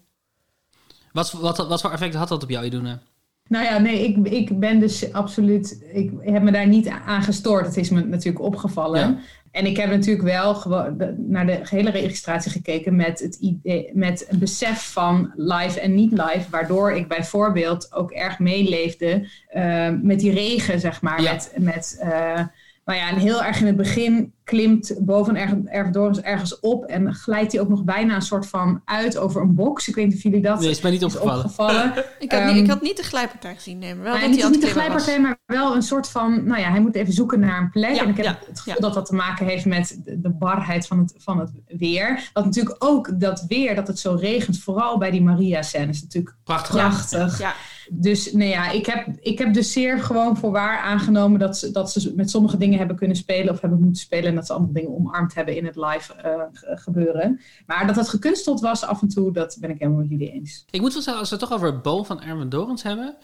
[1.11, 2.99] Wat, wat, wat voor effect had dat op jou, Iduna?
[3.47, 5.85] Nou ja, nee, ik, ik ben dus absoluut.
[5.93, 7.65] Ik heb me daar niet aan gestoord.
[7.65, 8.99] Het is me natuurlijk opgevallen.
[8.99, 9.17] Ja.
[9.51, 14.25] En ik heb natuurlijk wel gewoon naar de gehele registratie gekeken met het idee, met
[14.29, 20.19] een besef van live en niet live, waardoor ik bijvoorbeeld ook erg meeleefde eh, met
[20.19, 21.21] die regen, zeg maar.
[21.21, 21.31] Ja.
[21.31, 22.41] Met, met eh,
[22.87, 27.13] nou ja, en heel erg in het begin klimt boven erg, ergens, ergens op en
[27.13, 29.87] glijdt hij ook nog bijna een soort van uit over een box.
[29.87, 31.43] Ik weet niet of jullie dat Nee, is mij niet opgevallen.
[31.45, 31.93] opgevallen.
[32.19, 34.29] Ik had, Ehm, niet, ik had niet de glijpartij gezien, nee, maar wel nou, dat
[34.29, 35.03] niet, hij aan niet het de klimmen was.
[35.03, 36.43] glijpartij, maar wel een soort van...
[36.47, 37.95] Nou ja, hij moet even zoeken naar een plek.
[37.95, 40.29] Ja, en ik heb ja, het gevoel dat dat te maken heeft met de, de
[40.29, 42.29] barheid van het, van het weer.
[42.33, 46.35] Dat natuurlijk ook dat weer, dat het zo regent, vooral bij die Maria-scène, is natuurlijk
[46.43, 46.75] Prachtig.
[46.75, 47.39] prachtig.
[47.39, 47.53] Ja.
[47.91, 51.71] Dus nee ja, ik heb, ik heb dus zeer gewoon voor waar aangenomen dat ze,
[51.71, 54.25] dat ze met sommige dingen hebben kunnen spelen of hebben moeten spelen.
[54.29, 57.39] En dat ze andere dingen omarmd hebben in het live eh, ge- gebeuren.
[57.65, 60.65] Maar dat het gekunsteld was af en toe, dat ben ik helemaal met jullie eens.
[60.69, 63.15] Ik moet wel zeggen, als we het toch over Bo van Erwin Dorens hebben...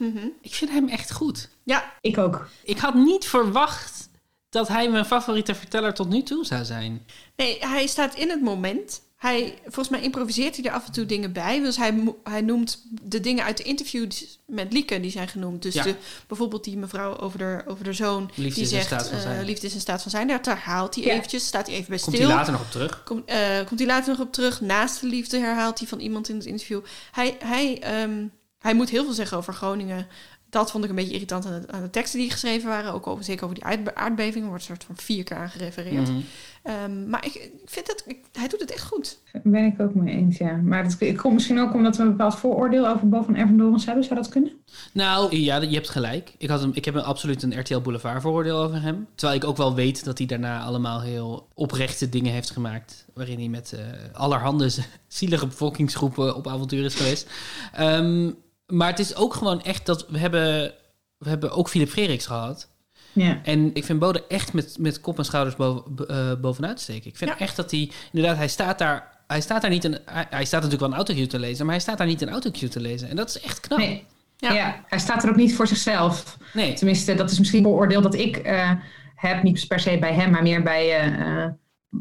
[0.41, 1.49] Ik vind hem echt goed.
[1.63, 1.83] Ja.
[2.01, 2.47] Ik ook.
[2.63, 4.09] Ik had niet verwacht
[4.49, 7.01] dat hij mijn favoriete verteller tot nu toe zou zijn.
[7.35, 9.01] Nee, hij staat in het moment.
[9.23, 11.59] Hij, volgens mij improviseert hij er af en toe dingen bij.
[11.61, 15.61] Dus hij, hij noemt de dingen uit de interviews met Lieke, die zijn genoemd.
[15.61, 15.83] Dus Ja.
[15.83, 15.95] de,
[16.27, 19.17] bijvoorbeeld die mevrouw over de, over de zoon, Liefde is die in zegt, staat van
[19.17, 19.45] eh, zijn.
[19.45, 20.27] liefde is in staat van zijn.
[20.27, 21.11] Daar herhaalt hij Ja.
[21.13, 22.27] eventjes, staat hij even bij Komt stil.
[22.27, 23.03] hij later nog op terug?
[23.03, 24.61] Komt, eh, komt hij later nog op terug.
[24.61, 26.81] Naast de liefde herhaalt hij van iemand in het interview.
[27.11, 28.25] Hij, hij, ehm,
[28.59, 30.07] hij moet heel veel zeggen over Groningen.
[30.53, 32.93] Dat vond ik een beetje irritant aan de, aan de teksten die geschreven waren.
[32.93, 34.43] Ook over, zeker over die aardbe- aardbeving.
[34.43, 36.09] Er wordt een soort van vier keer aan gerefereerd.
[36.09, 36.19] Mhm.
[36.63, 39.19] Ehm, maar ik, ik vind het, ik- hij doet het echt goed.
[39.43, 40.55] Ben ik ook mee eens, ja.
[40.55, 43.85] Maar dat het komt misschien ook omdat we een bepaald vooroordeel over Bo van Ervendorens
[43.85, 44.03] hebben.
[44.03, 44.51] Zou dat kunnen?
[44.91, 46.33] Nou, ja, je hebt gelijk.
[46.37, 49.07] Ik, had hem, ik heb een, absoluut een RTL Boulevard vooroordeel over hem.
[49.15, 53.05] Terwijl ik ook wel weet dat hij daarna allemaal heel oprechte dingen heeft gemaakt.
[53.13, 53.79] Waarin hij met eh,
[54.13, 54.69] allerhande
[55.07, 57.29] zielige bevolkingsgroepen op avontuur is geweest.
[57.73, 58.31] Ehm,
[58.73, 60.73] maar het is ook gewoon echt dat we hebben,
[61.17, 62.69] we hebben ook Philip Freriks gehad.
[63.13, 63.39] Ja.
[63.43, 67.09] En ik vind Bode echt met, met kop en schouders boven, eh, bovenuit steken.
[67.09, 69.11] Ik vind echt dat hij, inderdaad, hij staat daar...
[69.27, 71.73] Hij staat daar niet een, hij, hij staat natuurlijk wel een autocue te lezen, maar
[71.73, 73.09] hij staat daar niet een autocue te lezen.
[73.09, 73.77] En dat is echt knap.
[73.79, 74.05] Nee.
[74.37, 74.83] Ja.
[74.87, 76.37] hij staat er ook niet voor zichzelf.
[76.53, 76.73] Nee.
[76.73, 78.71] Tenminste, dat is misschien een oordeel dat ik eh,
[79.15, 79.43] heb.
[79.43, 81.51] Niet per se bij hem, maar meer bij eh, eh,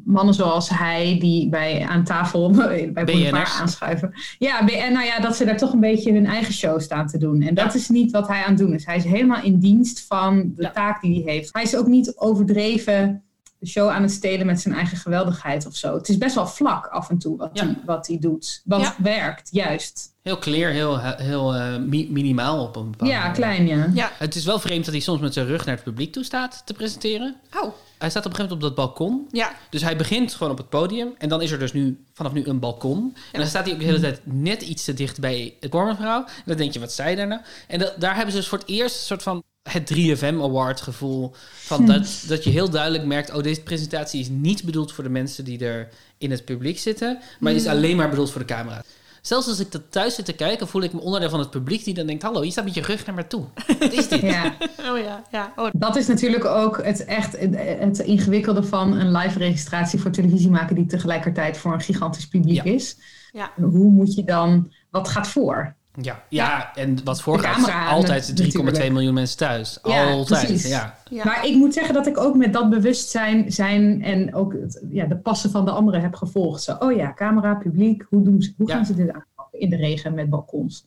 [0.05, 1.17] mannen zoals hij...
[1.21, 3.61] die bij, aan tafel bij Boulevard BN'ers.
[3.61, 4.13] aanschuiven.
[4.39, 7.19] Ja, en nou ja, dat ze daar toch een beetje hun eigen show staan te
[7.19, 7.43] doen.
[7.43, 8.87] En dat is niet wat hij aan het doen is.
[8.87, 11.49] Hij is helemaal in dienst van de taak die hij heeft.
[11.53, 13.23] Hij is ook niet overdreven
[13.63, 15.95] de show aan het stelen met zijn eigen geweldigheid of zo.
[15.95, 18.63] Het is best wel vlak af en toe wat, hij, wat hij doet.
[18.65, 18.95] Wat Ja.
[18.99, 20.11] werkt, juist.
[20.23, 23.35] Heel clear, heel, heel eh, mi- minimaal op een bepaalde Ja, manier.
[23.37, 23.91] klein, ja.
[23.95, 24.11] Ja.
[24.19, 26.63] Het is wel vreemd dat hij soms met zijn rug naar het publiek toe staat
[26.65, 27.37] te presenteren.
[27.63, 27.73] Oh.
[27.99, 29.27] Hij staat op een gegeven moment op dat balkon.
[29.31, 29.53] Ja.
[29.71, 31.15] Dus hij begint gewoon op het podium.
[31.19, 33.17] En dan is er dus nu vanaf nu een balkon.
[33.33, 36.25] En dan staat hij ook de hele tijd net iets te dicht bij het Bormenvrouw.
[36.25, 37.41] En dan denk je, wat zei daar nou?
[37.69, 40.81] En dat- daar hebben ze dus voor het eerst een soort van het 3FM Award
[40.81, 41.33] gevoel.
[41.55, 41.87] Van Hm.
[41.87, 45.45] dat, dat je heel duidelijk merkt, oh, deze presentatie is niet bedoeld voor de mensen
[45.45, 45.89] die er
[46.19, 47.19] in het publiek zitten.
[47.41, 47.73] Maar is Hmm.
[47.73, 48.83] alleen maar bedoeld voor de camera.
[49.21, 51.85] Zelfs als ik dat thuis zit te kijken, voel ik me onderdeel van het publiek
[51.85, 53.45] die dan denkt: Hallo, je staat met je rug naar me toe.
[53.79, 54.21] Wat is dit?
[54.31, 54.57] Ja.
[54.91, 55.53] Oh ja, ja.
[55.57, 60.11] Oh, Dat is natuurlijk ook het echt het, het ingewikkelde van een live registratie voor
[60.11, 62.97] televisie maken die tegelijkertijd voor een gigantisch publiek is.
[63.33, 63.53] Ja.
[63.57, 65.75] Hoe moet je dan, wat gaat voor?
[66.01, 68.93] Ja, ja, en wat voorgaat, altijd 3,2 natuurlijk.
[68.93, 69.79] miljoen mensen thuis.
[69.83, 70.63] Ja, altijd.
[70.69, 71.25] Ja.
[71.25, 75.05] Maar ik moet zeggen dat ik ook met dat bewustzijn zijn en ook het, ja,
[75.07, 76.63] de passen van de anderen heb gevolgd.
[76.63, 79.77] Zo, oh ja, camera, publiek, hoe, doen ze, hoe gaan ze dit aanpakken in de
[79.77, 80.85] regen met balkons?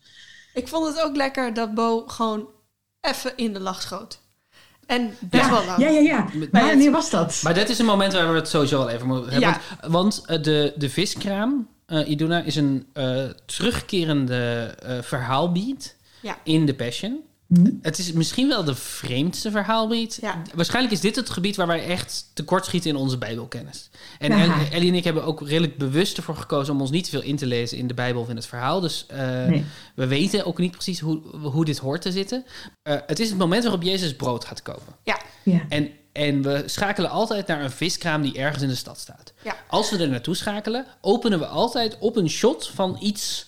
[0.53, 2.47] Ik vond het ook lekker dat Bo gewoon
[3.01, 4.19] even in de lach schoot.
[4.85, 5.79] En best Ja, wel lang.
[5.79, 6.25] ja, ja, ja.
[6.39, 7.39] Het- Wanneer was dat?
[7.43, 9.49] Maar dat is een moment waar we het sowieso wel even moeten hebben.
[9.49, 9.59] Ja.
[9.81, 16.37] Want, want, eh, de, de viskraam, eh, Iduna, is een eh, terugkerende eh, verhaalbeat Ja.
[16.43, 17.23] in The Passion.
[17.81, 20.19] Het is misschien wel de vreemdste verhaalbeat.
[20.53, 23.89] Waarschijnlijk is dit het gebied waar wij echt tekortschieten in onze Bijbelkennis.
[24.19, 24.31] En
[24.71, 27.35] Ellie en ik hebben ook redelijk bewust ervoor gekozen om ons niet te veel in
[27.35, 28.79] te lezen in de Bijbel of in het verhaal.
[28.79, 29.65] Dus eh, Nee.
[29.95, 32.45] we weten ook niet precies hoe, hoe dit hoort te zitten.
[32.81, 34.93] Eh, het is het moment waarop Jezus brood gaat kopen.
[35.03, 35.19] Ja.
[35.43, 35.65] Ja.
[35.69, 39.33] En, en we schakelen altijd naar een viskraam die ergens in de stad staat.
[39.43, 39.55] Ja.
[39.69, 43.47] Als we er naartoe schakelen, openen we altijd op een shot van iets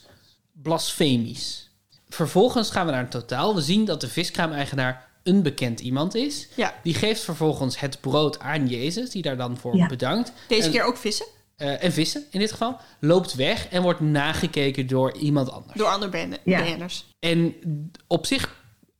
[0.51, 1.66] blasfemisch.
[2.09, 3.55] Vervolgens gaan we naar een totaal.
[3.55, 6.47] We zien dat de viskraam-eigenaar een bekend iemand is.
[6.55, 6.73] Ja.
[6.83, 9.87] Die geeft vervolgens het brood aan Jezus, die daar dan voor Ja.
[9.87, 10.31] bedankt.
[10.47, 11.25] Deze En- keer ook vissen.
[11.55, 12.77] eh, en vissen in dit geval.
[12.99, 15.77] Loopt weg en wordt nagekeken door iemand anders.
[15.77, 16.75] Door andere BN- Ja.
[17.19, 17.55] En
[18.07, 18.55] op zich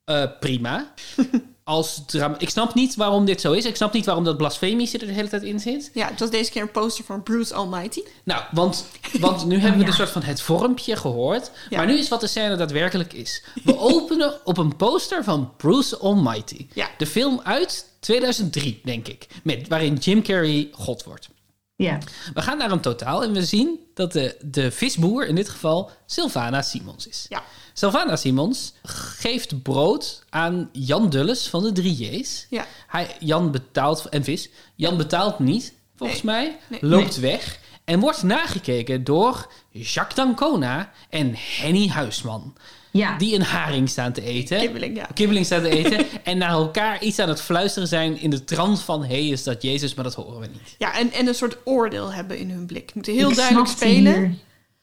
[0.06, 0.94] eh, prima.
[1.68, 3.66] Als drama ik snap niet waarom dit zo is.
[3.66, 5.92] Ik snap niet waarom dat blasfemische er de hele tijd in zit.
[5.94, 8.02] Ja, het was deze keer een poster van Bruce Almighty.
[8.24, 8.86] Nou, want,
[9.20, 11.52] want nu hebben we een soort van het vormpje gehoord.
[11.70, 11.78] Ja.
[11.78, 13.44] Maar nu is wat de scène daadwerkelijk is.
[13.64, 16.68] We openen op een poster van Bruce Almighty.
[16.74, 16.90] Ja.
[16.98, 19.28] De film uit 2003, denk ik.
[19.44, 21.30] Met, waarin Jim Carrey God wordt.
[21.76, 21.98] Ja.
[22.34, 25.92] We gaan naar een totaal en we zien dat de, de visboer in dit geval
[26.06, 27.26] Sylvana Simons is.
[27.30, 27.44] Ja.
[27.80, 32.46] Sylvana Simons geeft brood aan Jan Dulles van de 3J's.
[32.50, 32.66] Ja.
[32.88, 36.80] Hij, Jan betaalt, en vis, Jan betaalt niet, volgens mij, Nee.
[36.84, 37.32] loopt Nee.
[37.32, 42.54] weg en wordt nagekeken door Jacques D'Ancona en Henny Huisman.
[42.92, 43.18] Ja.
[43.18, 44.60] Die een haring staan te eten.
[44.60, 45.08] Kibbeling, ja.
[45.14, 46.06] Kibbeling staan te eten.
[46.24, 49.04] en naar elkaar iets aan het fluisteren zijn in de trant van...
[49.06, 49.94] hé, is dat Jezus?
[49.94, 50.76] Maar dat horen we niet.
[50.78, 52.92] Ja, en, en een soort oordeel hebben in hun blik.
[52.94, 54.14] Moeten heel Ik duidelijk spelen.
[54.26, 54.36] hier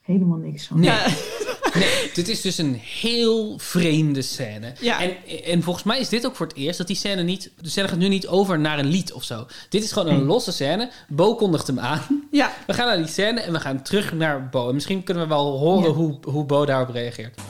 [0.05, 0.81] helemaal niks van.
[0.81, 0.91] Nee.
[1.75, 4.73] nee, dit is dus een heel vreemde scène.
[4.81, 5.03] Ja.
[5.03, 7.51] En, en volgens mij is dit ook voor het eerst dat die scène niet...
[7.61, 9.47] De scène gaat nu niet over naar een lied of zo.
[9.69, 10.91] Dit is gewoon een losse scène.
[11.09, 12.29] Bo kondigt hem aan.
[12.31, 12.53] Ja.
[12.67, 14.69] We gaan naar die scène en we gaan terug naar Bo.
[14.69, 17.41] En misschien kunnen we wel horen hoe, hoe Bo daarop reageert.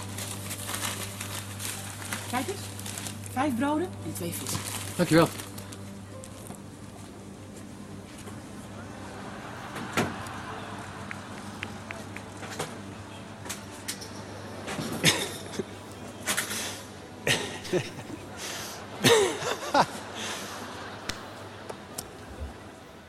[2.30, 2.60] Kijk eens.
[3.32, 4.58] Vijf broden en twee vissen.
[4.96, 5.28] Dankjewel.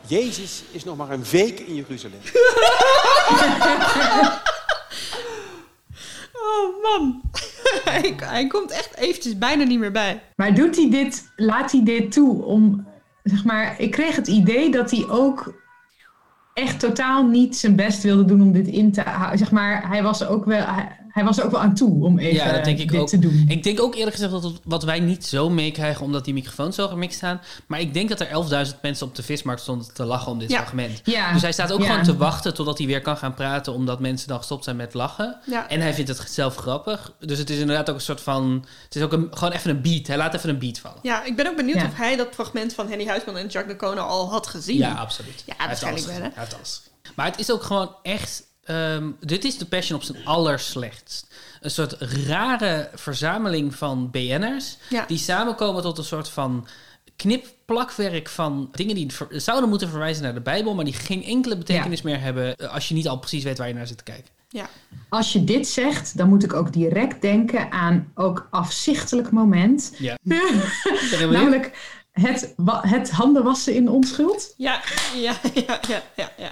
[0.08, 2.20] Jezus is nog maar een week in Jeruzalem.
[6.46, 7.22] Oh man,
[7.90, 10.22] hij, hij komt echt eventjes bijna niet meer bij.
[10.36, 12.88] Maar doet hij dit, laat hij dit toe om,
[13.24, 15.54] zeg maar, ik kreeg het idee dat hij ook
[16.54, 19.38] echt totaal niet zijn best wilde doen om dit in te houden.
[19.38, 22.20] Zeg maar, hij was ook wel, hij, hij was er ook wel aan toe om
[22.20, 23.08] even ja, dat denk ik dit ook.
[23.08, 23.46] te doen.
[23.48, 26.76] Ik denk ook eerlijk gezegd dat het- wat wij niet zo meekrijgen omdat die microfoons
[26.76, 27.42] zo gemixt staan.
[27.68, 30.50] Maar ik denk dat er 11.000 mensen op de vismarkt stonden te lachen om dit
[30.52, 30.58] Ja.
[30.58, 31.02] fragment.
[31.04, 31.34] Ja.
[31.34, 31.86] Dus hij staat ook Ja.
[31.88, 34.94] gewoon te wachten totdat hij weer kan gaan praten omdat mensen dan gestopt zijn met
[34.94, 35.38] lachen.
[35.46, 35.70] Ja.
[35.70, 37.14] En hij vindt het zelf grappig.
[37.20, 38.66] Dus het is inderdaad ook een soort van...
[38.84, 40.08] Het is ook een, gewoon even een beat.
[40.08, 41.00] Hij laat even een beat vallen.
[41.02, 41.86] Ja, ik ben ook benieuwd Ja.
[41.86, 44.78] of hij dat fragment van Henny Huisman en Jacques de Kono al had gezien.
[44.78, 45.44] Ja, absoluut.
[45.46, 46.16] Ja, waarschijnlijk wel.
[46.16, 47.14] Hij heeft alles gezien.
[47.16, 48.44] Maar het is ook gewoon echt...
[48.66, 51.28] ehm, dit is de Passion op zijn allerslechtst.
[51.62, 51.94] Een soort
[52.28, 54.78] rare verzameling van BN'ers...
[54.90, 55.06] Ja.
[55.08, 56.68] die samenkomen tot een soort van
[57.16, 60.76] knip-plakwerk van dingen die ver- zouden moeten verwijzen naar de Bijbel...
[60.76, 62.56] maar die geen enkele betekenis meer hebben...
[62.56, 64.34] eh, als je niet al precies weet waar je naar zit te kijken.
[64.50, 64.70] Ja.
[65.10, 69.94] Als je dit zegt, dan moet ik ook direct denken aan ook afzichtelijk moment.
[69.98, 70.18] Ja.
[71.32, 74.54] Namelijk het, het handen wassen in onschuld.
[74.58, 74.82] Ja,
[75.16, 76.30] ja, ja, ja, ja.
[76.38, 76.52] ja.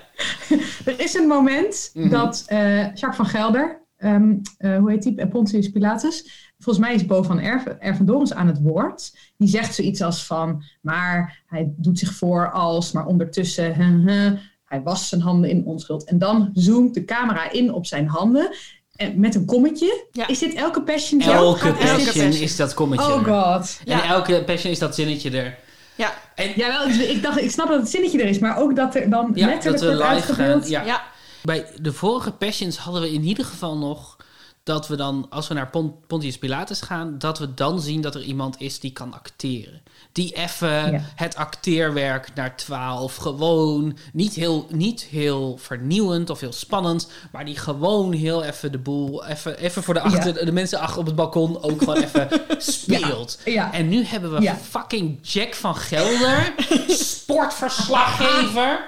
[0.91, 2.09] Er is een moment Mhm.
[2.09, 6.95] dat eh, Jacques van Gelder, ehm, eh, hoe heet die, Eh, Pontius Pilatus, volgens mij
[6.95, 9.17] is Bo van Erven, Ervendorens aan het woord.
[9.37, 14.39] Die zegt zoiets als van, maar hij doet zich voor als, maar ondertussen, huh, huh,
[14.65, 16.03] hij wast zijn handen in onschuld.
[16.03, 18.55] En dan zoomt de camera in op zijn handen.
[19.03, 20.05] En met een kommetje.
[20.27, 21.21] Is dit elke passion?
[21.21, 23.33] Elke passion is dat kommetje Oh er.
[23.33, 23.79] god.
[23.85, 25.57] En elke passion is dat zinnetje er.
[25.95, 26.13] Ja.
[26.55, 29.09] ja, wel, ik, dacht, ik snap dat het zinnetje er is, maar ook dat er
[29.09, 30.45] dan Ja, letterlijk dat we wordt live gaan.
[30.45, 30.69] uitgebeeld.
[30.85, 31.03] Ja.
[31.43, 34.17] Bij de vorige Passions hadden we in ieder geval nog
[34.63, 38.15] dat we dan, als we naar Pon- Pontius Pilatus gaan, dat we dan zien dat
[38.15, 39.81] er iemand is die kan acteren.
[40.11, 41.01] Die even Ja.
[41.15, 47.57] het acteerwerk naar 12 gewoon niet heel, niet heel vernieuwend of heel spannend, maar die
[47.57, 51.15] gewoon heel even de boel, even, even voor de, achter, de mensen achter op het
[51.15, 53.39] balkon ook gewoon even speelt.
[53.45, 53.73] Ja.
[53.73, 56.53] En nu hebben we fucking Jack van Gelder,
[56.87, 58.87] sportverslaggever.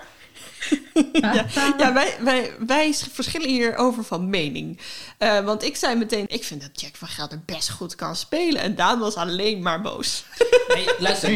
[1.14, 1.46] ja,
[1.78, 4.80] ja wij, wij, wij verschillen hierover van mening.
[5.18, 8.62] Eh, want ik zei meteen, ik vind dat Jack van Gelder best goed kan spelen.
[8.62, 10.24] En Daan was alleen maar boos.
[10.68, 11.32] Nee, luister,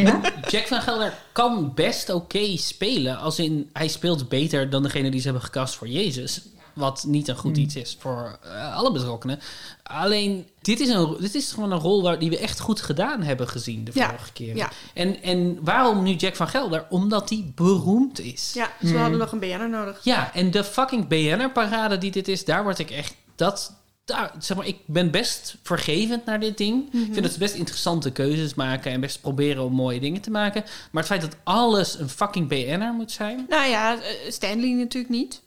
[0.47, 3.17] Jack van Gelder kan best oké spelen.
[3.17, 6.41] Als in, hij speelt beter dan degene die ze hebben gecast voor Jezus.
[6.80, 9.39] Wat niet een goed iets is voor eh, alle betrokkenen.
[9.84, 13.21] Alleen, dit is, een, dit is gewoon een rol waar, die we echt goed gedaan
[13.23, 14.55] hebben gezien de Ja, vorige keer.
[14.55, 14.69] ja.
[14.93, 16.86] En, en waarom nu Jack van Gelder?
[16.89, 18.51] Omdat hij beroemd is.
[18.53, 19.99] Ja, dus we hadden nog een BN'er nodig.
[20.03, 23.15] Ja, en de fucking BN'er-parade die dit is, daar word ik echt...
[23.36, 23.73] Dat,
[24.05, 26.93] daar, zeg maar, ik ben best vergevend naar dit ding.
[26.93, 28.91] Ik vind dat ze best interessante keuzes maken...
[28.91, 30.63] en best proberen om mooie dingen te maken.
[30.91, 33.45] Maar het feit dat alles een fucking BN'er moet zijn...
[33.49, 35.41] Nou ja, eh, Stanley natuurlijk niet.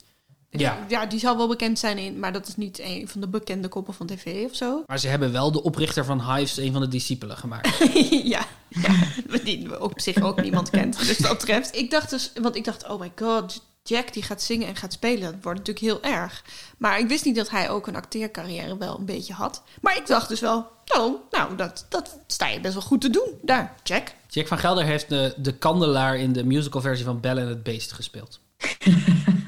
[0.61, 0.85] Ja.
[0.89, 3.69] Ja, die zal wel bekend zijn, in, maar dat is niet een van de bekende
[3.69, 4.83] koppen van tv of zo.
[4.87, 7.79] Maar ze hebben wel de oprichter van Hives een van de discipelen gemaakt.
[8.35, 8.95] ja, ja,
[9.45, 11.07] die op zich ook niemand kent.
[11.07, 11.77] Dus dat betreft.
[11.77, 14.93] Ik dacht dus, want ik dacht, oh my god, Jack die gaat zingen en gaat
[14.93, 15.33] spelen.
[15.33, 16.45] Dat wordt natuurlijk heel erg.
[16.79, 19.63] Maar ik wist niet dat hij ook een acteercarrière wel een beetje had.
[19.81, 23.11] Maar ik dacht dus wel, oh, nou, dat, dat sta je best wel goed te
[23.11, 23.39] doen.
[23.43, 24.09] Daar, Jack.
[24.29, 27.93] Jack van Gelder heeft de, de kandelaar in de musicalversie van Belle en het Beest
[27.93, 28.41] gespeeld.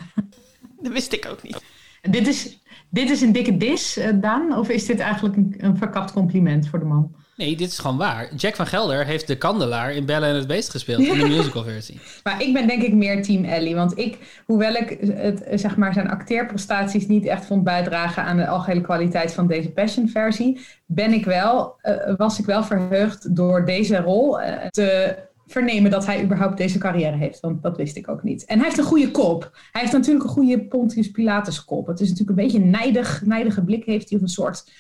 [0.85, 1.63] Dat wist ik ook niet.
[2.03, 2.59] Dit is,
[2.89, 4.59] dit is een dikke dis, eh, Daan?
[4.59, 7.15] Of is dit eigenlijk een, een verkapt compliment voor de man?
[7.37, 8.35] Nee, dit is gewoon waar.
[8.35, 12.01] Jack van Gelder heeft de kandelaar in Belle en het Beest gespeeld in de musicalversie.
[12.23, 13.75] Maar ik ben denk ik meer team Ellie.
[13.75, 18.37] Want ik, hoewel ik het, eh, zeg maar, zijn acteerprestaties niet echt vond bijdragen aan
[18.37, 23.65] de algehele kwaliteit van deze Passion-versie, ben ik wel, eh, was ik wel verheugd door
[23.65, 25.17] deze rol eh, te
[25.47, 27.41] vernemen dat hij überhaupt deze carrière heeft.
[27.41, 28.45] Want dat wist ik ook niet.
[28.45, 29.51] En hij heeft een goede kop.
[29.73, 31.87] Hij heeft natuurlijk een goede Pontius Pilatus kop.
[31.87, 34.71] Het is natuurlijk een beetje een nijdig, nijdige blik heeft hij of een soort,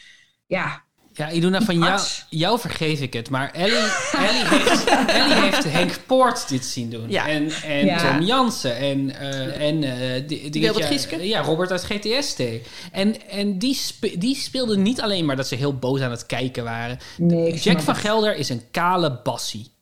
[0.46, 0.82] ja,
[1.16, 2.00] Ja, Iduna, van jou,
[2.30, 3.30] jou vergeef ik het.
[3.30, 3.72] Maar Ellie,
[4.12, 4.84] Ellie, heeft,
[5.20, 7.10] Ellie heeft Henk Poort dit zien doen.
[7.10, 7.28] Ja.
[7.28, 7.98] En, en Ja.
[8.12, 8.76] Tom Jansen.
[8.76, 11.28] En, eh en eh, die, die- Wilbert ja, Gieske?
[11.28, 12.42] Ja, Robert uit GTST.
[12.92, 16.26] En, en die, spe- die speelden niet alleen maar dat ze heel boos aan het
[16.26, 16.98] kijken waren.
[17.18, 17.94] Nee, Jack van.
[17.96, 19.72] Gelder is een kale bassie.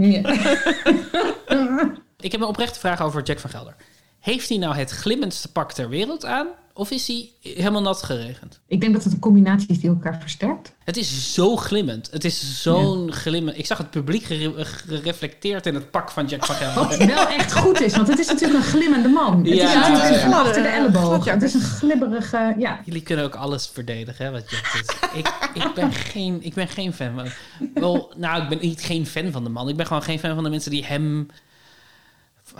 [2.20, 3.74] Ik heb een oprechte vraag over Jack van Gelder.
[4.20, 6.48] Heeft hij nou het glimmendste pak ter wereld aan?
[6.74, 8.60] Of is hij helemaal nat geregend?
[8.66, 10.72] Ik denk dat het een combinatie is die elkaar versterkt.
[10.84, 12.10] Het is zo glimmend.
[12.10, 13.58] Het is zo'n glimmend...
[13.58, 16.88] Ik zag het publiek gere- gereflecteerd in het pak van Jack van Gelder.
[16.88, 19.36] Wat wel echt goed is, want het is natuurlijk een glimmende man.
[19.38, 20.68] Het Ja, is natuurlijk ja, een achter de Gladde-
[20.98, 21.24] elleboog.
[21.24, 22.80] Het is een glibberige, ja.
[22.84, 24.96] Jullie kunnen ook alles verdedigen, hè, wat Jack doet.
[25.14, 25.32] ik,
[25.64, 27.26] ik, ben geen, ik ben geen fan van...
[27.74, 29.68] Wel, nou, ik ben niet geen fan van de man.
[29.68, 31.26] Ik ben gewoon geen fan van de mensen die hem...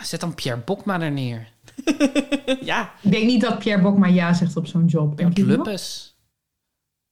[0.02, 1.48] Zet dan Pierre Bokma er neer.
[2.70, 2.92] ja.
[3.02, 5.16] Ik denk niet dat Pierre Bokma ja zegt op zo'n job.
[5.16, 5.38] Bert?
[5.38, 6.14] Luppes.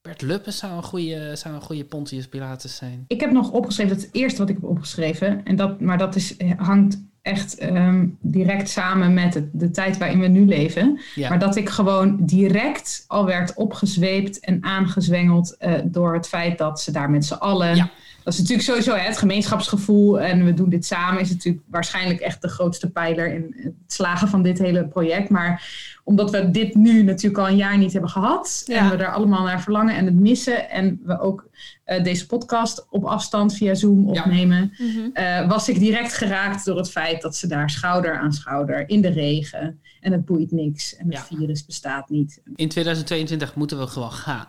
[0.00, 3.04] Bert Luppes zou een goede, zou een goede Pontius Pilatus zijn.
[3.06, 5.44] Ik heb nog opgeschreven, dat is het eerste wat ik heb opgeschreven.
[5.44, 10.20] En dat, maar dat is, hangt echt ehm, direct samen met het, de tijd waarin
[10.20, 11.00] we nu leven.
[11.14, 11.28] Ja.
[11.28, 16.80] Maar dat ik gewoon direct al werd opgezweept en aangezwengeld eh, door het feit dat
[16.80, 17.90] ze daar met z'n allen.
[18.28, 22.20] Dat is natuurlijk sowieso hè, het gemeenschapsgevoel en we doen dit samen is natuurlijk waarschijnlijk
[22.20, 25.28] echt de grootste pijler in het slagen van dit hele project.
[25.28, 25.70] Maar
[26.04, 29.44] omdat we dit nu natuurlijk al een jaar niet hebben gehad en we er allemaal
[29.44, 31.48] naar verlangen en het missen en we ook
[31.84, 34.72] eh, deze podcast op afstand via Zoom opnemen,
[35.12, 39.00] eh, was ik direct geraakt door het feit dat ze daar schouder aan schouder in
[39.00, 42.40] de regen en het boeit niks en het virus bestaat niet.
[42.54, 44.46] In 2022 moeten we gewoon gaan.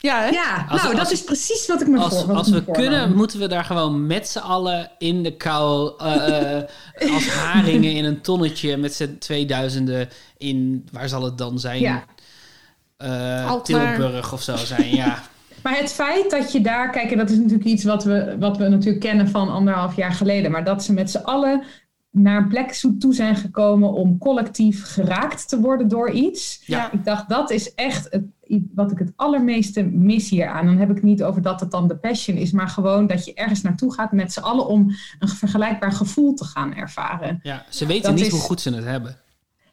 [0.00, 0.28] Ja, hè?
[0.28, 3.14] Ja, Als- nou, als- dat is precies wat ik me Als, voor als we kunnen,
[3.16, 5.92] moeten we daar gewoon met z'n allen in de kou...
[5.98, 6.64] eh, eh,
[7.14, 10.88] als haringen in een tonnetje met z'n tweeduizenden in...
[10.92, 11.80] Waar zal het dan zijn?
[11.80, 12.04] Ja.
[12.96, 13.54] Eh.
[13.62, 15.18] Tilburg of zo zijn, ja.
[15.62, 18.56] Maar het feit dat je daar, kijk, en dat is natuurlijk iets wat we, wat
[18.56, 21.62] we natuurlijk kennen van anderhalf jaar geleden, maar dat ze met z'n allen
[22.10, 26.62] naar een plek zo- toe zijn gekomen om collectief geraakt te worden door iets.
[26.66, 26.92] Ja.
[26.92, 28.22] Ik dacht, dat is echt het,
[28.74, 30.66] wat ik het allermeeste mis hier aan.
[30.66, 33.24] Dan heb ik het niet over dat het dan de passion is, maar gewoon dat
[33.24, 37.40] je ergens naartoe gaat met z'n allen om een vergelijkbaar gevoel te gaan ervaren.
[37.42, 37.64] ja.
[37.68, 39.16] Ze weten Dat niet is- hoe goed ze het hebben.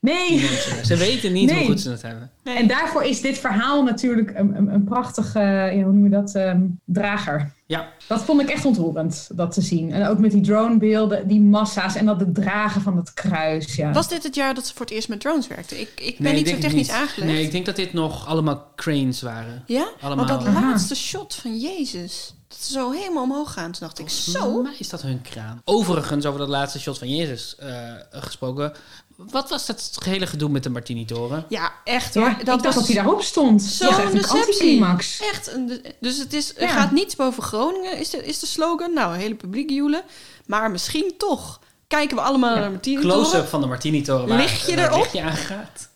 [0.02, 0.40] Nee.
[0.84, 2.32] Ze weten niet hoe goed ze het hebben.
[2.44, 6.36] En daarvoor is dit verhaal natuurlijk een, een, een prachtige, ja, hoe noem je dat,
[6.36, 7.56] ehm, drager.
[7.70, 7.90] Ja.
[8.08, 9.92] Dat vond ik echt ontroerend, dat te zien.
[9.92, 13.76] En ook met die dronebeelden, die massa's en dat het dragen van het kruis.
[13.76, 13.92] Ja.
[13.92, 15.80] Was dit het jaar dat ze voor het eerst met drones werkte?
[15.80, 16.96] Ik, ik ben Nee, ik niet zo denk technisch niet.
[16.96, 17.32] aangelegd.
[17.32, 19.64] Nee, ik denk dat dit nog allemaal cranes waren.
[19.66, 19.88] Ja?
[20.02, 20.26] Allemaal.
[20.28, 23.72] Want dat laatste shot van Jezus, dat ze zo helemaal omhoog gaan.
[23.72, 24.40] Toen dacht ik, zo?
[24.40, 25.62] Volgens mij is dat hun kraan.
[25.64, 28.74] Overigens, over dat laatste shot van Jezus eh, gesproken.
[29.18, 31.46] Wat was dat gehele gedoe met de Martini-toren?
[31.50, 32.30] Ja, echt Ja, hoor.
[32.40, 33.80] ik dacht dat hij daarop stond.
[33.80, 34.40] Dat Zo'n een deceptie.
[34.40, 35.20] anticlimax.
[35.20, 35.54] Echt.
[35.54, 36.68] Een de- dus het is, Ja.
[36.68, 38.94] gaat niets boven Groningen, is de, is de slogan.
[38.94, 40.02] Nou, een hele publiek joelen.
[40.46, 43.12] Maar misschien toch kijken we allemaal naar de Martini-toren.
[43.18, 44.28] Close-up van de Martini-toren.
[44.28, 44.98] waar Lig je erop?
[45.00, 45.90] lichtje aangaat.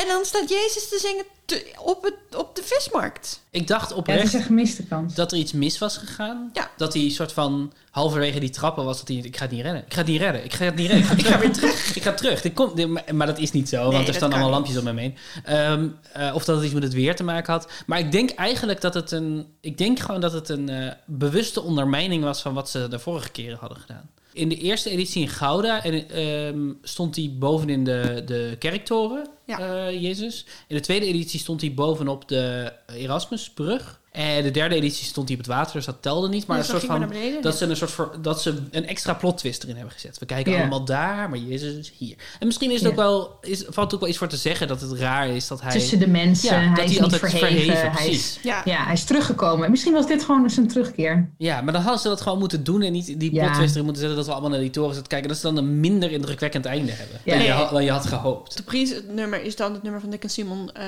[0.00, 3.40] En dan staat Jezus te zingen te- op, het, op de vismarkt.
[3.50, 5.14] Ik dacht Ja, oprecht het is een gemiste kans.
[5.14, 6.50] dat er iets mis was gegaan.
[6.52, 6.70] Ja.
[6.76, 8.98] Dat hij soort van halverwege die trappen was.
[8.98, 9.82] Dat hij, ik ga het niet redden.
[9.86, 10.44] Ik ga het niet redden.
[10.44, 11.10] Ik ga het niet redden.
[11.18, 11.96] Ik ga, ik ga weer terug.
[11.96, 12.40] Ik ga terug.
[12.40, 13.82] Dit komt, dit- maar- maar dat is niet zo.
[13.82, 14.56] Nee, want er staan allemaal niet.
[14.58, 15.16] lampjes om hem heen.
[15.44, 17.70] Ehm, eh, of dat het iets met het weer te maken had.
[17.86, 19.46] Maar ik denk eigenlijk dat het een...
[19.60, 22.42] Ik denk gewoon dat het een eh, bewuste ondermijning was...
[22.42, 24.10] van wat ze de vorige keren hadden gedaan.
[24.38, 30.02] In de eerste editie in Gouda en, ehm, stond hij bovenin de, de kerktoren, eh,
[30.02, 30.46] Jezus.
[30.68, 33.97] In de tweede editie stond hij bovenop de Erasmusbrug.
[34.12, 36.46] En de derde editie stond hij op het water, dus dat telde niet.
[36.46, 37.58] Maar Ja, een soort van, beneden, dat, ja.
[37.58, 40.18] ze een soort voor, dat ze een extra plot twist erin hebben gezet.
[40.18, 42.16] We kijken allemaal daar, maar Jezus is hier.
[42.38, 44.80] En misschien is het ook wel, is, valt ook wel iets voor te zeggen dat
[44.80, 45.72] het raar is dat hij...
[45.72, 47.80] Tussen de mensen, Ja, hij dat is niet altijd verheven.
[47.80, 48.12] hij, precies.
[48.36, 48.62] is, ja.
[48.64, 49.64] hij is teruggekomen.
[49.64, 51.30] En Misschien was dit gewoon eens een terugkeer.
[51.38, 53.42] Ja, maar dan hadden ze dat gewoon moeten doen en niet die Ja.
[53.44, 55.28] plot twist erin moeten zetten dat we allemaal naar die toren zitten kijken.
[55.28, 57.32] Dat ze dan een minder indrukwekkend einde hebben Ja.
[57.34, 57.42] dan,
[57.82, 58.56] je, dan had gehoopt.
[58.56, 60.86] De prijsnummer is dan het nummer van Nick en Simon, eh,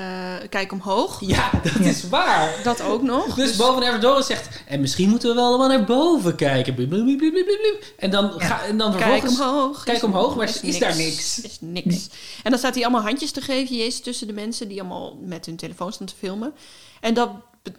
[0.49, 1.17] Kijk omhoog.
[1.19, 2.55] Ja, dat is waar.
[2.63, 3.10] Dat ook nog.
[3.35, 6.73] Dus boven Everdoren zegt, en misschien moeten we wel allemaal naar boven kijken.
[6.75, 7.83] Blub, blub, blub, blub, blub, blub.
[7.97, 9.83] En dan, ga, en dan Kijk omhoog.
[9.83, 11.41] Kijk omhoog, maar is is, daar niks.
[11.41, 12.07] Is niks.
[12.43, 15.45] En dan staat hij allemaal handjes te geven, Jezus, tussen de mensen die allemaal met
[15.45, 16.53] hun telefoon staan te filmen.
[16.99, 17.29] En dat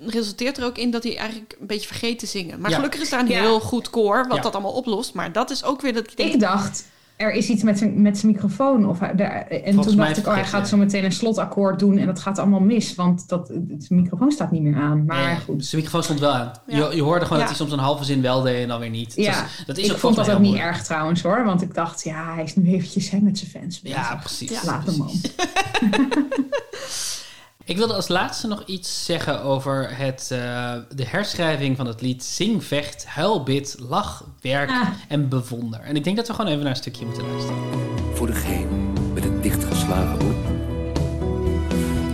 [0.07, 2.61] resulteert er ook in dat hij eigenlijk een beetje vergeet te zingen.
[2.61, 2.77] Maar Ja.
[2.77, 3.41] gelukkig is daar een Ja.
[3.41, 4.43] heel goed koor, wat Ja.
[4.43, 5.15] dat allemaal oplost.
[5.15, 6.33] Maar dat is ook weer dat ik denk...
[6.33, 6.85] Ik dacht,
[7.23, 8.87] er is iets met zijn, met zijn microfoon.
[8.89, 11.79] Of hij, daar- en Volgens toen dacht ik, oh, hij gaat zo meteen een slotakkoord
[11.79, 11.99] doen.
[11.99, 12.95] En dat gaat allemaal mis.
[12.95, 13.47] Want dat,
[13.79, 15.05] zijn microfoon staat niet meer aan.
[15.05, 15.65] Maar Nee, goed.
[15.65, 16.53] Zijn microfoon stond wel aan.
[16.67, 16.77] Ja.
[16.89, 17.45] Je, je hoorde gewoon Ja.
[17.49, 19.17] dat hij soms een halve zin wel deed en dan weer niet.
[19.17, 21.23] Dat Ja, is- dat is ik ook vond dat volgens mij ook niet erg trouwens
[21.23, 21.45] hoor.
[21.45, 23.99] Want ik dacht, ja, hij is nu eventjes hè, met zijn fans bezig.
[23.99, 24.63] Ja, precies.
[24.63, 25.11] Laat hem man.
[27.65, 32.25] Ik wilde als laatste nog iets zeggen over het, eh, de herschrijving van het lied
[32.25, 34.89] Zing, Vecht, Huil, Bid, Lach, Werk Ah.
[35.09, 35.81] en Bewonder.
[35.81, 37.59] En ik denk dat we gewoon even naar een stukje moeten luisteren.
[38.15, 38.67] Voor degene
[39.15, 40.45] met een dichtgeslagen boek.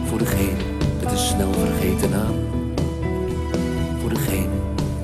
[0.04, 0.56] Voor degene
[1.02, 2.34] met een snel vergeten naam.
[4.00, 4.54] Voor degene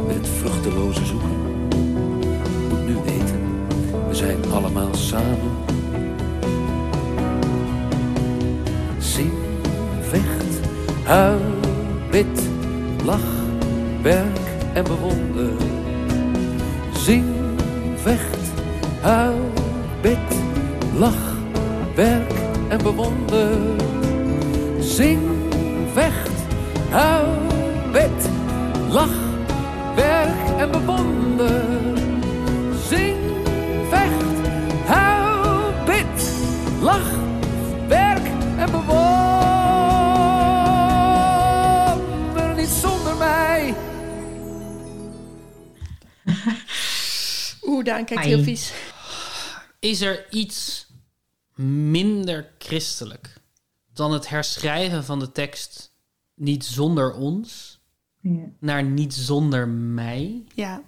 [0.07, 1.37] met het vruchteloze zoeken.
[2.69, 3.69] Moet nu weten,
[4.09, 5.53] we zijn allemaal samen.
[11.05, 11.41] Huil,
[12.11, 12.41] bid,
[13.05, 13.21] lach,
[14.03, 15.53] werk en bewonder.
[16.93, 17.25] Zing,
[17.97, 18.53] vecht,
[19.01, 19.53] huil,
[20.01, 20.31] bid,
[20.99, 21.37] lach,
[21.95, 22.33] werk
[22.69, 23.57] en bewonder.
[24.81, 25.21] Zing,
[25.93, 26.39] vecht,
[26.91, 27.37] huil,
[27.93, 28.29] bid,
[28.91, 29.21] lach,
[29.95, 31.63] werk en bewonder.
[32.89, 33.21] Zing,
[33.91, 34.49] vecht,
[34.87, 36.33] huil, bid,
[36.81, 37.24] lach,
[47.75, 48.29] Oeh, Daan kijkt Ai.
[48.29, 48.73] heel vies.
[49.79, 50.87] Is er iets
[51.91, 53.41] minder christelijk
[53.93, 55.93] dan het herschrijven van de tekst
[56.35, 57.79] niet zonder ons
[58.21, 58.31] Ja.
[58.61, 60.45] naar niet zonder mij?
[60.55, 60.83] Ja.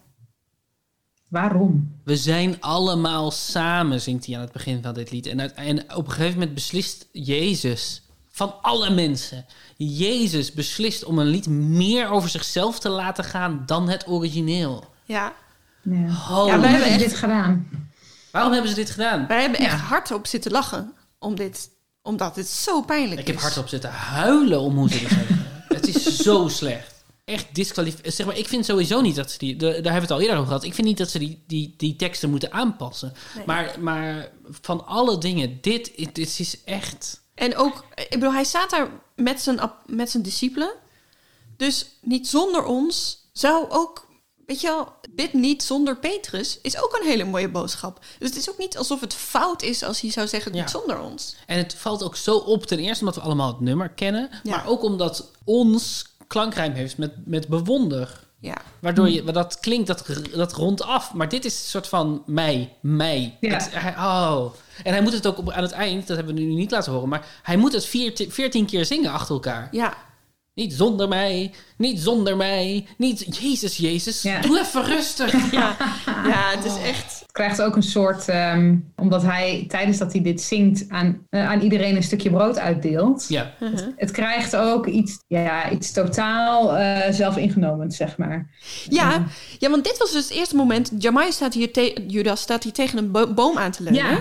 [1.29, 1.97] Waarom?
[2.05, 5.27] We zijn allemaal samen, zingt hij aan het begin van dit lied.
[5.27, 11.19] En, uit- en op een gegeven moment beslist Jezus, van alle mensen, Jezus beslist om
[11.19, 14.85] een lied meer over zichzelf te laten gaan dan het origineel.
[15.05, 15.35] Ja.
[15.91, 16.09] Ja.
[16.09, 17.69] Holy Ja, wij hebben echt- dit gedaan.
[18.33, 19.27] Waarom hebben ze dit gedaan?
[19.27, 21.69] Wij hebben echt hardop zitten lachen om dit,
[22.03, 23.43] omdat het zo pijnlijk Ik heb is.
[23.43, 25.45] hardop zitten huilen om hoe ze dit hebben.
[25.77, 26.95] Het is zo slecht.
[27.25, 27.97] Echt disqualif...
[28.03, 29.57] Zeg maar, ik vind sowieso niet dat ze die...
[29.57, 30.65] de- daar hebben we het al eerder over gehad.
[30.65, 33.13] Ik vind niet dat ze die, die, die teksten moeten aanpassen.
[33.37, 33.47] Nee.
[33.47, 37.23] Maar, maar van alle dingen, dit, dit is echt...
[37.35, 40.73] En ook, ik bedoel, hij staat daar met zijn, met zijn discipelen.
[41.57, 44.06] Dus niet zonder ons zou ook,
[44.47, 47.99] weet je wel, bid niet zonder Petrus is ook een hele mooie boodschap.
[48.19, 51.01] Dus het is ook niet alsof het fout is als hij zou zeggen niet zonder
[51.01, 51.37] ons.
[51.47, 54.29] En het valt ook zo op, ten eerste omdat we allemaal het nummer kennen.
[54.43, 54.51] Ja.
[54.51, 58.25] Maar ook omdat ons klankrijm heeft met, met bewonder.
[58.41, 58.57] Ja.
[58.81, 61.15] Waardoor je, dat klinkt dat, dat rondaf.
[61.15, 63.37] Maar dit is een soort van mij, mij.
[63.41, 63.53] Ja.
[63.53, 64.53] Het- hij- oh.
[64.85, 66.93] En hij moet het ook op, aan het eind, dat hebben we nu niet laten
[66.93, 69.69] horen, maar hij moet het vier- veertien keer zingen achter elkaar.
[69.71, 69.97] Ja.
[70.57, 74.21] Niet zonder mij, niet zonder mij, niet Jezus, Jezus.
[74.41, 75.35] Doe even rustig.
[75.53, 75.77] Ja,
[76.07, 77.19] ja het is echt...
[77.21, 81.49] Het krijgt ook een soort, ehm, omdat hij tijdens dat hij dit zingt aan, eh,
[81.49, 83.25] aan iedereen een stukje brood uitdeelt.
[83.29, 83.53] Ja.
[83.61, 83.87] Uh-huh.
[83.97, 88.51] Het krijgt ook iets, ja, iets totaal eh zelfingenomen, zeg maar.
[88.89, 89.25] Ja,
[89.59, 90.91] ja, want dit was dus het eerste moment.
[90.99, 94.05] Jamai staat hier, Judas staat hier tegen een bo- boom aan te leunen.
[94.05, 94.19] Ja.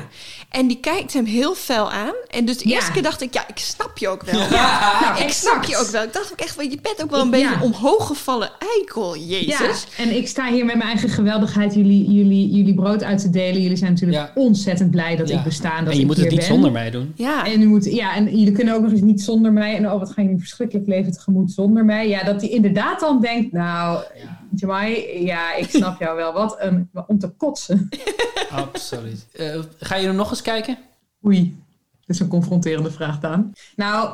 [0.50, 2.14] En die kijkt hem heel fel aan.
[2.28, 2.76] En dus de Ja.
[2.76, 4.40] eerste keer dacht ik, ja, ik snap je ook wel.
[4.40, 6.04] Ja, nou, ik snap je ook wel.
[6.04, 7.62] Ik dacht ook echt, wel, je bent ook wel een Ik- beetje ja.
[7.62, 9.86] omhoog gevallen eikel, Jezus.
[9.98, 13.30] Ja, en ik sta hier met mijn eigen geweldigheid jullie, jullie, jullie brood uit te
[13.30, 13.62] delen.
[13.62, 15.38] Jullie zijn natuurlijk ontzettend blij dat Ja.
[15.38, 15.80] ik besta.
[15.80, 16.48] Dat En je ik moet het niet ben.
[16.48, 17.12] zonder mij doen.
[17.16, 17.46] Ja.
[17.46, 19.76] En, u moet, ja, en jullie kunnen ook nog eens niet zonder mij.
[19.76, 22.10] En oh, wat ga je een verschrikkelijk leven tegemoet zonder mij.
[22.10, 24.04] Ja, dat hij inderdaad dan denkt, nou,
[24.56, 26.34] Jamai, ja, ik snap jou wel.
[26.34, 27.90] Wat een, om te kotsen.
[28.50, 29.26] Absoluut.
[29.34, 30.78] Eh, ga je hem nog eens kijken?
[31.26, 31.56] Oei,
[32.06, 33.52] dat is een confronterende vraag, Daan.
[33.76, 34.10] Nou,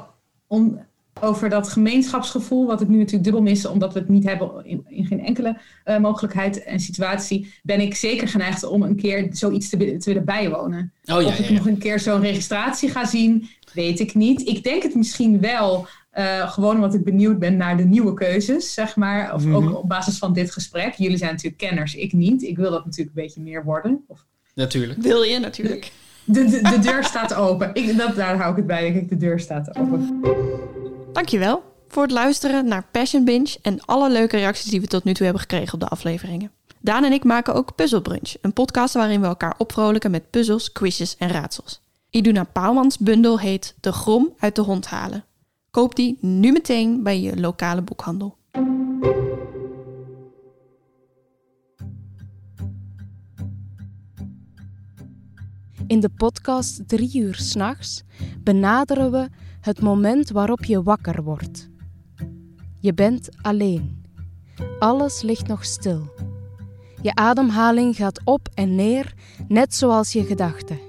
[0.47, 0.79] om,
[1.19, 4.85] over dat gemeenschapsgevoel, wat ik nu natuurlijk dubbel mis, omdat we het niet hebben in,
[4.87, 9.69] in geen enkele eh, mogelijkheid en situatie, ben ik zeker geneigd om een keer zoiets
[9.69, 10.93] te, te willen bijwonen.
[11.05, 11.57] Oh, ja, of ik ja, ja.
[11.57, 14.47] nog een keer zo'n registratie ga zien, weet ik niet.
[14.47, 18.73] Ik denk het misschien wel, eh, gewoon omdat ik benieuwd ben naar de nieuwe keuzes,
[18.73, 19.33] zeg maar.
[19.33, 19.55] Of Mhm.
[19.55, 20.93] ook op basis van dit gesprek.
[20.93, 22.43] Jullie zijn natuurlijk kenners, ik niet.
[22.43, 24.03] Ik wil dat natuurlijk een beetje meer worden.
[24.07, 25.01] Of Natuurlijk.
[25.01, 25.91] Wil je natuurlijk.
[26.23, 27.69] de, de, de deur staat open.
[27.73, 29.09] Ik, dat, daar hou ik het bij, denk ik.
[29.09, 30.19] De deur staat open.
[31.13, 35.13] Dankjewel voor het luisteren naar Passion Binge en alle leuke reacties die we tot nu
[35.13, 36.51] toe hebben gekregen op de afleveringen.
[36.79, 40.71] Daan en ik maken ook Puzzle Brunch, een podcast waarin we elkaar opvrolijken met puzzels,
[40.71, 41.81] quizjes en raadsels.
[42.09, 45.25] Iduna Pauwmans bundel heet De Grom uit de Hond halen.
[45.71, 48.37] Koop die nu meteen bij je lokale boekhandel.
[55.87, 58.03] In de podcast Drie uur s'nachts
[58.43, 59.29] benaderen we
[59.61, 61.69] het moment waarop je wakker wordt.
[62.79, 64.05] Je bent alleen.
[64.79, 66.11] Alles ligt nog stil.
[67.01, 69.13] Je ademhaling gaat op en neer,
[69.47, 70.79] net zoals je gedachten.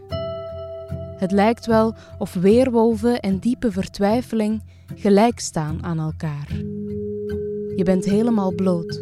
[1.17, 4.63] Het lijkt wel of weerwolven en diepe vertwijfeling
[4.95, 6.49] gelijk staan aan elkaar.
[7.77, 8.93] Je bent helemaal bloot.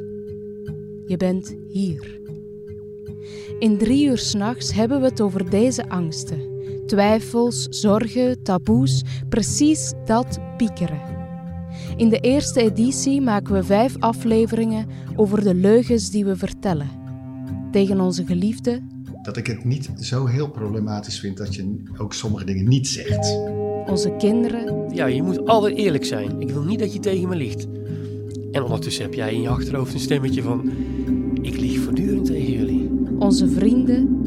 [1.06, 2.18] Je bent hier.
[3.58, 6.49] In drie uur s'nachts hebben we het over deze angsten.
[6.90, 11.00] Twijfels, zorgen, taboes, precies dat piekeren.
[11.96, 14.86] In de eerste editie maken we vijf afleveringen
[15.16, 16.88] over de leugens die we vertellen.
[17.72, 18.82] Tegen onze geliefde,
[19.22, 23.38] dat ik het niet zo heel problematisch vind dat je ook sommige dingen niet zegt.
[23.86, 26.40] onze kinderen, Ja, je moet altijd eerlijk zijn.
[26.40, 27.66] Ik wil niet dat je tegen me liegt.
[28.52, 30.70] En ondertussen heb jij in je achterhoofd een stemmetje van...
[31.42, 32.90] Ik lieg voortdurend tegen jullie.
[33.18, 34.18] onze vrienden,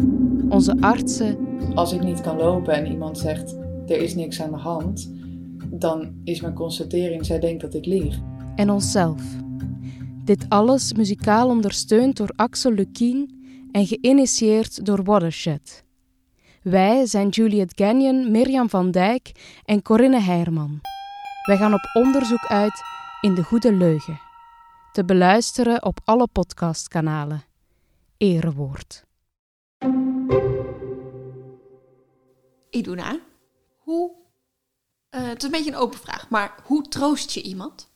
[0.54, 1.38] onze artsen,
[1.76, 3.56] Als ik niet kan lopen en iemand zegt
[3.88, 5.12] er is niks aan de hand,
[5.72, 8.20] dan is mijn constatering, zij denkt dat ik lieg.
[8.56, 9.22] En onszelf.
[10.24, 15.84] Dit alles muzikaal ondersteund door Axel Lukien en geïnitieerd door Watershed.
[16.62, 19.32] Wij zijn Juliet Gagnon, Mirjam van Dijk
[19.66, 20.82] en Corinne Heierman.
[21.45, 22.82] Wij gaan op onderzoek uit
[23.22, 24.20] in de goede leugen.
[24.91, 27.43] Te beluisteren op alle podcastkanalen.
[28.18, 29.04] Erewoord.
[32.74, 33.19] Iduna,
[33.78, 34.11] hoe...
[35.09, 37.91] eh, het is een beetje een open vraag, maar hoe troost je iemand?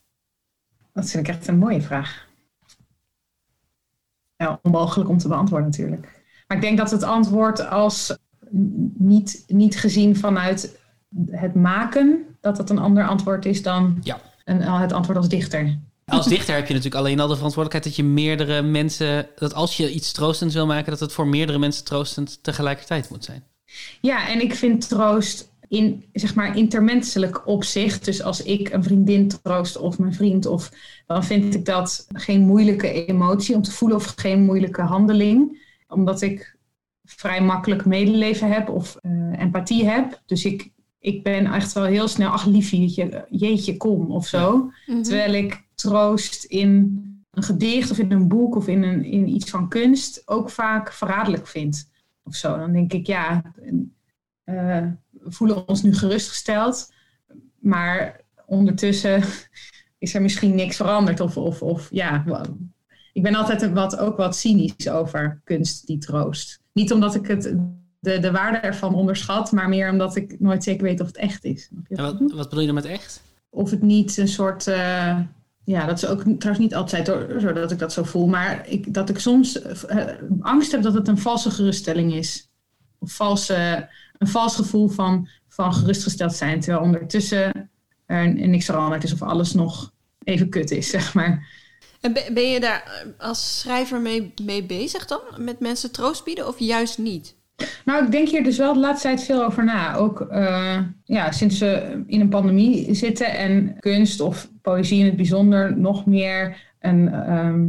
[0.93, 2.25] Dat vind ik echt een mooie vraag.
[4.35, 6.23] Ja, onmogelijk om te beantwoorden natuurlijk.
[6.47, 8.17] Maar ik denk dat het antwoord als
[8.93, 10.79] niet, niet gezien vanuit
[11.31, 14.19] het maken, dat het een ander antwoord is dan Ja.
[14.45, 15.79] een, het antwoord als dichter.
[16.05, 19.77] Als dichter heb je natuurlijk alleen al de verantwoordelijkheid dat je meerdere mensen, dat als
[19.77, 23.43] je iets troostends wil maken, dat het voor meerdere mensen troostend tegelijkertijd moet zijn.
[24.01, 28.05] Ja, en ik vind troost in, zeg maar, intermenselijk opzicht.
[28.05, 30.71] Dus als ik een vriendin troost of mijn vriend, of,
[31.05, 35.65] dan vind ik dat geen moeilijke emotie om te voelen of geen moeilijke handeling.
[35.87, 36.57] Omdat ik
[37.03, 40.21] vrij makkelijk medeleven heb of eh, empathie heb.
[40.25, 44.71] Dus ik, ik ben echt wel heel snel, ach liefje, jeetje, kom of zo.
[44.85, 45.01] Mhm.
[45.01, 47.01] Terwijl ik troost in
[47.31, 50.93] een gedicht of in een boek of in, een, in iets van kunst ook vaak
[50.93, 51.89] verraderlijk vind.
[52.27, 52.57] Of zo.
[52.57, 53.41] Dan denk ik, ja,
[54.43, 56.93] eh, we voelen ons nu gerustgesteld,
[57.59, 59.23] maar ondertussen
[59.97, 61.19] is er misschien niks veranderd.
[61.19, 62.23] Of, of, of ja,
[63.13, 66.59] ik ben altijd wat, ook wat cynisch over kunst die troost.
[66.73, 67.55] Niet omdat ik het,
[67.99, 71.43] de, de waarde ervan onderschat, maar meer omdat ik nooit zeker weet of het echt
[71.43, 71.69] is.
[71.69, 72.37] En wat ik wat, bedoel?
[72.37, 73.21] wat bedoel je dan met echt?
[73.49, 74.67] Of het niet een soort.
[74.67, 75.19] eh,
[75.67, 78.27] ja, dat is ook trouwens niet altijd hoor, zo dat ik dat zo voel.
[78.27, 80.05] Maar ik, dat ik soms eh,
[80.39, 82.49] angst heb dat het een valse geruststelling is.
[82.99, 86.59] Of valse, een vals gevoel van, van gerustgesteld zijn.
[86.59, 87.69] Terwijl ondertussen
[88.05, 89.93] er niks veranderd is of alles nog
[90.23, 91.47] even kut is, zeg maar.
[92.01, 95.21] En ben, ben je daar eh, als schrijver mee, mee bezig dan?
[95.37, 97.35] Met mensen troost bieden of juist niet?
[97.85, 99.95] Nou, ik denk hier dus wel de laatste tijd veel over na.
[99.95, 105.15] Ook eh, ja, sinds we in een pandemie zitten en kunst of poëzie in het
[105.15, 107.67] bijzonder nog meer een, ehm,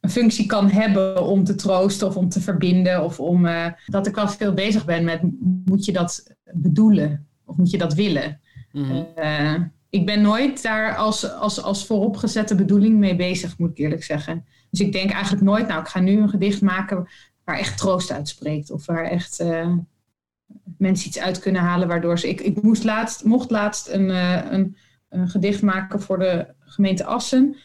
[0.00, 3.04] een functie kan hebben om te troosten of om te verbinden.
[3.04, 5.20] Of om eh, dat ik wel veel bezig ben met
[5.64, 8.40] moet je dat bedoelen of moet je dat willen?
[9.14, 9.54] Eh,
[9.90, 14.44] ik ben nooit daar als, als, als vooropgezette bedoeling mee bezig, moet ik eerlijk zeggen.
[14.70, 17.08] Dus ik denk eigenlijk nooit, nou, ik ga nu een gedicht maken
[17.44, 18.70] waar echt troost uitspreekt.
[18.70, 19.72] Of waar echt eh,
[20.78, 21.88] mensen iets uit kunnen halen.
[21.88, 22.28] Waardoor ze.
[22.28, 24.08] Ik, ik moest laatst, mocht laatst een,
[24.54, 24.76] een,
[25.08, 27.56] een gedicht maken voor de gemeente Assen.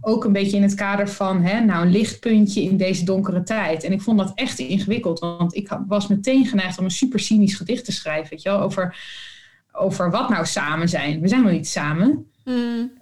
[0.00, 3.84] Ook een beetje in het kader van hè, nou, een lichtpuntje in deze donkere tijd.
[3.84, 5.18] En ik vond dat echt ingewikkeld.
[5.18, 8.30] Want ik had- was meteen geneigd om een super cynisch gedicht te schrijven.
[8.30, 8.96] Weet je wel, over,
[9.72, 11.20] over wat nou samen zijn.
[11.20, 12.24] We zijn nog niet samen.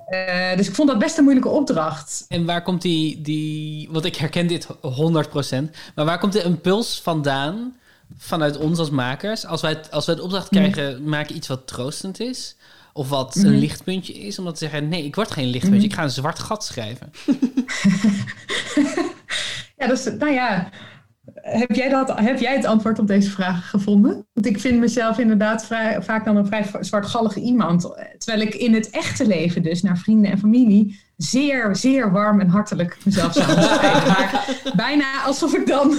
[0.07, 2.25] Eh, dus ik vond dat best een moeilijke opdracht.
[2.29, 7.01] En waar komt die, die want ik herken dit 100%, maar waar komt de impuls
[7.01, 7.77] vandaan
[8.17, 9.47] vanuit ons als makers?
[9.47, 12.57] Als wij, als wij de opdracht krijgen, maak iets wat troostend is,
[12.99, 13.47] of wat Mhm.
[13.47, 15.87] een lichtpuntje is, om dan te zeggen, nee, ik word geen lichtpuntje, Mhm.
[15.89, 17.11] ik ga een zwart gat schrijven.
[19.77, 20.69] Ja, dus, nou ja,
[21.35, 24.27] heb jij, dat, heb jij het antwoord op deze vraag gevonden?
[24.33, 27.83] Want ik vind mezelf inderdaad vrij, vaak dan een vrij zwartgallige iemand.
[28.19, 32.49] Terwijl ik in het echte leven, dus naar vrienden en familie, zeer, zeer warm en
[32.49, 34.07] hartelijk mezelf zou omschrijven.
[34.13, 35.95] Maar bijna alsof ik dan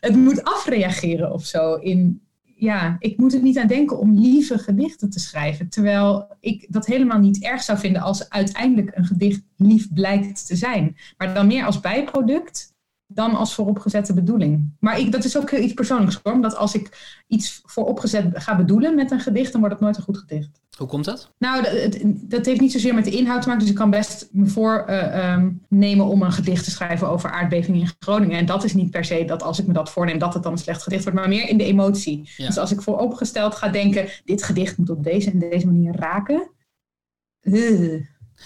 [0.00, 1.74] het moet afreageren of zo.
[1.74, 2.22] In,
[2.60, 5.68] ja, ik moet er niet aan denken om lieve gedichten te schrijven.
[5.68, 10.56] Terwijl ik dat helemaal niet erg zou vinden als uiteindelijk een gedicht lief blijkt te
[10.56, 10.96] zijn.
[11.16, 12.69] Maar dan meer als bijproduct
[13.12, 14.70] dan als vooropgezette bedoeling.
[14.80, 16.32] Maar ik, dat is ook iets persoonlijks hoor.
[16.32, 20.02] Omdat als ik iets vooropgezet ga bedoelen met een gedicht, dan wordt het nooit een
[20.02, 20.60] goed gedicht.
[20.76, 21.32] Hoe komt dat?
[21.38, 23.62] Nou, dat, dat heeft niet zozeer met de inhoud te maken.
[23.62, 28.38] Dus ik kan best me voornemen om een gedicht te schrijven over aardbevingen in Groningen.
[28.38, 30.52] En dat is niet per se dat als ik me dat voorneem, dat het dan
[30.52, 31.18] een slecht gedicht wordt.
[31.18, 32.30] Maar meer in de emotie.
[32.36, 32.46] Ja.
[32.46, 36.50] Dus als ik vooropgesteld ga denken, dit gedicht moet op deze en deze manier raken.
[37.40, 38.00] eh,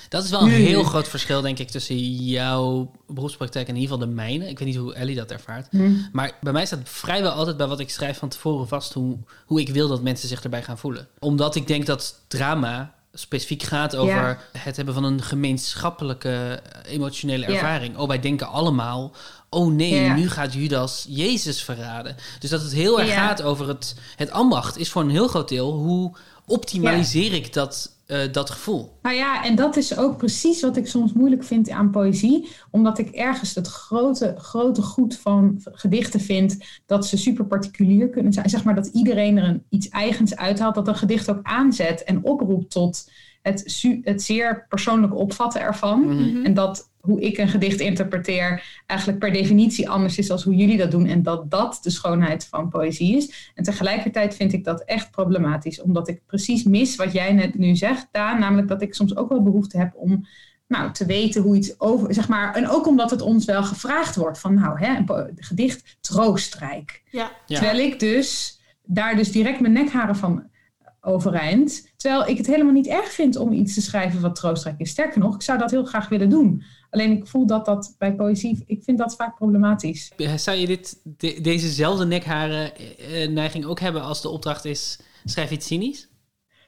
[0.08, 0.66] Dat is wel een Nee.
[0.66, 4.48] heel groot verschil, denk ik, tussen jouw beroepspraktijk en in ieder geval de mijne.
[4.48, 5.66] Ik weet niet hoe Ellie dat ervaart.
[5.70, 5.92] Hm.
[6.12, 9.16] Maar bij mij staat vrijwel altijd bij wat ik schrijf van tevoren vast hoe,
[9.46, 11.08] hoe ik wil dat mensen zich erbij gaan voelen.
[11.18, 14.38] Omdat ik denk dat drama specifiek gaat over Ja.
[14.58, 17.52] het hebben van een gemeenschappelijke eh, emotionele Ja.
[17.52, 17.96] ervaring.
[17.96, 19.12] Oh, wij denken allemaal,
[19.50, 20.14] oh nee, Ja.
[20.14, 22.16] nu gaat Judas Jezus verraden.
[22.38, 23.26] Dus dat het heel erg Ja.
[23.26, 26.16] gaat over het, het ambacht is voor een heel groot deel hoe
[26.46, 28.98] optimaliseer ik dat eh, dat gevoel.
[29.02, 32.48] Nou ja, en dat is ook precies wat ik soms moeilijk vind aan poëzie.
[32.70, 36.56] Omdat ik ergens het grote, grote goed van gedichten vind
[36.86, 38.48] dat ze super particulier kunnen zijn.
[38.48, 40.74] Zeg maar dat iedereen er een, iets eigens uithaalt.
[40.74, 43.10] Dat een gedicht ook aanzet en oproept tot
[43.44, 46.00] het, su- het zeer persoonlijk opvatten ervan.
[46.00, 46.44] Mhm.
[46.44, 50.76] En dat hoe ik een gedicht interpreteer eigenlijk per definitie anders is dan hoe jullie
[50.76, 51.06] dat doen.
[51.06, 53.52] En dat dat de schoonheid van poëzie is.
[53.54, 55.80] En tegelijkertijd vind ik dat echt problematisch.
[55.80, 58.38] Omdat ik precies mis wat jij net nu zegt, Daan.
[58.40, 60.26] Namelijk dat ik soms ook wel behoefte heb om
[60.68, 62.14] nou, te weten hoe iets over...
[62.14, 65.28] Zeg maar, en ook omdat het ons wel gevraagd wordt van nou, hè, een po-
[65.36, 67.02] gedicht troostrijk.
[67.10, 67.30] Ja.
[67.46, 70.52] Terwijl ik dus daar dus direct mijn nekharen van
[71.00, 71.92] overeind.
[72.04, 74.90] Terwijl ik het helemaal niet erg vind om iets te schrijven wat troostrijk is.
[74.90, 76.62] Sterker nog, ik zou dat heel graag willen doen.
[76.90, 80.12] Alleen ik voel dat dat bij poëzie, ik vind dat vaak problematisch.
[80.16, 84.98] Eh, Zou je dit, de- dezezelfde nekharen eh, neiging ook hebben als de opdracht is...
[85.24, 86.08] schrijf iets cynisch?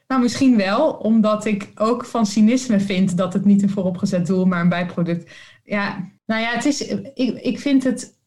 [0.07, 4.45] Nou, misschien wel, omdat ik ook van cynisme vind dat het niet een vooropgezet doel,
[4.45, 5.31] maar een bijproduct.
[5.63, 6.81] Ja, nou ja, het is,
[7.13, 8.17] ik, ik vind het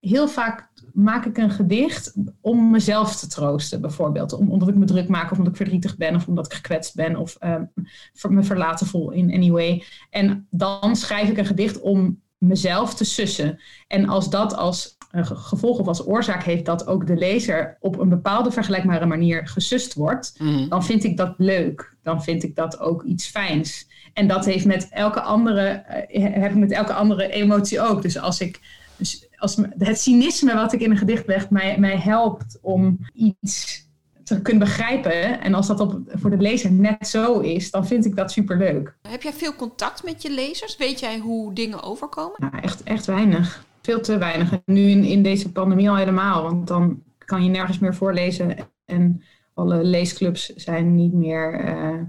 [0.00, 4.32] heel vaak maak ik een gedicht om mezelf te troosten, bijvoorbeeld.
[4.32, 6.94] Om, omdat ik me druk maak, of omdat ik verdrietig ben, of omdat ik gekwetst
[6.94, 7.64] ben, of ehm,
[8.28, 9.84] me verlaten voel in any way.
[10.10, 13.60] En dan schrijf ik een gedicht om mezelf te sussen.
[13.88, 17.98] En als dat als ge- gevolg of als oorzaak heeft dat ook de lezer op
[17.98, 20.34] een bepaalde vergelijkbare manier gesust wordt,
[20.68, 21.96] dan vind ik dat leuk.
[22.02, 23.88] Dan vind ik dat ook iets fijns.
[24.12, 28.02] En dat heeft met elke andere, eh, heb ik met elke andere emotie ook.
[28.02, 28.60] Dus als ik
[28.96, 33.88] dus als het cynisme wat ik in een gedicht leg mij, mij helpt om iets
[34.24, 35.40] te kunnen begrijpen.
[35.40, 38.96] En als dat op, voor de lezer net zo is, dan vind ik dat superleuk.
[39.08, 40.76] Heb jij veel contact met je lezers?
[40.76, 42.36] Weet jij hoe dingen overkomen?
[42.38, 43.64] Nou, echt, echt weinig.
[43.82, 44.52] Veel te weinig.
[44.52, 46.42] En nu in, in deze pandemie al helemaal.
[46.42, 48.56] Want dan kan je nergens meer voorlezen.
[48.84, 49.22] En
[49.54, 51.60] alle leesclubs zijn niet meer...
[51.60, 52.00] eh,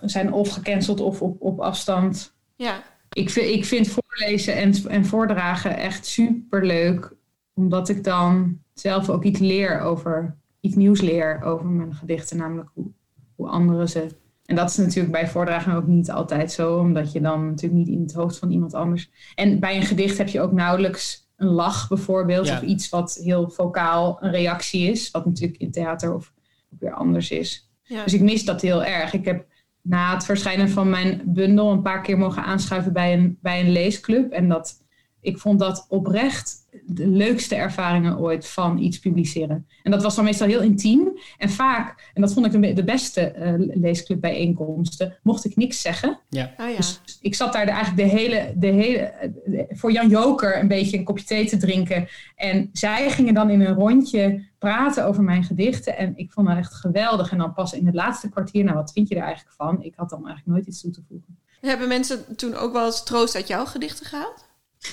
[0.00, 2.34] zijn of gecanceld of op, op afstand.
[2.56, 2.82] Ja.
[3.12, 7.16] Ik vind, ik vind voorlezen en, en voordragen echt superleuk.
[7.54, 10.36] Omdat ik dan zelf ook iets leer over...
[10.60, 12.36] Iets nieuws leer over mijn gedichten.
[12.36, 12.90] Namelijk hoe,
[13.34, 14.06] hoe anderen ze...
[14.44, 16.78] En dat is natuurlijk bij voordragen ook niet altijd zo.
[16.78, 19.10] Omdat je dan natuurlijk niet in het hoofd van iemand anders...
[19.34, 22.46] En bij een gedicht heb je ook nauwelijks een lach bijvoorbeeld.
[22.46, 22.56] Ja.
[22.56, 25.10] Of iets wat heel vocaal een reactie is.
[25.10, 26.32] Wat natuurlijk in theater of
[26.72, 27.70] ook weer anders is.
[27.82, 28.04] Ja.
[28.04, 29.12] Dus ik mis dat heel erg.
[29.12, 29.46] Ik heb
[29.88, 33.72] na het verschijnen van mijn bundel een paar keer mogen aanschuiven bij een, bij een
[33.72, 34.32] leesclub.
[34.32, 34.82] En dat,
[35.20, 39.66] ik vond dat oprecht de leukste ervaringen ooit van iets publiceren.
[39.82, 41.18] En dat was dan meestal heel intiem.
[41.38, 46.18] En vaak, en dat vond ik de, beste eh, leesclubbijeenkomsten, mocht ik niks zeggen.
[46.28, 46.52] Ja.
[46.60, 46.76] Oh ja.
[46.76, 49.12] Dus ik zat daar de- eigenlijk de hele, de hele,
[49.46, 52.08] de- voor Jan Joker een beetje een kopje thee te drinken.
[52.36, 55.96] En zij gingen dan in een rondje praten over mijn gedichten.
[55.96, 57.30] En ik vond dat echt geweldig.
[57.30, 59.82] En dan pas in het laatste kwartier, nou wat vind je er eigenlijk van?
[59.82, 61.38] Ik had dan eigenlijk nooit iets toe te voegen.
[61.60, 64.46] Hebben mensen toen ook wel eens troost uit jouw gedichten gehaald?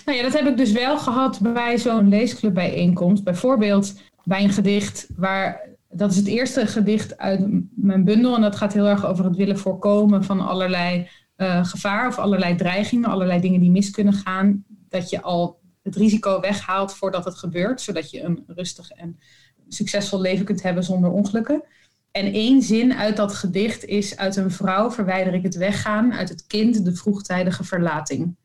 [0.05, 3.23] Nou ja, dat heb ik dus wel gehad bij zo'n leesclubbijeenkomst.
[3.23, 3.93] Bijvoorbeeld
[4.23, 5.73] bij een gedicht waar.
[5.89, 8.35] Dat is het eerste gedicht uit mijn bundel.
[8.35, 12.55] En dat gaat heel erg over het willen voorkomen van allerlei eh, gevaar of allerlei
[12.55, 14.63] dreigingen, allerlei dingen die mis kunnen gaan.
[14.89, 19.19] Dat je al het risico weghaalt voordat het gebeurt, zodat je een rustig en
[19.67, 21.63] succesvol leven kunt hebben zonder ongelukken.
[22.11, 26.29] En één zin uit dat gedicht is: Uit een vrouw verwijder ik het weggaan, uit
[26.29, 28.35] het kind de vroegtijdige verlating.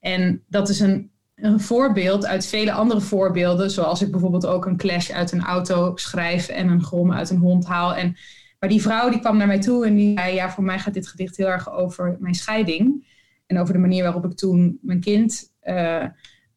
[0.00, 4.76] En dat is een, een voorbeeld uit vele andere voorbeelden, zoals ik bijvoorbeeld ook een
[4.76, 7.94] clash uit een auto schrijf en een grom uit een hond haal.
[7.94, 8.16] En,
[8.58, 10.94] maar die vrouw die kwam naar mij toe en die zei, ja, voor mij gaat
[10.94, 13.06] dit gedicht heel erg over mijn scheiding.
[13.46, 16.04] En over de manier waarop ik toen mijn kind, eh,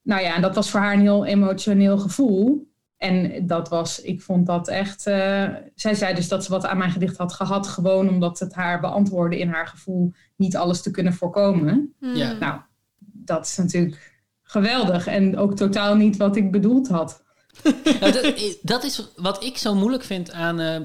[0.02, 2.68] nou ja, en dat was voor haar een heel emotioneel gevoel.
[2.98, 6.78] En dat was, ik vond dat echt, eh, zij zei dus dat ze wat aan
[6.78, 10.92] mijn gedicht had gehad, gewoon omdat het haar beantwoordde in haar gevoel niet alles te
[10.92, 11.94] kunnen voorkomen.
[12.00, 12.32] Ja.
[12.34, 12.60] Nou,
[13.00, 17.24] dat is natuurlijk geweldig en ook totaal niet wat ik bedoeld had.
[18.00, 20.60] Nou, dat, dat is wat ik zo moeilijk vind aan...
[20.60, 20.82] eh,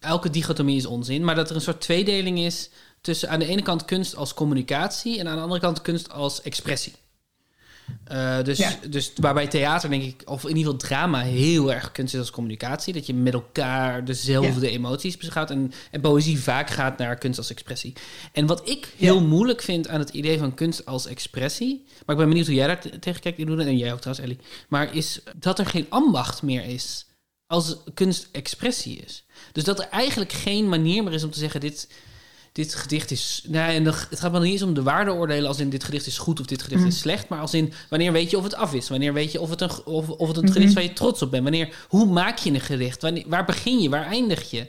[0.00, 2.70] elke dichotomie is onzin, maar dat er een soort tweedeling is...
[3.00, 5.18] tussen aan de ene kant kunst als communicatie...
[5.18, 6.92] en aan de andere kant kunst als expressie.
[8.04, 8.72] Eh, dus, Ja.
[8.88, 11.20] dus waarbij theater, denk ik, of in ieder geval drama...
[11.22, 12.92] heel erg kunst is als communicatie.
[12.92, 15.50] Dat je met elkaar dezelfde emoties beschouwt.
[15.50, 17.92] En, en poëzie vaak gaat naar kunst als expressie.
[18.32, 21.84] En wat ik heel moeilijk vind aan het idee van kunst als expressie...
[21.86, 24.26] maar ik ben benieuwd hoe jij daar te- tegen kijkt, Ilona, en jij ook trouwens,
[24.28, 24.38] Ellie...
[24.68, 27.06] maar is dat er geen ambacht meer is
[27.46, 29.24] als kunst expressie is.
[29.52, 31.60] Dus dat er eigenlijk geen manier meer is om te zeggen...
[31.60, 31.88] dit,
[32.58, 33.44] dit gedicht is...
[33.48, 35.48] Nou, en het gaat wel niet eens om de waardeoordelen...
[35.48, 37.28] als in dit gedicht is goed of dit gedicht is slecht...
[37.28, 38.88] maar als in wanneer weet je of het af is?
[38.88, 41.22] Wanneer weet je of het een, of, of het een gedicht is waar je trots
[41.22, 41.42] op bent?
[41.42, 43.02] Wanneer, hoe maak je een gedicht?
[43.02, 43.88] Wanneer, waar begin je?
[43.88, 44.66] Waar eindig je?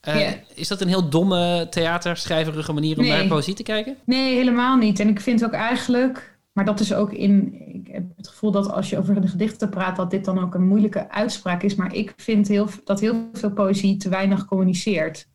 [0.00, 0.30] Eh.
[0.54, 3.12] Is dat een heel domme theaterschrijverige manier om Nee.
[3.12, 3.96] naar poëzie te kijken?
[4.04, 5.00] Nee, helemaal niet.
[5.00, 7.54] En ik vind ook eigenlijk, maar dat is ook in.
[7.74, 10.54] Ik heb het gevoel dat als je over de gedichten praat, dat dit dan ook
[10.54, 11.74] een moeilijke uitspraak is.
[11.74, 15.26] Maar ik vind heel, dat heel veel poëzie te weinig communiceert.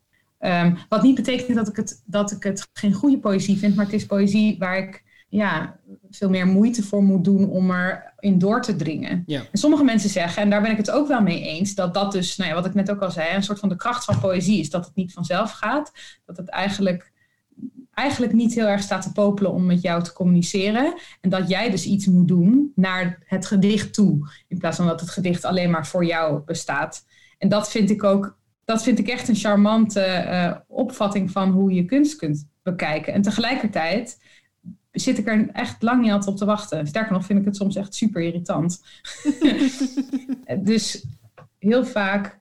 [0.44, 3.84] Ehm, wat niet betekent dat ik, het, dat ik het geen goede poëzie vind, maar
[3.84, 5.80] het is poëzie waar ik ja,
[6.10, 9.22] veel meer moeite voor moet doen om erin door te dringen.
[9.26, 9.42] Ja.
[9.52, 12.12] En sommige mensen zeggen, en daar ben ik het ook wel mee eens, dat dat
[12.12, 14.20] dus, nou ja, wat ik net ook al zei, een soort van de kracht van
[14.20, 15.92] poëzie is dat het niet vanzelf gaat.
[16.24, 17.12] Dat het eigenlijk,
[17.92, 20.94] eigenlijk niet heel erg staat te popelen om met jou te communiceren.
[21.20, 25.00] En dat jij dus iets moet doen naar het gedicht toe, in plaats van dat
[25.00, 27.04] het gedicht alleen maar voor jou bestaat.
[27.38, 31.72] En dat vind ik ook, dat vind ik echt een charmante eh, opvatting van hoe
[31.72, 33.12] je kunst kunt bekijken.
[33.12, 34.18] En tegelijkertijd
[34.90, 36.86] zit ik er echt lang niet altijd op te wachten.
[36.86, 38.84] Sterker nog, vind ik het soms echt super irritant.
[40.58, 41.06] dus
[41.58, 42.38] heel vaak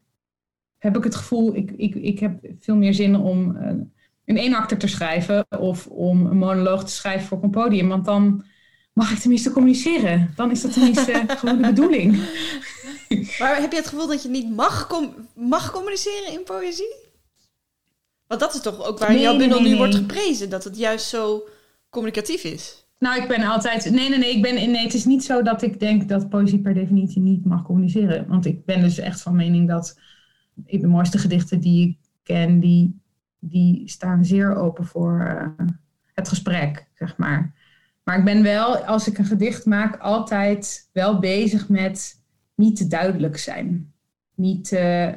[0.78, 3.68] heb ik het gevoel, ik, ik, ik heb veel meer zin om eh,
[4.26, 7.88] een eenakter te schrijven of om een monoloog te schrijven voor een podium.
[7.88, 8.46] Want dan
[8.94, 10.32] mag ik tenminste communiceren.
[10.36, 12.16] Dan is dat tenminste gewoon de bedoeling.
[13.40, 16.96] Maar heb je het gevoel dat je niet mag, com- mag communiceren in poëzie?
[18.28, 20.50] Want dat is toch ook waar Nee, jouw bundel nee, nu wordt geprezen.
[20.50, 21.48] Dat het juist zo
[21.90, 22.86] communicatief is.
[23.00, 23.92] Nou, ik ben altijd.
[23.92, 24.84] Nee, nee, nee, ik ben, nee.
[24.84, 28.28] Het is niet zo dat ik denk dat poëzie per definitie niet mag communiceren.
[28.28, 30.00] Want ik ben dus echt van mening dat
[30.54, 33.00] de mooiste gedichten die ik ken, die,
[33.40, 35.66] die staan zeer open voor eh,
[36.14, 37.54] het gesprek, zeg maar.
[38.04, 42.23] Maar ik ben wel, als ik een gedicht maak, altijd wel bezig met
[42.64, 43.94] niet te duidelijk zijn.
[44.36, 45.10] Niet, eh,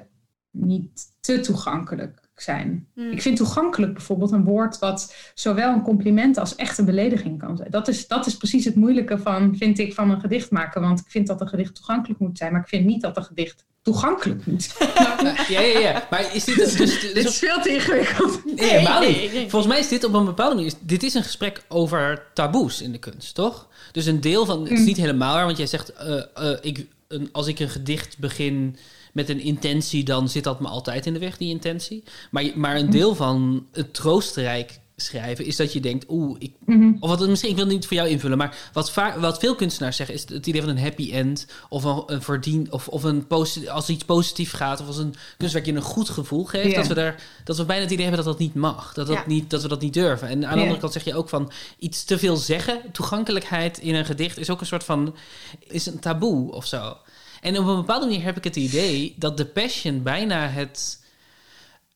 [0.51, 2.89] niet te toegankelijk zijn.
[2.94, 3.10] Hmm.
[3.10, 7.56] Ik vind toegankelijk bijvoorbeeld een woord wat zowel een compliment als echt een belediging kan
[7.56, 7.70] zijn.
[7.70, 10.81] Dat is, dat is precies het moeilijke van, vind ik, van een gedicht maken.
[10.81, 13.24] Want ik vind dat een gedicht toegankelijk moet zijn, maar ik vind niet dat een
[13.24, 14.90] gedicht toegankelijk moet zijn.
[15.48, 16.06] Ja, ja, ja.
[16.10, 16.55] Maar is dit...
[16.56, 18.44] Dus, dus, Dit is veel te ingewikkeld.
[18.44, 19.31] Nee, helemaal niet.
[19.31, 20.73] Volgens mij is dit op een bepaalde manier...
[20.81, 23.68] Dit is een gesprek over taboes in de kunst, toch?
[23.93, 24.62] Dus een deel van...
[24.62, 24.85] Het is Mm.
[24.85, 25.93] niet helemaal waar, want jij zegt...
[25.93, 26.86] eh, eh, ik,
[27.16, 28.76] een, als ik een gedicht begin
[29.12, 30.05] met een intentie...
[30.05, 32.02] dan zit dat me altijd in de weg, die intentie.
[32.30, 35.44] Maar, maar een deel van het troostrijk schrijven...
[35.44, 36.05] is dat je denkt...
[36.09, 36.52] Oeh, ik...
[36.64, 36.93] Mhm.
[37.01, 38.39] Of wat, misschien, ik wil het niet voor jou invullen...
[38.39, 40.14] maar wat, vaak, wat veel kunstenaars zeggen...
[40.14, 41.47] is het idee van een happy end...
[41.68, 42.73] of een, een verdien...
[42.73, 44.81] of, of een posi- als iets positief gaat...
[44.81, 46.74] of als een kunstwerk je een goed gevoel geeft...
[46.77, 48.94] Dat we daar dat we bijna het idee hebben dat dat niet mag.
[48.94, 49.24] Dat, dat, Ja.
[49.27, 50.28] niet, dat we dat niet durven.
[50.28, 50.62] En aan de Ja.
[50.62, 52.81] andere kant zeg je ook van iets te veel zeggen.
[52.93, 55.14] Toegankelijkheid in een gedicht is ook een soort van
[55.68, 56.97] is een taboe of zo.
[57.40, 61.05] En op een bepaalde manier heb ik het idee dat de passion bijna het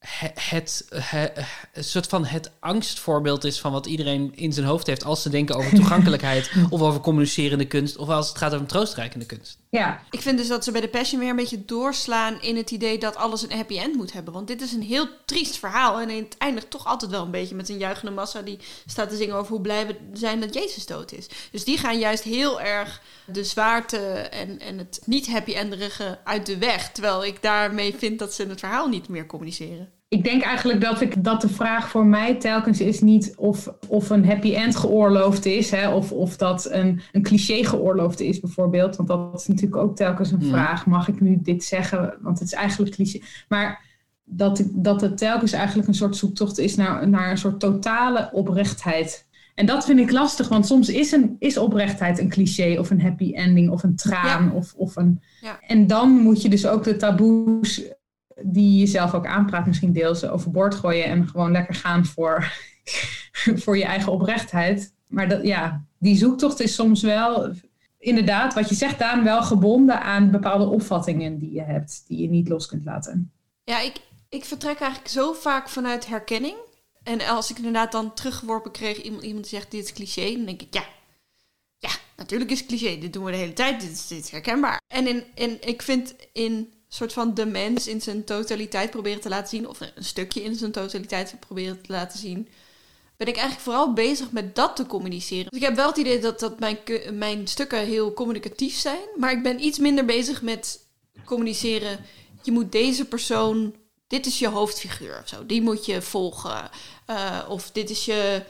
[0.01, 1.35] het, het,
[1.73, 5.29] een soort van het angstvoorbeeld is van wat iedereen in zijn hoofd heeft als ze
[5.29, 9.59] denken over toegankelijkheid of over communicerende kunst of als het gaat over troostrijkende kunst.
[9.71, 10.03] Ja.
[10.11, 12.99] Ik vind dus dat ze bij de Passion weer een beetje doorslaan in het idee
[12.99, 14.33] dat alles een happy end moet hebben.
[14.33, 16.01] Want dit is een heel triest verhaal.
[16.01, 19.17] En het eindigt toch altijd wel een beetje met een juichende massa die staat te
[19.17, 21.27] zingen over hoe blij we zijn dat Jezus dood is.
[21.51, 26.47] Dus die gaan juist heel erg de zwaarte en, en het niet happy enderige uit
[26.47, 26.93] de weg.
[26.93, 29.90] Terwijl ik daarmee vind dat ze het verhaal niet meer communiceren.
[30.11, 34.11] Ik denk eigenlijk dat, ik, dat de vraag voor mij telkens is niet of, of
[34.11, 38.97] een happy end geoorloofd is, hè, of, of dat een, een cliché geoorloofd is bijvoorbeeld.
[38.97, 40.49] Want dat is natuurlijk ook telkens een Ja.
[40.49, 40.87] vraag.
[40.87, 42.15] Mag ik nu dit zeggen?
[42.21, 43.21] Want het is eigenlijk cliché.
[43.49, 43.85] Maar
[44.25, 49.29] dat, dat het telkens eigenlijk een soort zoektocht is naar, naar een soort totale oprechtheid.
[49.55, 53.03] En dat vind ik lastig, want soms is, een, is oprechtheid een cliché of een
[53.03, 54.53] happy ending of een traan.
[54.53, 55.23] Of, of een...
[55.41, 55.61] Ja.
[55.67, 57.83] En dan moet je dus ook de taboes
[58.43, 62.53] die je zelf ook aanpraat, misschien deels overboord gooien en gewoon lekker gaan voor,
[63.63, 64.95] voor je eigen oprechtheid.
[65.07, 67.53] Maar dat, ja, die zoektocht is soms wel,
[67.99, 72.29] inderdaad, wat je zegt, Daan, wel gebonden aan bepaalde opvattingen die je hebt, die je
[72.29, 73.33] niet los kunt laten.
[73.65, 73.97] Ja, ik,
[74.29, 76.57] ik vertrek eigenlijk zo vaak vanuit herkenning.
[77.03, 80.63] En als ik inderdaad dan teruggeworpen kreeg, iemand, iemand zegt dit is cliché, dan denk
[80.63, 80.85] ik ja,
[81.79, 82.99] ja, natuurlijk is het cliché.
[82.99, 84.81] Dit doen we de hele tijd, dit is, dit is herkenbaar.
[84.87, 89.29] En, in, en ik vind in soort van de mens in zijn totaliteit proberen te
[89.29, 92.49] laten zien, of een stukje in zijn totaliteit proberen te laten zien,
[93.17, 95.51] ben ik eigenlijk vooral bezig met dat te communiceren.
[95.51, 96.79] Dus ik heb wel het idee dat, dat mijn,
[97.13, 100.81] mijn stukken heel communicatief zijn, maar ik ben iets minder bezig met
[101.25, 101.99] communiceren.
[102.43, 103.75] Je moet deze persoon,
[104.07, 106.71] dit is je hoofdfiguur of zo, die moet je volgen.
[107.07, 108.43] Eh, of dit is je,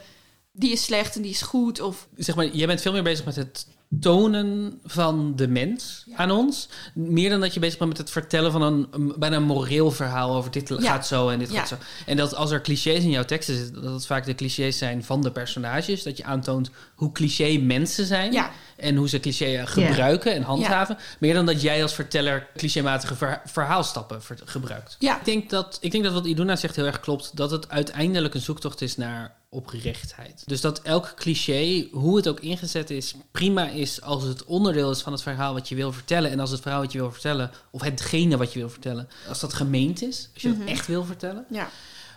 [0.51, 1.81] die is slecht en die is goed.
[1.81, 3.67] Of Zeg maar, jij bent veel meer bezig met het
[3.99, 6.69] tonen van de mens aan ons.
[6.93, 9.91] Meer dan dat je bezig bent met het vertellen van een, een bijna een moreel
[9.91, 10.79] verhaal over dit Ja.
[10.81, 11.59] gaat zo en dit Ja.
[11.59, 11.75] gaat zo.
[12.05, 15.03] En dat als er clichés in jouw teksten zitten, dat het vaak de clichés zijn
[15.03, 16.03] van de personages.
[16.03, 18.45] Dat je aantoont hoe cliché mensen zijn.
[18.77, 20.97] En hoe ze cliché eh, gebruiken en handhaven.
[21.19, 24.95] Meer dan dat jij als verteller clichématige ver- verhaalstappen ver- gebruikt.
[24.99, 25.17] Ja.
[25.17, 27.35] Ik, denk dat, ik denk dat wat Iduna zegt heel erg klopt.
[27.35, 30.43] Dat het uiteindelijk een zoektocht is naar oprechtheid.
[30.45, 35.01] Dus dat elk cliché, hoe het ook ingezet is, prima is als het onderdeel is
[35.01, 36.31] van het verhaal wat je wil vertellen.
[36.31, 39.39] En als het verhaal wat je wil vertellen, of hetgene wat je wil vertellen, als
[39.39, 40.59] dat gemeend is, als je Mhm.
[40.59, 41.45] dat echt wil vertellen.
[41.49, 41.69] Ja.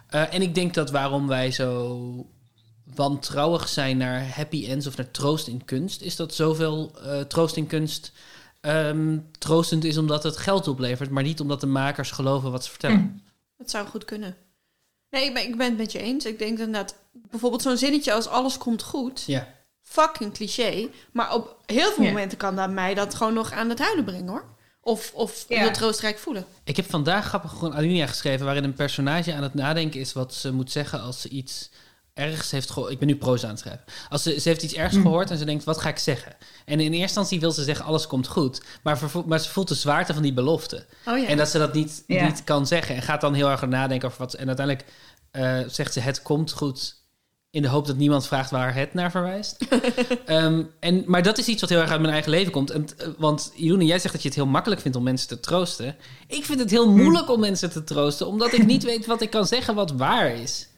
[0.07, 2.27] Eh, en ik denk dat waarom wij zo
[2.95, 7.57] wantrouwig zijn naar happy ends of naar troost in kunst, is dat zoveel eh, troost
[7.57, 8.13] in kunst
[8.61, 12.71] ehm, troostend is omdat het geld oplevert, maar niet omdat de makers geloven wat ze
[12.71, 13.23] vertellen.
[13.59, 14.37] Dat zou goed kunnen.
[15.11, 16.25] Nee, ik ben, ik ben het met je eens.
[16.25, 16.95] Ik denk inderdaad,
[17.31, 19.23] bijvoorbeeld zo'n zinnetje als alles komt goed.
[19.27, 19.49] Ja.
[19.83, 20.89] Fucking cliché.
[21.13, 22.11] Maar op heel veel Ja.
[22.11, 24.45] momenten kan dat mij dat gewoon nog aan het huilen brengen hoor.
[24.81, 25.59] Of, of Ja.
[25.61, 26.47] heel troostrijk voelen.
[26.65, 30.35] Ik heb vandaag grappig gewoon Alinea geschreven, waarin een personage aan het nadenken is wat
[30.35, 31.71] ze moet zeggen als ze iets
[32.15, 32.93] ergens heeft gehoord.
[32.93, 33.85] Ik ben nu proza aan het schrijven.
[34.09, 35.03] Als ze, ze heeft iets ergs Mm.
[35.03, 36.33] gehoord en ze denkt, wat ga ik zeggen?
[36.65, 38.63] En in eerste instantie wil ze zeggen, alles komt goed.
[38.83, 40.87] Maar, maar ze voelt de zwaarte van die belofte.
[41.07, 41.27] Oh ja.
[41.27, 42.25] En dat ze dat niet, Ja.
[42.27, 42.95] niet kan zeggen.
[42.97, 44.31] En gaat dan heel erg nadenken over wat...
[44.31, 44.87] ze- En uiteindelijk
[45.31, 47.03] eh, zegt ze, het komt goed...
[47.55, 49.57] in de hoop dat niemand vraagt waar het naar verwijst.
[50.27, 52.71] Ehm, en, maar dat is iets wat heel erg uit mijn eigen leven komt.
[52.71, 55.41] En, eh, want Jeroen, jij zegt dat je het heel makkelijk vindt om mensen te
[55.41, 55.97] troosten.
[56.27, 58.27] Ik vind het heel moeilijk om mensen te troosten...
[58.27, 60.69] omdat ik niet weet wat ik kan zeggen wat waar is.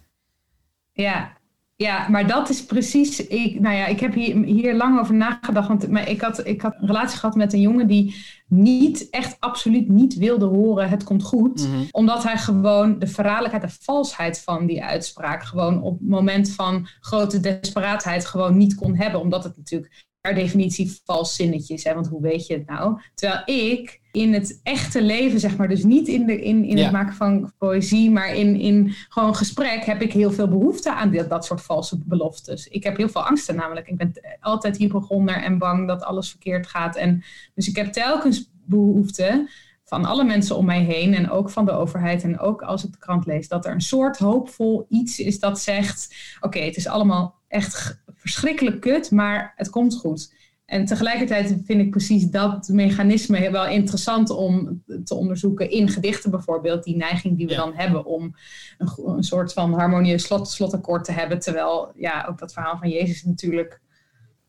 [0.93, 1.37] Ja,
[1.77, 3.27] ja, maar dat is precies.
[3.27, 5.69] Ik, nou ja, ik heb hier, hier lang over nagedacht.
[5.69, 8.15] Want maar ik, had, ik had een relatie gehad met een jongen die
[8.49, 11.69] niet, echt absoluut niet wilde horen: het komt goed.
[11.69, 11.83] Mhm.
[11.91, 15.43] Omdat hij gewoon de verraderlijkheid, de valsheid van die uitspraak.
[15.43, 19.21] gewoon op het moment van grote desperaatheid gewoon niet kon hebben.
[19.21, 21.85] Omdat het natuurlijk per definitie vals zinnetje is.
[21.85, 21.95] Hè?
[21.95, 23.01] Want hoe weet je het nou?
[23.15, 26.83] Terwijl ik in het echte leven, zeg maar, dus niet in, de, in, in Ja.
[26.83, 31.11] het maken van poëzie, maar in, in gewoon gesprek, heb ik heel veel behoefte aan
[31.11, 32.69] dit, dat soort valse beloftes.
[32.69, 33.89] Ik heb heel veel angsten namelijk.
[33.89, 36.97] Ik ben altijd hypochonder en bang dat alles verkeerd gaat.
[36.97, 37.25] En,
[37.55, 39.49] dus ik heb telkens behoefte
[39.85, 42.93] van alle mensen om mij heen en ook van de overheid en ook als ik
[42.93, 46.87] de krant lees, dat er een soort hoopvol iets is dat zegt, oké, het is
[46.87, 50.35] allemaal echt verschrikkelijk kut, maar het komt goed.
[50.67, 56.85] En tegelijkertijd vind ik precies dat mechanisme wel interessant om te onderzoeken in gedichten bijvoorbeeld.
[56.85, 58.37] Die neiging die we dan hebben om
[58.79, 61.39] een, een soort van harmonieus slot, slotakkoord te hebben.
[61.39, 63.81] Terwijl ja, ook dat verhaal van Jezus natuurlijk,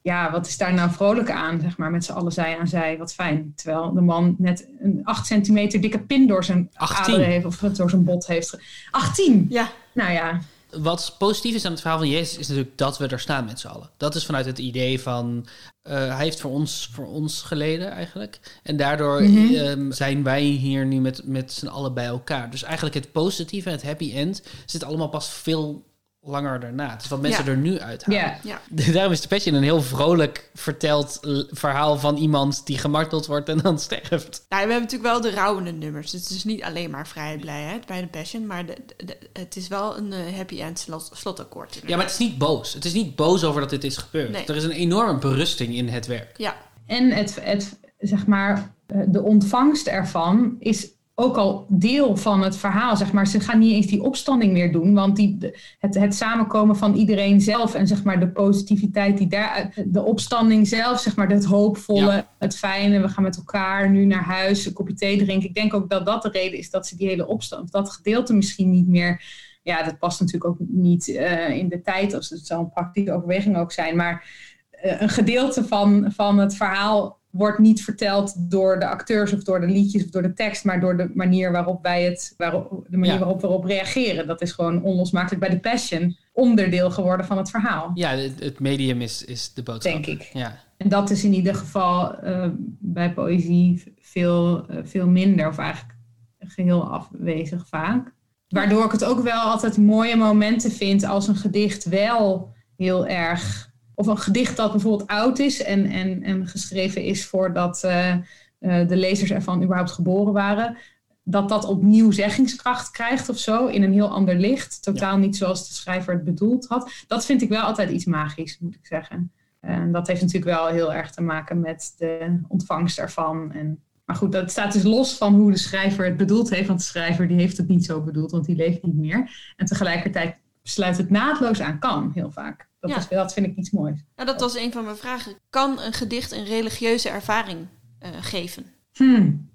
[0.02, 2.98] ja, wat is daar nou vrolijk aan, zeg maar, met z'n allen zij aan zij,
[2.98, 3.52] wat fijn.
[3.56, 7.14] Terwijl de man net een 8 centimeter dikke pin door zijn 18.
[7.14, 8.50] aderen heeft, of door zijn bot heeft.
[8.50, 9.46] ge- 18?
[9.50, 9.70] Ja.
[9.94, 10.40] Nou ja,
[10.80, 13.60] Wat positief is aan het verhaal van Jezus is natuurlijk dat we er staan met
[13.60, 13.90] z'n allen.
[13.98, 15.48] Dat is vanuit het idee van
[15.82, 18.40] eh, hij heeft voor ons, voor ons geleden eigenlijk.
[18.64, 19.54] En daardoor Mhm.
[19.56, 22.50] ehm, zijn wij hier nu met, met z'n allen bij elkaar.
[22.50, 25.86] Dus eigenlijk het positieve, het happy end, zit allemaal pas veel
[26.28, 26.90] langer daarna.
[26.90, 27.52] Het is wat mensen Ja.
[27.52, 28.20] er nu uithalen.
[28.20, 28.38] Ja.
[28.44, 28.62] Ja.
[28.94, 33.50] Daarom is de Passion een heel vrolijk verteld l- verhaal van iemand die gemarteld wordt
[33.50, 34.46] en dan sterft.
[34.50, 36.12] Nou, we hebben natuurlijk wel de rouwende nummers.
[36.12, 38.46] Dus het is niet alleen maar vrijheid, blijheid bij de Passion.
[38.48, 38.76] Maar de,
[39.06, 41.80] de- het is wel een eh, happy end slot, slotakkoord.
[41.86, 42.74] Ja, maar het is niet boos.
[42.74, 44.32] Het is niet boos over dat dit is gebeurd.
[44.32, 44.46] Nee.
[44.46, 46.38] Er is een enorme berusting in het werk.
[46.38, 46.56] Ja.
[46.86, 50.88] En het, het, zeg maar, eh, de ontvangst ervan is
[51.20, 52.98] ook al deel van het verhaal.
[52.98, 53.28] Zeg maar.
[53.28, 55.38] Ze gaan niet eens die opstanding meer doen, want die,
[55.80, 60.68] het, het samenkomen van iedereen zelf en zeg maar, de positiviteit die daaruit, de opstanding
[60.68, 62.28] zelf, zeg maar, het hoopvolle, Ja.
[62.40, 65.50] het fijne, we gaan met elkaar nu naar huis, een kopje thee drinken.
[65.50, 68.34] Ik denk ook dat dat de reden is dat ze die hele opstand, dat gedeelte
[68.34, 69.24] misschien niet meer.
[69.64, 73.14] Ja, dat past natuurlijk ook niet eh, in de tijd, of het zou een praktische
[73.14, 73.96] overweging ook zijn.
[73.96, 74.30] Maar
[74.72, 79.60] eh, een gedeelte van, van het verhaal wordt niet verteld door de acteurs of door
[79.60, 82.98] de liedjes of door de tekst, maar door de manier waarop wij het, waarop, de
[82.98, 83.20] manier Ja.
[83.20, 84.28] waarop we erop reageren.
[84.28, 87.92] Dat is gewoon onlosmakelijk bij de Passion onderdeel geworden van het verhaal.
[87.94, 90.04] Ja, het, het medium is, is de boodschap.
[90.04, 90.30] Denk ik.
[90.34, 90.60] Ja.
[90.78, 92.48] En dat is in ieder geval eh,
[92.80, 95.96] bij poëzie veel, eh, veel minder, of eigenlijk
[96.40, 98.14] geheel afwezig vaak.
[98.48, 103.67] Waardoor ik het ook wel altijd mooie momenten vind als een gedicht wel heel erg.
[104.00, 108.88] Of een gedicht dat bijvoorbeeld oud is en, en, en geschreven is voordat eh, eh,
[108.88, 110.78] de lezers ervan überhaupt geboren waren.
[111.24, 114.84] Dat dat opnieuw zeggingskracht krijgt of zo, in een heel ander licht.
[114.84, 116.92] Totaal niet zoals de schrijver het bedoeld had.
[117.08, 119.32] Dat vind ik wel altijd iets magisch, moet ik zeggen.
[119.60, 123.52] En dat heeft natuurlijk wel heel erg te maken met de ontvangst ervan.
[123.52, 126.68] En, maar goed, dat staat dus los van hoe de schrijver het bedoeld heeft.
[126.68, 129.54] Want de schrijver die heeft het niet zo bedoeld, want die leeft niet meer.
[129.56, 132.67] En tegelijkertijd sluit het naadloos aan kan, heel vaak.
[132.80, 132.98] Dat, Ja.
[132.98, 134.00] is, dat vind ik iets moois.
[134.16, 135.40] Nou, dat was een van mijn vragen.
[135.50, 137.68] Kan een gedicht een religieuze ervaring
[138.00, 138.74] eh, geven?
[138.94, 139.50] Hmm.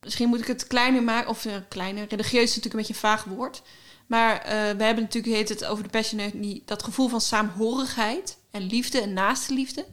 [0.00, 2.06] Misschien moet ik het kleiner maken, of eh, kleiner.
[2.08, 3.62] Religieus is natuurlijk een beetje een vaag woord.
[4.06, 8.62] Maar eh, we hebben natuurlijk heet het over de Passion dat gevoel van saamhorigheid en
[8.62, 9.86] liefde en naaste liefde.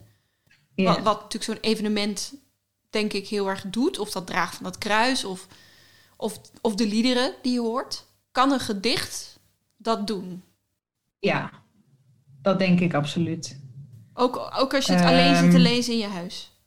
[0.75, 2.33] Wat, wat natuurlijk zo'n evenement,
[2.89, 3.99] denk ik, heel erg doet.
[3.99, 5.47] Of dat draagt van dat kruis, of,
[6.17, 8.05] of, of de liederen die je hoort.
[8.31, 9.39] Kan een gedicht
[9.77, 10.43] dat doen?
[11.19, 11.51] Ja,
[12.41, 13.61] dat denk ik absoluut.
[14.13, 16.57] Ook, ook als je het alleen zit te Ehm, lezen in je huis.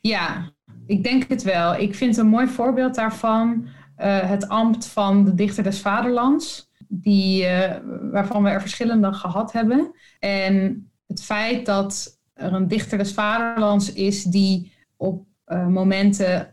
[0.00, 0.52] Ja,
[0.86, 1.74] ik denk het wel.
[1.74, 7.46] Ik vind een mooi voorbeeld daarvan eh, het ambt van de dichter des vaderlands, die,
[7.46, 7.76] eh,
[8.12, 9.94] waarvan we er verschillende gehad hebben.
[10.18, 16.52] En het feit dat er een dichter des vaderlands is die op eh, momenten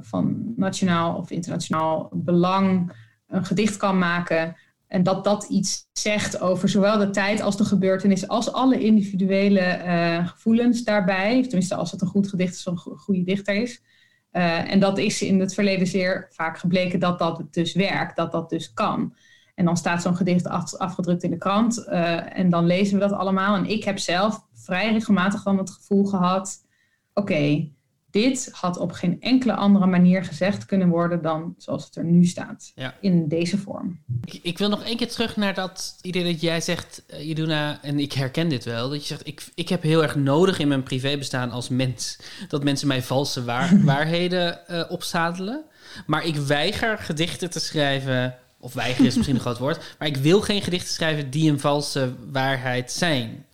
[0.00, 2.92] van nationaal of internationaal belang
[3.28, 4.56] een gedicht kan maken.
[4.94, 9.60] En dat dat iets zegt over zowel de tijd als de gebeurtenis, als alle individuele
[9.60, 11.42] eh, gevoelens daarbij.
[11.42, 13.82] Tenminste, als het een goed gedicht is, een go- goede dichter is.
[14.30, 18.32] Eh, en dat is in het verleden zeer vaak gebleken dat dat dus werkt, dat
[18.32, 19.14] dat dus kan.
[19.54, 23.08] En dan staat zo'n gedicht af- afgedrukt in de krant eh, en dan lezen we
[23.08, 23.56] dat allemaal.
[23.56, 26.66] En ik heb zelf vrij regelmatig dan het gevoel gehad:
[27.14, 27.68] oké,
[28.14, 32.24] dit had op geen enkele andere manier gezegd kunnen worden dan zoals het er nu
[32.24, 32.72] staat.
[32.74, 32.94] Ja.
[33.00, 34.00] In deze vorm.
[34.24, 37.82] Ik, ik wil nog één keer terug naar dat idee dat jij zegt, uh, Jeduna,
[37.82, 40.68] en ik herken dit wel, dat je zegt, ik, ik heb heel erg nodig in
[40.68, 42.18] mijn privébestaan als mens
[42.48, 45.64] dat mensen mij valse waar, waarheden uh, opzadelen.
[46.06, 50.16] Maar ik weiger gedichten te schrijven, of weiger is misschien een groot woord, maar ik
[50.16, 53.46] wil geen gedichten schrijven die een valse waarheid zijn.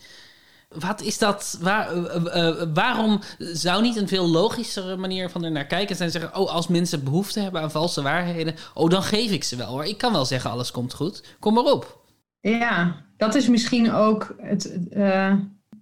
[0.79, 1.59] Wat is dat?
[1.61, 6.11] Waar, uh, uh, waarom zou niet een veel logischere manier van er naar kijken zijn?
[6.11, 9.67] Zeggen, oh, als mensen behoefte hebben aan valse waarheden, oh, dan geef ik ze wel
[9.67, 9.85] hoor.
[9.85, 11.37] Ik kan wel zeggen, alles komt goed.
[11.39, 12.05] Kom maar op.
[12.41, 14.79] Ja, dat is misschien ook het,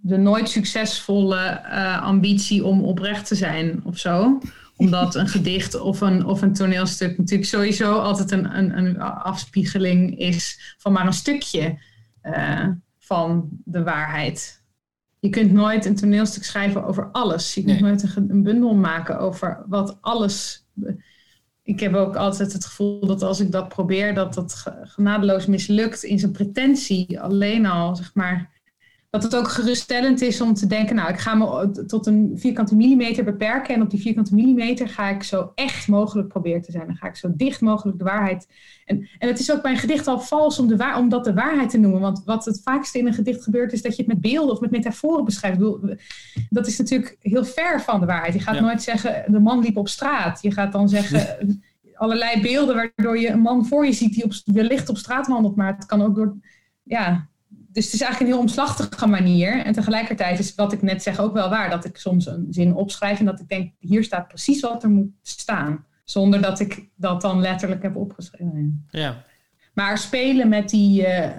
[0.00, 1.68] de nooit succesvolle
[2.00, 4.38] ambitie om oprecht te zijn of zo.
[4.76, 10.18] Omdat een gedicht of een, of een toneelstuk natuurlijk sowieso altijd een, een, een afspiegeling
[10.18, 11.78] is van maar een stukje
[12.98, 14.57] van de waarheid.
[15.20, 17.54] Je kunt nooit een toneelstuk schrijven over alles.
[17.54, 17.90] Je kunt nee.
[17.90, 20.66] nooit een, een, bundel maken over wat alles.
[21.62, 26.02] Ik heb ook altijd het gevoel dat als ik dat probeer, dat dat genadeloos mislukt
[26.02, 27.20] in zijn pretentie.
[27.20, 28.57] Alleen al, zeg maar.
[29.10, 32.76] Dat het ook geruststellend is om te denken, nou, ik ga me tot een vierkante
[32.76, 33.74] millimeter beperken.
[33.74, 36.86] En op die vierkante millimeter ga ik zo echt mogelijk proberen te zijn.
[36.86, 38.48] Dan ga ik zo dicht mogelijk de waarheid.
[38.84, 41.24] En, en het is ook bij een gedicht al vals om, de waar, om dat
[41.24, 42.00] de waarheid te noemen.
[42.00, 44.60] Want wat het vaakste in een gedicht gebeurt, is dat je het met beelden of
[44.60, 45.60] met metaforen beschrijft.
[46.50, 48.34] Dat is natuurlijk heel ver van de waarheid.
[48.34, 48.60] Je gaat ja.
[48.60, 50.42] nooit zeggen, de man liep op straat.
[50.42, 51.38] Je gaat dan zeggen
[51.94, 55.56] allerlei beelden waardoor je een man voor je ziet die op, wellicht op straat wandelt.
[55.56, 56.36] Maar het kan ook door,
[56.82, 57.28] ja,
[57.72, 59.64] dus het is eigenlijk een heel omslachtige manier.
[59.64, 61.70] En tegelijkertijd is wat ik net zeg ook wel waar.
[61.70, 64.90] Dat ik soms een zin opschrijf en dat ik denk, hier staat precies wat er
[64.90, 65.84] moet staan.
[66.04, 68.86] Zonder dat ik dat dan letterlijk heb opgeschreven.
[68.90, 69.24] Ja.
[69.74, 71.30] Maar spelen met die uh,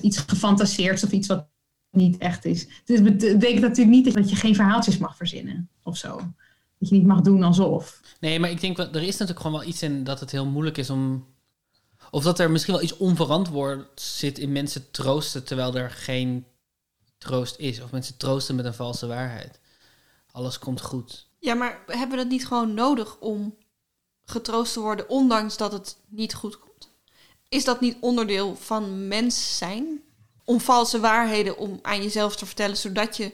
[0.00, 1.46] iets gefantaseerd of iets wat
[1.90, 2.68] niet echt is.
[2.84, 6.16] Dus het betekent natuurlijk niet dat je geen verhaaltjes mag verzinnen of zo.
[6.78, 8.00] Dat je niet mag doen alsof.
[8.20, 10.76] Nee, maar ik denk, er is natuurlijk gewoon wel iets in dat het heel moeilijk
[10.76, 11.24] is om
[12.14, 16.46] of dat er misschien wel iets onverantwoord zit in mensen troosten terwijl er geen
[17.18, 17.80] troost is.
[17.80, 19.60] Of mensen troosten met een valse waarheid.
[20.30, 21.28] Alles komt goed.
[21.38, 23.56] Ja, maar hebben we dat niet gewoon nodig om
[24.24, 26.90] getroost te worden, ondanks dat het niet goed komt?
[27.48, 30.02] Is dat niet onderdeel van mens zijn?
[30.44, 33.32] Om valse waarheden om aan jezelf te vertellen, zodat je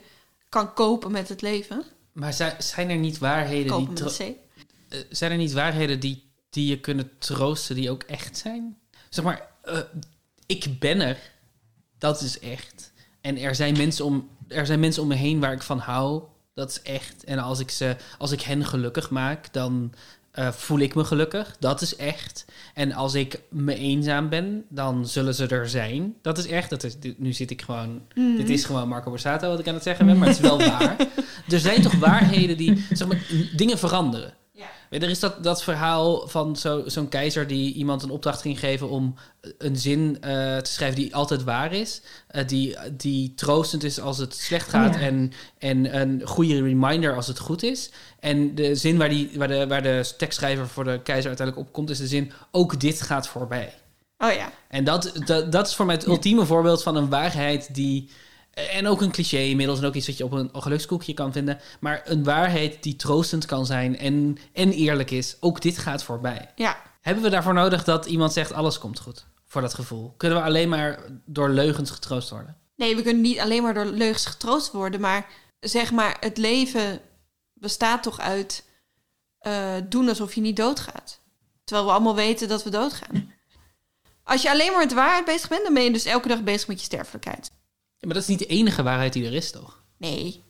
[0.48, 1.84] kan kopen met het leven?
[2.12, 4.04] Maar zijn er niet waarheden kopen die.
[4.04, 4.36] Met?
[4.88, 8.76] Uh, zijn er niet waarheden die die je kunnen troosten, die ook echt zijn.
[9.08, 9.78] Zeg maar, uh,
[10.46, 11.18] ik ben er.
[11.98, 12.92] Dat is echt.
[13.20, 16.22] En er zijn mensen om, er zijn mensen om me heen waar ik van hou.
[16.54, 17.24] Dat is echt.
[17.24, 19.92] En als ik, ze, als ik hen gelukkig maak, dan
[20.34, 21.56] uh, voel ik me gelukkig.
[21.58, 22.44] Dat is echt.
[22.74, 26.16] En als ik me eenzaam ben, dan zullen ze er zijn.
[26.22, 26.70] Dat is echt.
[26.70, 28.02] Dat is, nu zit ik gewoon...
[28.14, 28.36] Mm.
[28.36, 30.58] Dit is gewoon Marco Borsato wat ik aan het zeggen ben, maar het is wel
[30.70, 30.96] waar.
[31.48, 34.34] Er zijn toch waarheden die, zeg maar, dingen veranderen.
[34.90, 38.88] Er is dat, dat verhaal van zo, zo'n keizer die iemand een opdracht ging geven
[38.88, 39.14] om
[39.58, 42.02] een zin uh, te schrijven die altijd waar is.
[42.32, 45.06] Uh, die, die troostend is als het slecht gaat oh ja.
[45.06, 47.90] en, en een goede reminder als het goed is.
[48.20, 51.90] En de zin waar, die, waar, de, waar de tekstschrijver voor de keizer uiteindelijk opkomt
[51.90, 53.74] is de zin ook dit gaat voorbij.
[54.18, 54.52] Oh ja.
[54.68, 58.10] En dat, dat, dat is voor mij het ultieme voorbeeld van een waarheid die...
[58.68, 61.60] En ook een cliché inmiddels en ook iets wat je op een gelukskoekje kan vinden.
[61.80, 65.36] Maar een waarheid die troostend kan zijn en, en eerlijk is.
[65.40, 66.50] Ook dit gaat voorbij.
[66.54, 66.76] Ja.
[67.00, 69.26] Hebben we daarvoor nodig dat iemand zegt alles komt goed?
[69.50, 70.14] voor dat gevoel?
[70.16, 72.56] Kunnen we alleen maar door leugens getroost worden?
[72.76, 75.28] Nee, we kunnen niet alleen maar door leugens getroost worden, maar
[75.60, 77.00] zeg maar, het leven
[77.52, 78.64] bestaat toch uit
[79.38, 81.20] eh, doen alsof je niet doodgaat.
[81.64, 83.32] Terwijl we allemaal weten dat we doodgaan.
[84.24, 86.68] Als je alleen maar met waarheid bezig bent, dan ben je dus elke dag bezig
[86.68, 87.50] met je sterfelijkheid.
[88.00, 89.82] Ja, maar dat is niet de enige waarheid die er is, toch?
[89.98, 90.42] Nee.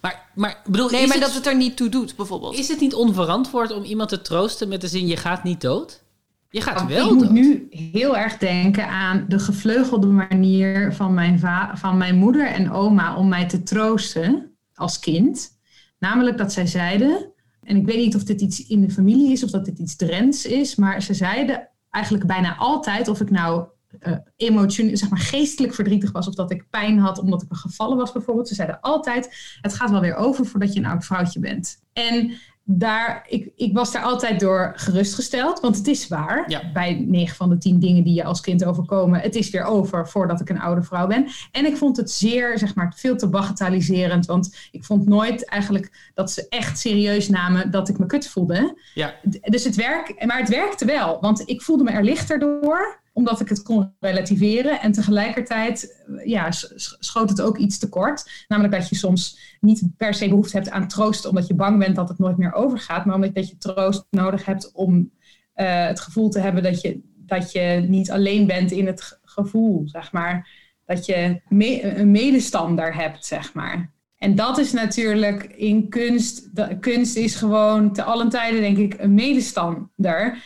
[0.00, 2.58] Maar, maar, bedoel, Nee, is maar het, dat het er niet toe doet, bijvoorbeeld.
[2.58, 6.02] is het niet onverantwoord om iemand te troosten met de zin: je gaat niet dood?
[6.50, 7.30] Je gaat wel ik moet dood.
[7.30, 12.70] nu heel erg denken aan de gevleugelde manier van mijn, va- van mijn moeder en
[12.72, 15.58] oma om mij te troosten als kind.
[15.98, 17.32] Namelijk dat zij zeiden,
[17.62, 19.96] en ik weet niet of dit iets in de familie is of dat dit iets
[19.96, 23.66] Drents is, maar ze zeiden eigenlijk bijna altijd of ik nou
[23.98, 27.56] eh emotioneel, zeg maar geestelijk verdrietig was of dat ik pijn had omdat ik me
[27.56, 28.48] gevallen was bijvoorbeeld.
[28.48, 31.82] Ze zeiden altijd, het gaat wel weer over voordat je een oud vrouwtje bent.
[31.92, 32.34] En
[32.66, 36.44] daar, ik, ik was daar altijd door gerustgesteld, want het is waar.
[36.50, 36.72] Ja.
[36.72, 40.08] Bij 9 van de 10 dingen die je als kind overkomen, het is weer over
[40.08, 41.26] voordat ik een oude vrouw ben.
[41.52, 46.10] En ik vond het zeer, zeg maar, veel te bagatelliserend, want ik vond nooit eigenlijk
[46.14, 48.78] dat ze echt serieus namen dat ik me kut voelde.
[48.94, 49.14] Ja.
[49.42, 53.40] Dus het werk, maar het werkte wel, want ik voelde me er lichter door, omdat
[53.40, 54.80] ik het kon relativeren.
[54.80, 56.50] En tegelijkertijd eh, ja,
[56.98, 58.44] schoot het ook iets tekort.
[58.48, 61.96] Namelijk dat je soms niet per se behoefte hebt aan troost, omdat je bang bent
[61.96, 65.10] dat het nooit meer overgaat, maar omdat dat je troost nodig hebt om
[65.52, 69.18] eh, het gevoel te hebben dat je, dat je niet alleen bent in het ge-
[69.24, 70.62] gevoel, zeg maar.
[70.86, 73.92] Dat je een medestander hebt, zeg maar.
[74.18, 76.50] En dat is natuurlijk in kunst.
[76.80, 80.42] Kunst is gewoon te allen tijden, denk ik, een medestander.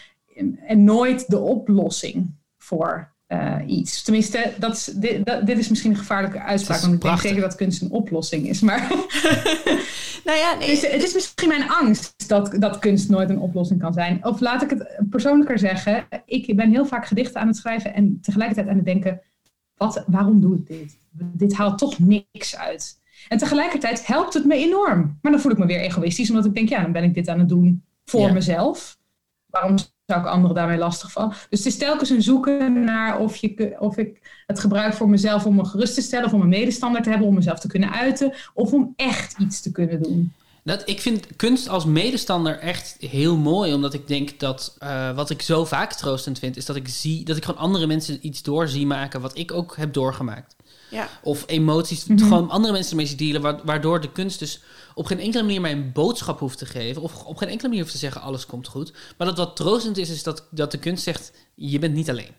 [0.67, 2.37] En nooit de oplossing
[2.69, 4.03] voor eh, iets.
[4.03, 6.81] Tenminste, dat is, dit, dat- dit is misschien een gevaarlijke uitspraak.
[6.81, 8.61] Want ik denk zeker dat kunst een oplossing is.
[8.61, 8.89] Maar
[10.25, 10.69] Nou ja, nee.
[10.69, 14.25] dus het is misschien mijn angst dat, dat kunst nooit een oplossing kan zijn.
[14.25, 16.07] Of laat ik het persoonlijker zeggen.
[16.27, 19.21] Ik ben heel vaak gedichten aan het schrijven en tegelijkertijd aan het denken:
[19.77, 20.99] wat, waarom doe ik dit?
[21.13, 23.01] Dit haalt toch niks uit.
[23.29, 25.19] En tegelijkertijd helpt het me enorm.
[25.23, 27.29] Maar dan voel ik me weer egoïstisch, omdat ik denk: ja, dan ben ik dit
[27.29, 28.33] aan het doen voor Ja.
[28.33, 28.99] mezelf.
[29.47, 29.77] Waarom
[30.09, 31.31] zou ik anderen daarmee lastigvallen?
[31.51, 35.47] Dus het is telkens een zoeken naar of, je, of ik het gebruik voor mezelf
[35.47, 37.93] om me gerust te stellen, of om een medestander te hebben, om mezelf te kunnen
[37.93, 40.33] uiten, of om echt iets te kunnen doen.
[40.65, 43.75] Dat, ik vind kunst als medestander echt heel mooi.
[43.75, 47.25] Omdat ik denk dat eh, wat ik zo vaak troostend vind, is dat ik zie
[47.25, 50.57] dat ik gewoon andere mensen iets door zie maken wat ik ook heb doorgemaakt.
[50.91, 51.09] Ja.
[51.23, 52.19] Of emoties, Mhm.
[52.19, 54.63] gewoon andere mensen ermee zien dealen, wa- waardoor de kunst dus
[54.99, 57.03] op geen enkele manier mij een boodschap hoeft te geven.
[57.03, 58.93] Of op geen enkele manier hoeft te zeggen, alles komt goed.
[59.17, 62.35] Maar dat wat troostend is, is dat, dat de kunst zegt, je bent niet alleen.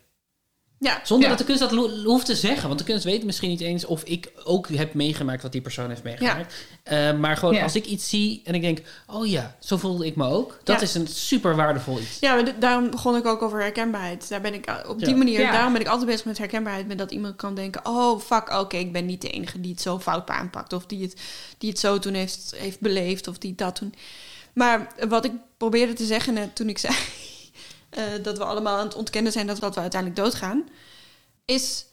[0.82, 1.00] Ja.
[1.04, 1.36] Zonder Ja.
[1.36, 2.66] dat de kunst dat hoeft te zeggen.
[2.68, 5.88] Want de kunst weet misschien niet eens of ik ook heb meegemaakt wat die persoon
[5.88, 6.54] heeft meegemaakt.
[6.82, 7.62] Eh, maar gewoon Ja.
[7.62, 10.60] als ik iets zie en ik denk, oh ja, zo voelde ik me ook.
[10.64, 10.82] Dat Ja.
[10.82, 12.18] is een super waardevol iets.
[12.20, 14.28] Ja, maar daarom begon ik ook over herkenbaarheid.
[14.28, 15.16] Daar ben ik uh, op die Ja.
[15.16, 15.52] manier, Ja.
[15.52, 16.86] daarom ben ik altijd bezig met herkenbaarheid.
[16.86, 19.80] Met dat iemand kan denken: oh fuck, oké, ik ben niet de enige die het
[19.80, 20.72] zo fout aanpakt.
[20.72, 21.14] Of die het,
[21.58, 23.28] die het zo toen heeft, heeft beleefd.
[23.28, 23.94] Of die dat toen.
[24.52, 26.94] Maar wat ik probeerde te zeggen net toen ik zei
[27.90, 30.68] eh, dat we allemaal aan het ontkennen zijn dat we, dat we uiteindelijk doodgaan,
[31.44, 31.84] is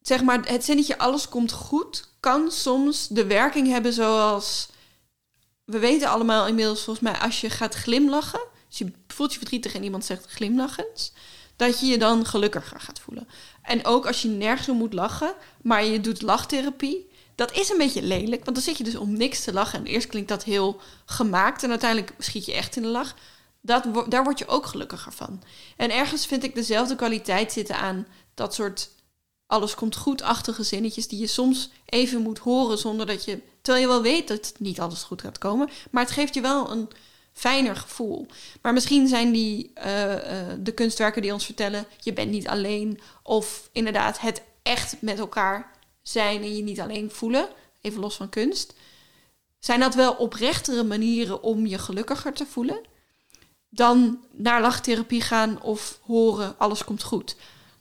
[0.00, 4.68] zeg maar het zinnetje alles komt goed kan soms de werking hebben zoals
[5.64, 9.74] we weten allemaal inmiddels volgens mij als je gaat glimlachen, als je voelt je verdrietig
[9.74, 11.12] en iemand zegt glimlachend,
[11.56, 13.28] dat je je dan gelukkiger gaat voelen.
[13.62, 17.78] En ook als je nergens om moet lachen, maar je doet lachtherapie, dat is een
[17.78, 19.78] beetje lelijk, want dan zit je dus om niks te lachen.
[19.78, 23.14] En eerst klinkt dat heel gemaakt en uiteindelijk schiet je echt in de lach.
[23.66, 25.42] Dat, daar word je ook gelukkiger van.
[25.76, 28.90] En ergens vind ik dezelfde kwaliteit zitten aan dat soort
[29.46, 33.92] alles komt goed-achtige zinnetjes die je soms even moet horen zonder dat je, terwijl je
[33.92, 36.88] wel weet dat niet alles goed gaat komen, maar het geeft je wel een
[37.32, 38.26] fijner gevoel.
[38.62, 43.00] Maar misschien zijn die eh, eh, de kunstwerken die ons vertellen, je bent niet alleen,
[43.22, 45.70] of inderdaad het echt met elkaar
[46.02, 47.48] zijn en je niet alleen voelen,
[47.80, 48.74] even los van kunst.
[49.58, 52.80] Zijn dat wel oprechtere manieren om je gelukkiger te voelen?
[53.76, 57.36] Dan naar lachtherapie gaan of horen, alles komt goed.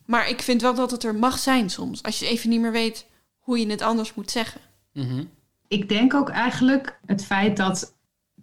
[0.05, 2.03] Maar ik vind wel dat het er mag zijn soms.
[2.03, 3.05] Als je even niet meer weet
[3.39, 4.61] hoe je het anders moet zeggen.
[4.93, 5.23] Mhm.
[5.67, 7.95] Ik denk ook eigenlijk het feit dat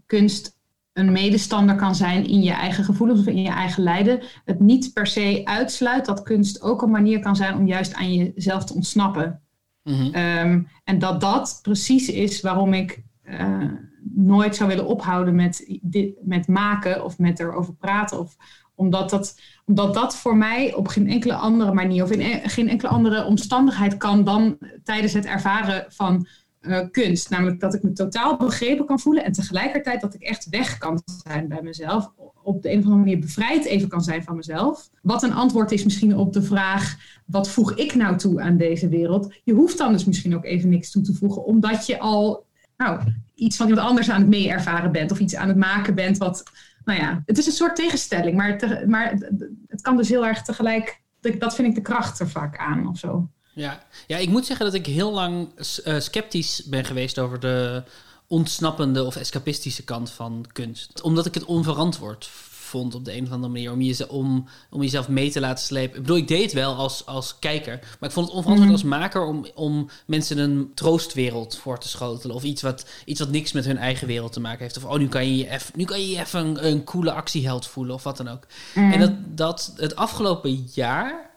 [0.07, 0.61] kunst
[0.93, 4.93] een medestander kan zijn in je eigen gevoelens of in je eigen lijden, het niet
[4.93, 8.75] per se uitsluit dat kunst ook een manier kan zijn om juist aan jezelf te
[8.75, 9.41] ontsnappen.
[9.83, 10.15] Mhm.
[10.15, 13.71] Ehm, en dat dat precies is waarom ik eh,
[14.15, 18.19] nooit zou willen ophouden met, dit, met maken of met erover praten.
[18.19, 18.37] Of,
[18.75, 22.69] omdat, dat, omdat dat voor mij op geen enkele andere manier of in e- geen
[22.69, 26.27] enkele andere omstandigheid kan dan tijdens het ervaren van
[26.61, 27.31] eh, kunst.
[27.31, 31.03] Namelijk dat ik me totaal begrepen kan voelen en tegelijkertijd dat ik echt weg kan
[31.25, 32.13] zijn bij mezelf.
[32.43, 34.91] op de een of andere manier bevrijd even kan zijn van mezelf.
[35.03, 36.97] Wat een antwoord is misschien op de vraag,
[37.27, 39.35] wat voeg ik nou toe aan deze wereld?
[39.45, 42.47] Je hoeft dan dus misschien ook even niks toe te voegen, omdat je al
[42.77, 43.01] nou,
[43.35, 46.19] iets van iemand anders aan het mee ervaren bent of iets aan het maken bent
[46.19, 46.43] wat,
[46.85, 50.43] nou ja, het is een soort tegenstelling, maar, maar het, het kan dus heel erg
[50.43, 51.01] tegelijk,
[51.39, 53.29] dat vind ik de kracht er vaak aan of zo.
[53.55, 53.83] Ja.
[54.07, 55.49] ja, ik moet zeggen dat ik heel lang
[55.85, 57.83] eh, sceptisch ben geweest over de
[58.27, 61.03] ontsnappende of escapistische kant van kunst.
[61.03, 62.31] Omdat ik het onverantwoord
[62.73, 65.65] vond op de een of andere manier om, jeze- om, om jezelf mee te laten
[65.65, 65.97] slepen.
[65.97, 68.81] Ik bedoel, ik deed het wel als, als kijker, maar ik vond het onverantwoord Mhm.
[68.83, 72.37] als maker om, om mensen een troostwereld voor te schotelen.
[72.37, 74.77] Of iets wat, iets wat niks met hun eigen wereld te maken heeft.
[74.77, 77.13] Of oh, nu kan je je even, nu kan je je even een, een coole
[77.13, 78.47] actieheld voelen of wat dan ook.
[78.75, 78.93] Mhm.
[78.93, 81.31] En dat, dat het afgelopen jaar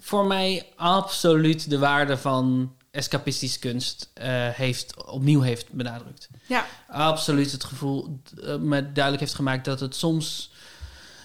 [0.00, 6.28] voor mij absoluut de waarde van escapistische kunst eh, heeft, opnieuw heeft benadrukt.
[6.46, 6.66] Ja.
[6.88, 10.50] Absoluut het gevoel eh, me duidelijk heeft gemaakt dat het soms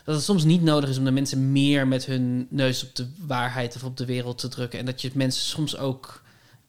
[0.08, 3.08] dat het soms niet nodig is om de mensen meer met hun neus op de
[3.18, 4.80] waarheid of op de wereld te drukken.
[4.80, 6.22] En dat je het mensen soms ook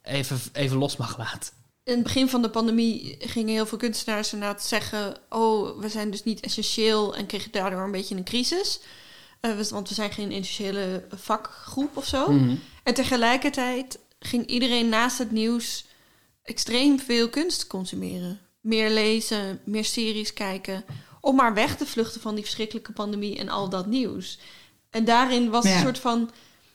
[0.02, 1.52] even, even los mag laten.
[1.85, 5.16] In het begin van de pandemie gingen heel veel kunstenaars inderdaad zeggen...
[5.28, 8.81] oh, we zijn dus niet essentieel en kregen daardoor een beetje een crisis.
[9.40, 12.32] Eh, want we zijn geen essentiële vakgroep of zo.
[12.32, 12.55] Mhm.
[12.82, 15.85] En tegelijkertijd ging iedereen naast het nieuws
[16.43, 18.40] extreem veel kunst consumeren.
[18.60, 20.85] Meer lezen, meer series kijken.
[21.20, 24.38] Om maar weg te vluchten van die verschrikkelijke pandemie en al dat nieuws.
[24.90, 25.74] En daarin was Ja.
[25.74, 26.30] een soort van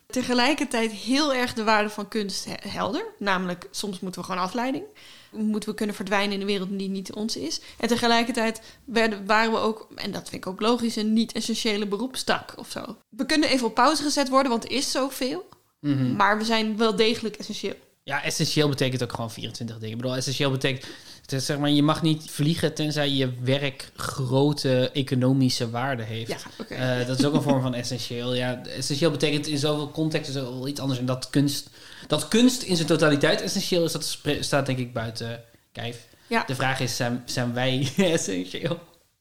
[0.08, 3.06] tegelijkertijd heel erg de waarde van kunst he- helder.
[3.20, 4.84] Namelijk, soms moeten we gewoon afleiding.
[5.32, 7.62] Moeten we kunnen verdwijnen in een wereld die niet ons is.
[7.78, 12.54] En tegelijkertijd werden, waren we ook, en dat vind ik ook logisch, een niet-essentiële beroepstak
[12.58, 12.98] of zo.
[13.10, 15.50] We kunnen even op pauze gezet worden, want er is zoveel.
[15.80, 16.16] Mhm.
[16.16, 17.76] Maar we zijn wel degelijk essentieel.
[18.04, 19.96] Ja, essentieel betekent ook gewoon 24 dingen.
[19.96, 20.86] Ik bedoel, essentieel betekent...
[21.32, 26.46] Is, zeg maar, je mag niet vliegen tenzij je werk grote economische waarde heeft.
[26.68, 27.00] Ja.
[27.00, 28.36] Eh, dat is ook een vorm van essentieel.
[28.36, 31.00] Ja, essentieel betekent in zoveel contexten wel iets anders.
[31.00, 31.70] En dat kunst,
[32.08, 36.08] dat kunst in zijn totaliteit essentieel is, dat staat denk ik buiten kijf.
[36.28, 36.44] Ja.
[36.46, 38.80] De vraag is, zijn, zijn wij essentieel?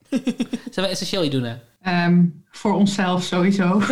[0.73, 1.61] zijn wij essentieel, Iduna?
[1.83, 3.83] Ehm, voor onszelf sowieso.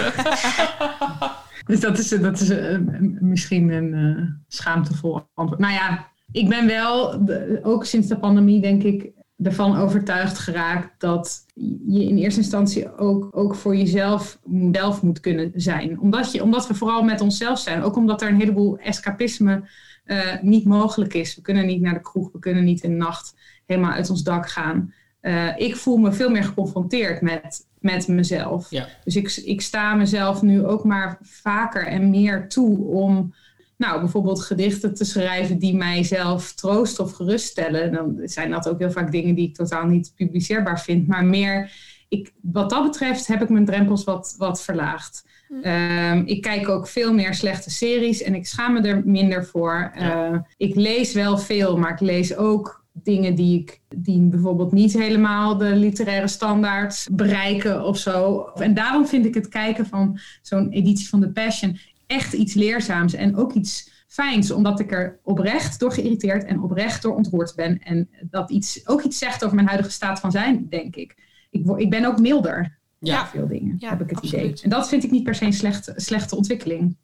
[1.67, 2.79] dus dat is, dat is eh,
[3.21, 5.61] misschien een eh, schaamtevol antwoord.
[5.61, 7.23] Nou ja, ik ben wel,
[7.63, 9.11] ook sinds de pandemie denk ik,
[9.43, 11.45] ervan overtuigd geraakt dat
[11.87, 14.39] je in eerste instantie ook, ook voor jezelf
[14.73, 16.01] zelf moet kunnen zijn.
[16.01, 17.83] Omdat, je, omdat we vooral met onszelf zijn.
[17.83, 19.69] Ook omdat er een heleboel escapisme
[20.05, 21.37] eh, niet mogelijk is.
[21.37, 23.35] We kunnen niet naar de kroeg, we kunnen niet in de nacht
[23.67, 24.95] helemaal uit ons dak gaan.
[25.21, 28.71] Eh, ik voel me veel meer geconfronteerd met, met mezelf.
[28.71, 28.87] Ja.
[29.05, 33.35] Dus ik, ik sta mezelf nu ook maar vaker en meer toe om
[33.81, 37.93] nou, bijvoorbeeld gedichten te schrijven die mijzelf troosten of geruststellen.
[37.93, 41.07] Dan zijn dat ook heel vaak dingen die ik totaal niet publiceerbaar vind.
[41.07, 41.73] Maar meer,
[42.09, 45.25] ik, wat dat betreft heb ik mijn drempels wat, wat verlaagd.
[45.63, 49.91] Ehm, ik kijk ook veel meer slechte series en ik schaam me er minder voor.
[49.95, 54.93] Eh, ik lees wel veel, maar ik lees ook dingen die ik die bijvoorbeeld niet
[54.93, 58.45] helemaal de literaire standaards bereiken of zo.
[58.55, 61.79] En daarom vind ik het kijken van zo'n editie van The Passion
[62.11, 67.03] echt iets leerzaams en ook iets fijns, omdat ik er oprecht door geïrriteerd en oprecht
[67.03, 67.79] door ontroerd ben.
[67.79, 71.17] En dat iets, ook iets zegt over mijn huidige staat van zijn, denk ik.
[71.51, 73.15] Ik, word, ik ben ook milder Ja.
[73.15, 73.27] ja.
[73.27, 74.45] veel dingen, Ja, heb ik het absoluut.
[74.45, 74.63] idee.
[74.63, 76.97] En dat vind ik niet per se een slechte, slechte ontwikkeling.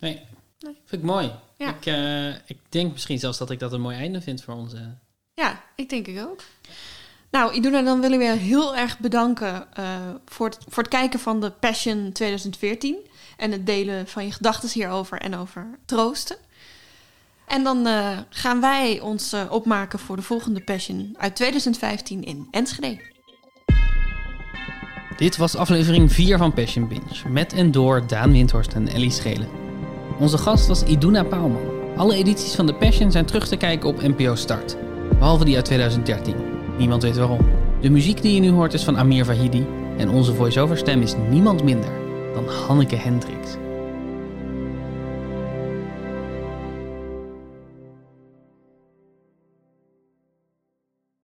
[0.00, 0.20] Nee.
[0.84, 1.32] Vind ik mooi.
[1.56, 1.68] Ja.
[1.68, 4.96] Ik, eh, ik denk misschien zelfs dat ik dat een mooi einde vind voor onze...
[5.34, 6.42] Ja, ik denk ik ook.
[7.30, 11.20] Nou, Iduna, dan willen we je heel erg bedanken eh, voor, het, voor het kijken
[11.20, 12.96] van de Passion 2014.
[13.36, 16.36] En het delen van je gedachten hierover en over troosten.
[17.52, 22.48] En dan eh, gaan wij ons eh, opmaken voor de volgende Passion uit 2015 in
[22.50, 23.10] Enschede.
[25.16, 27.28] Dit was aflevering 4 van Passion Binge.
[27.28, 29.48] Met en door Daan Windhorst en Ellie Schelen.
[30.18, 31.96] Onze gast was Iduna Pauwman.
[31.96, 34.76] Alle edities van The Passion zijn terug te kijken op NPO Start.
[35.18, 36.34] Behalve die uit 2013.
[36.78, 37.50] Niemand weet waarom.
[37.80, 39.66] De muziek die je nu hoort is van Amir Vahidi.
[39.98, 42.01] En onze voice-over stem is niemand minder
[42.34, 43.61] dan Hanneke Hendricks.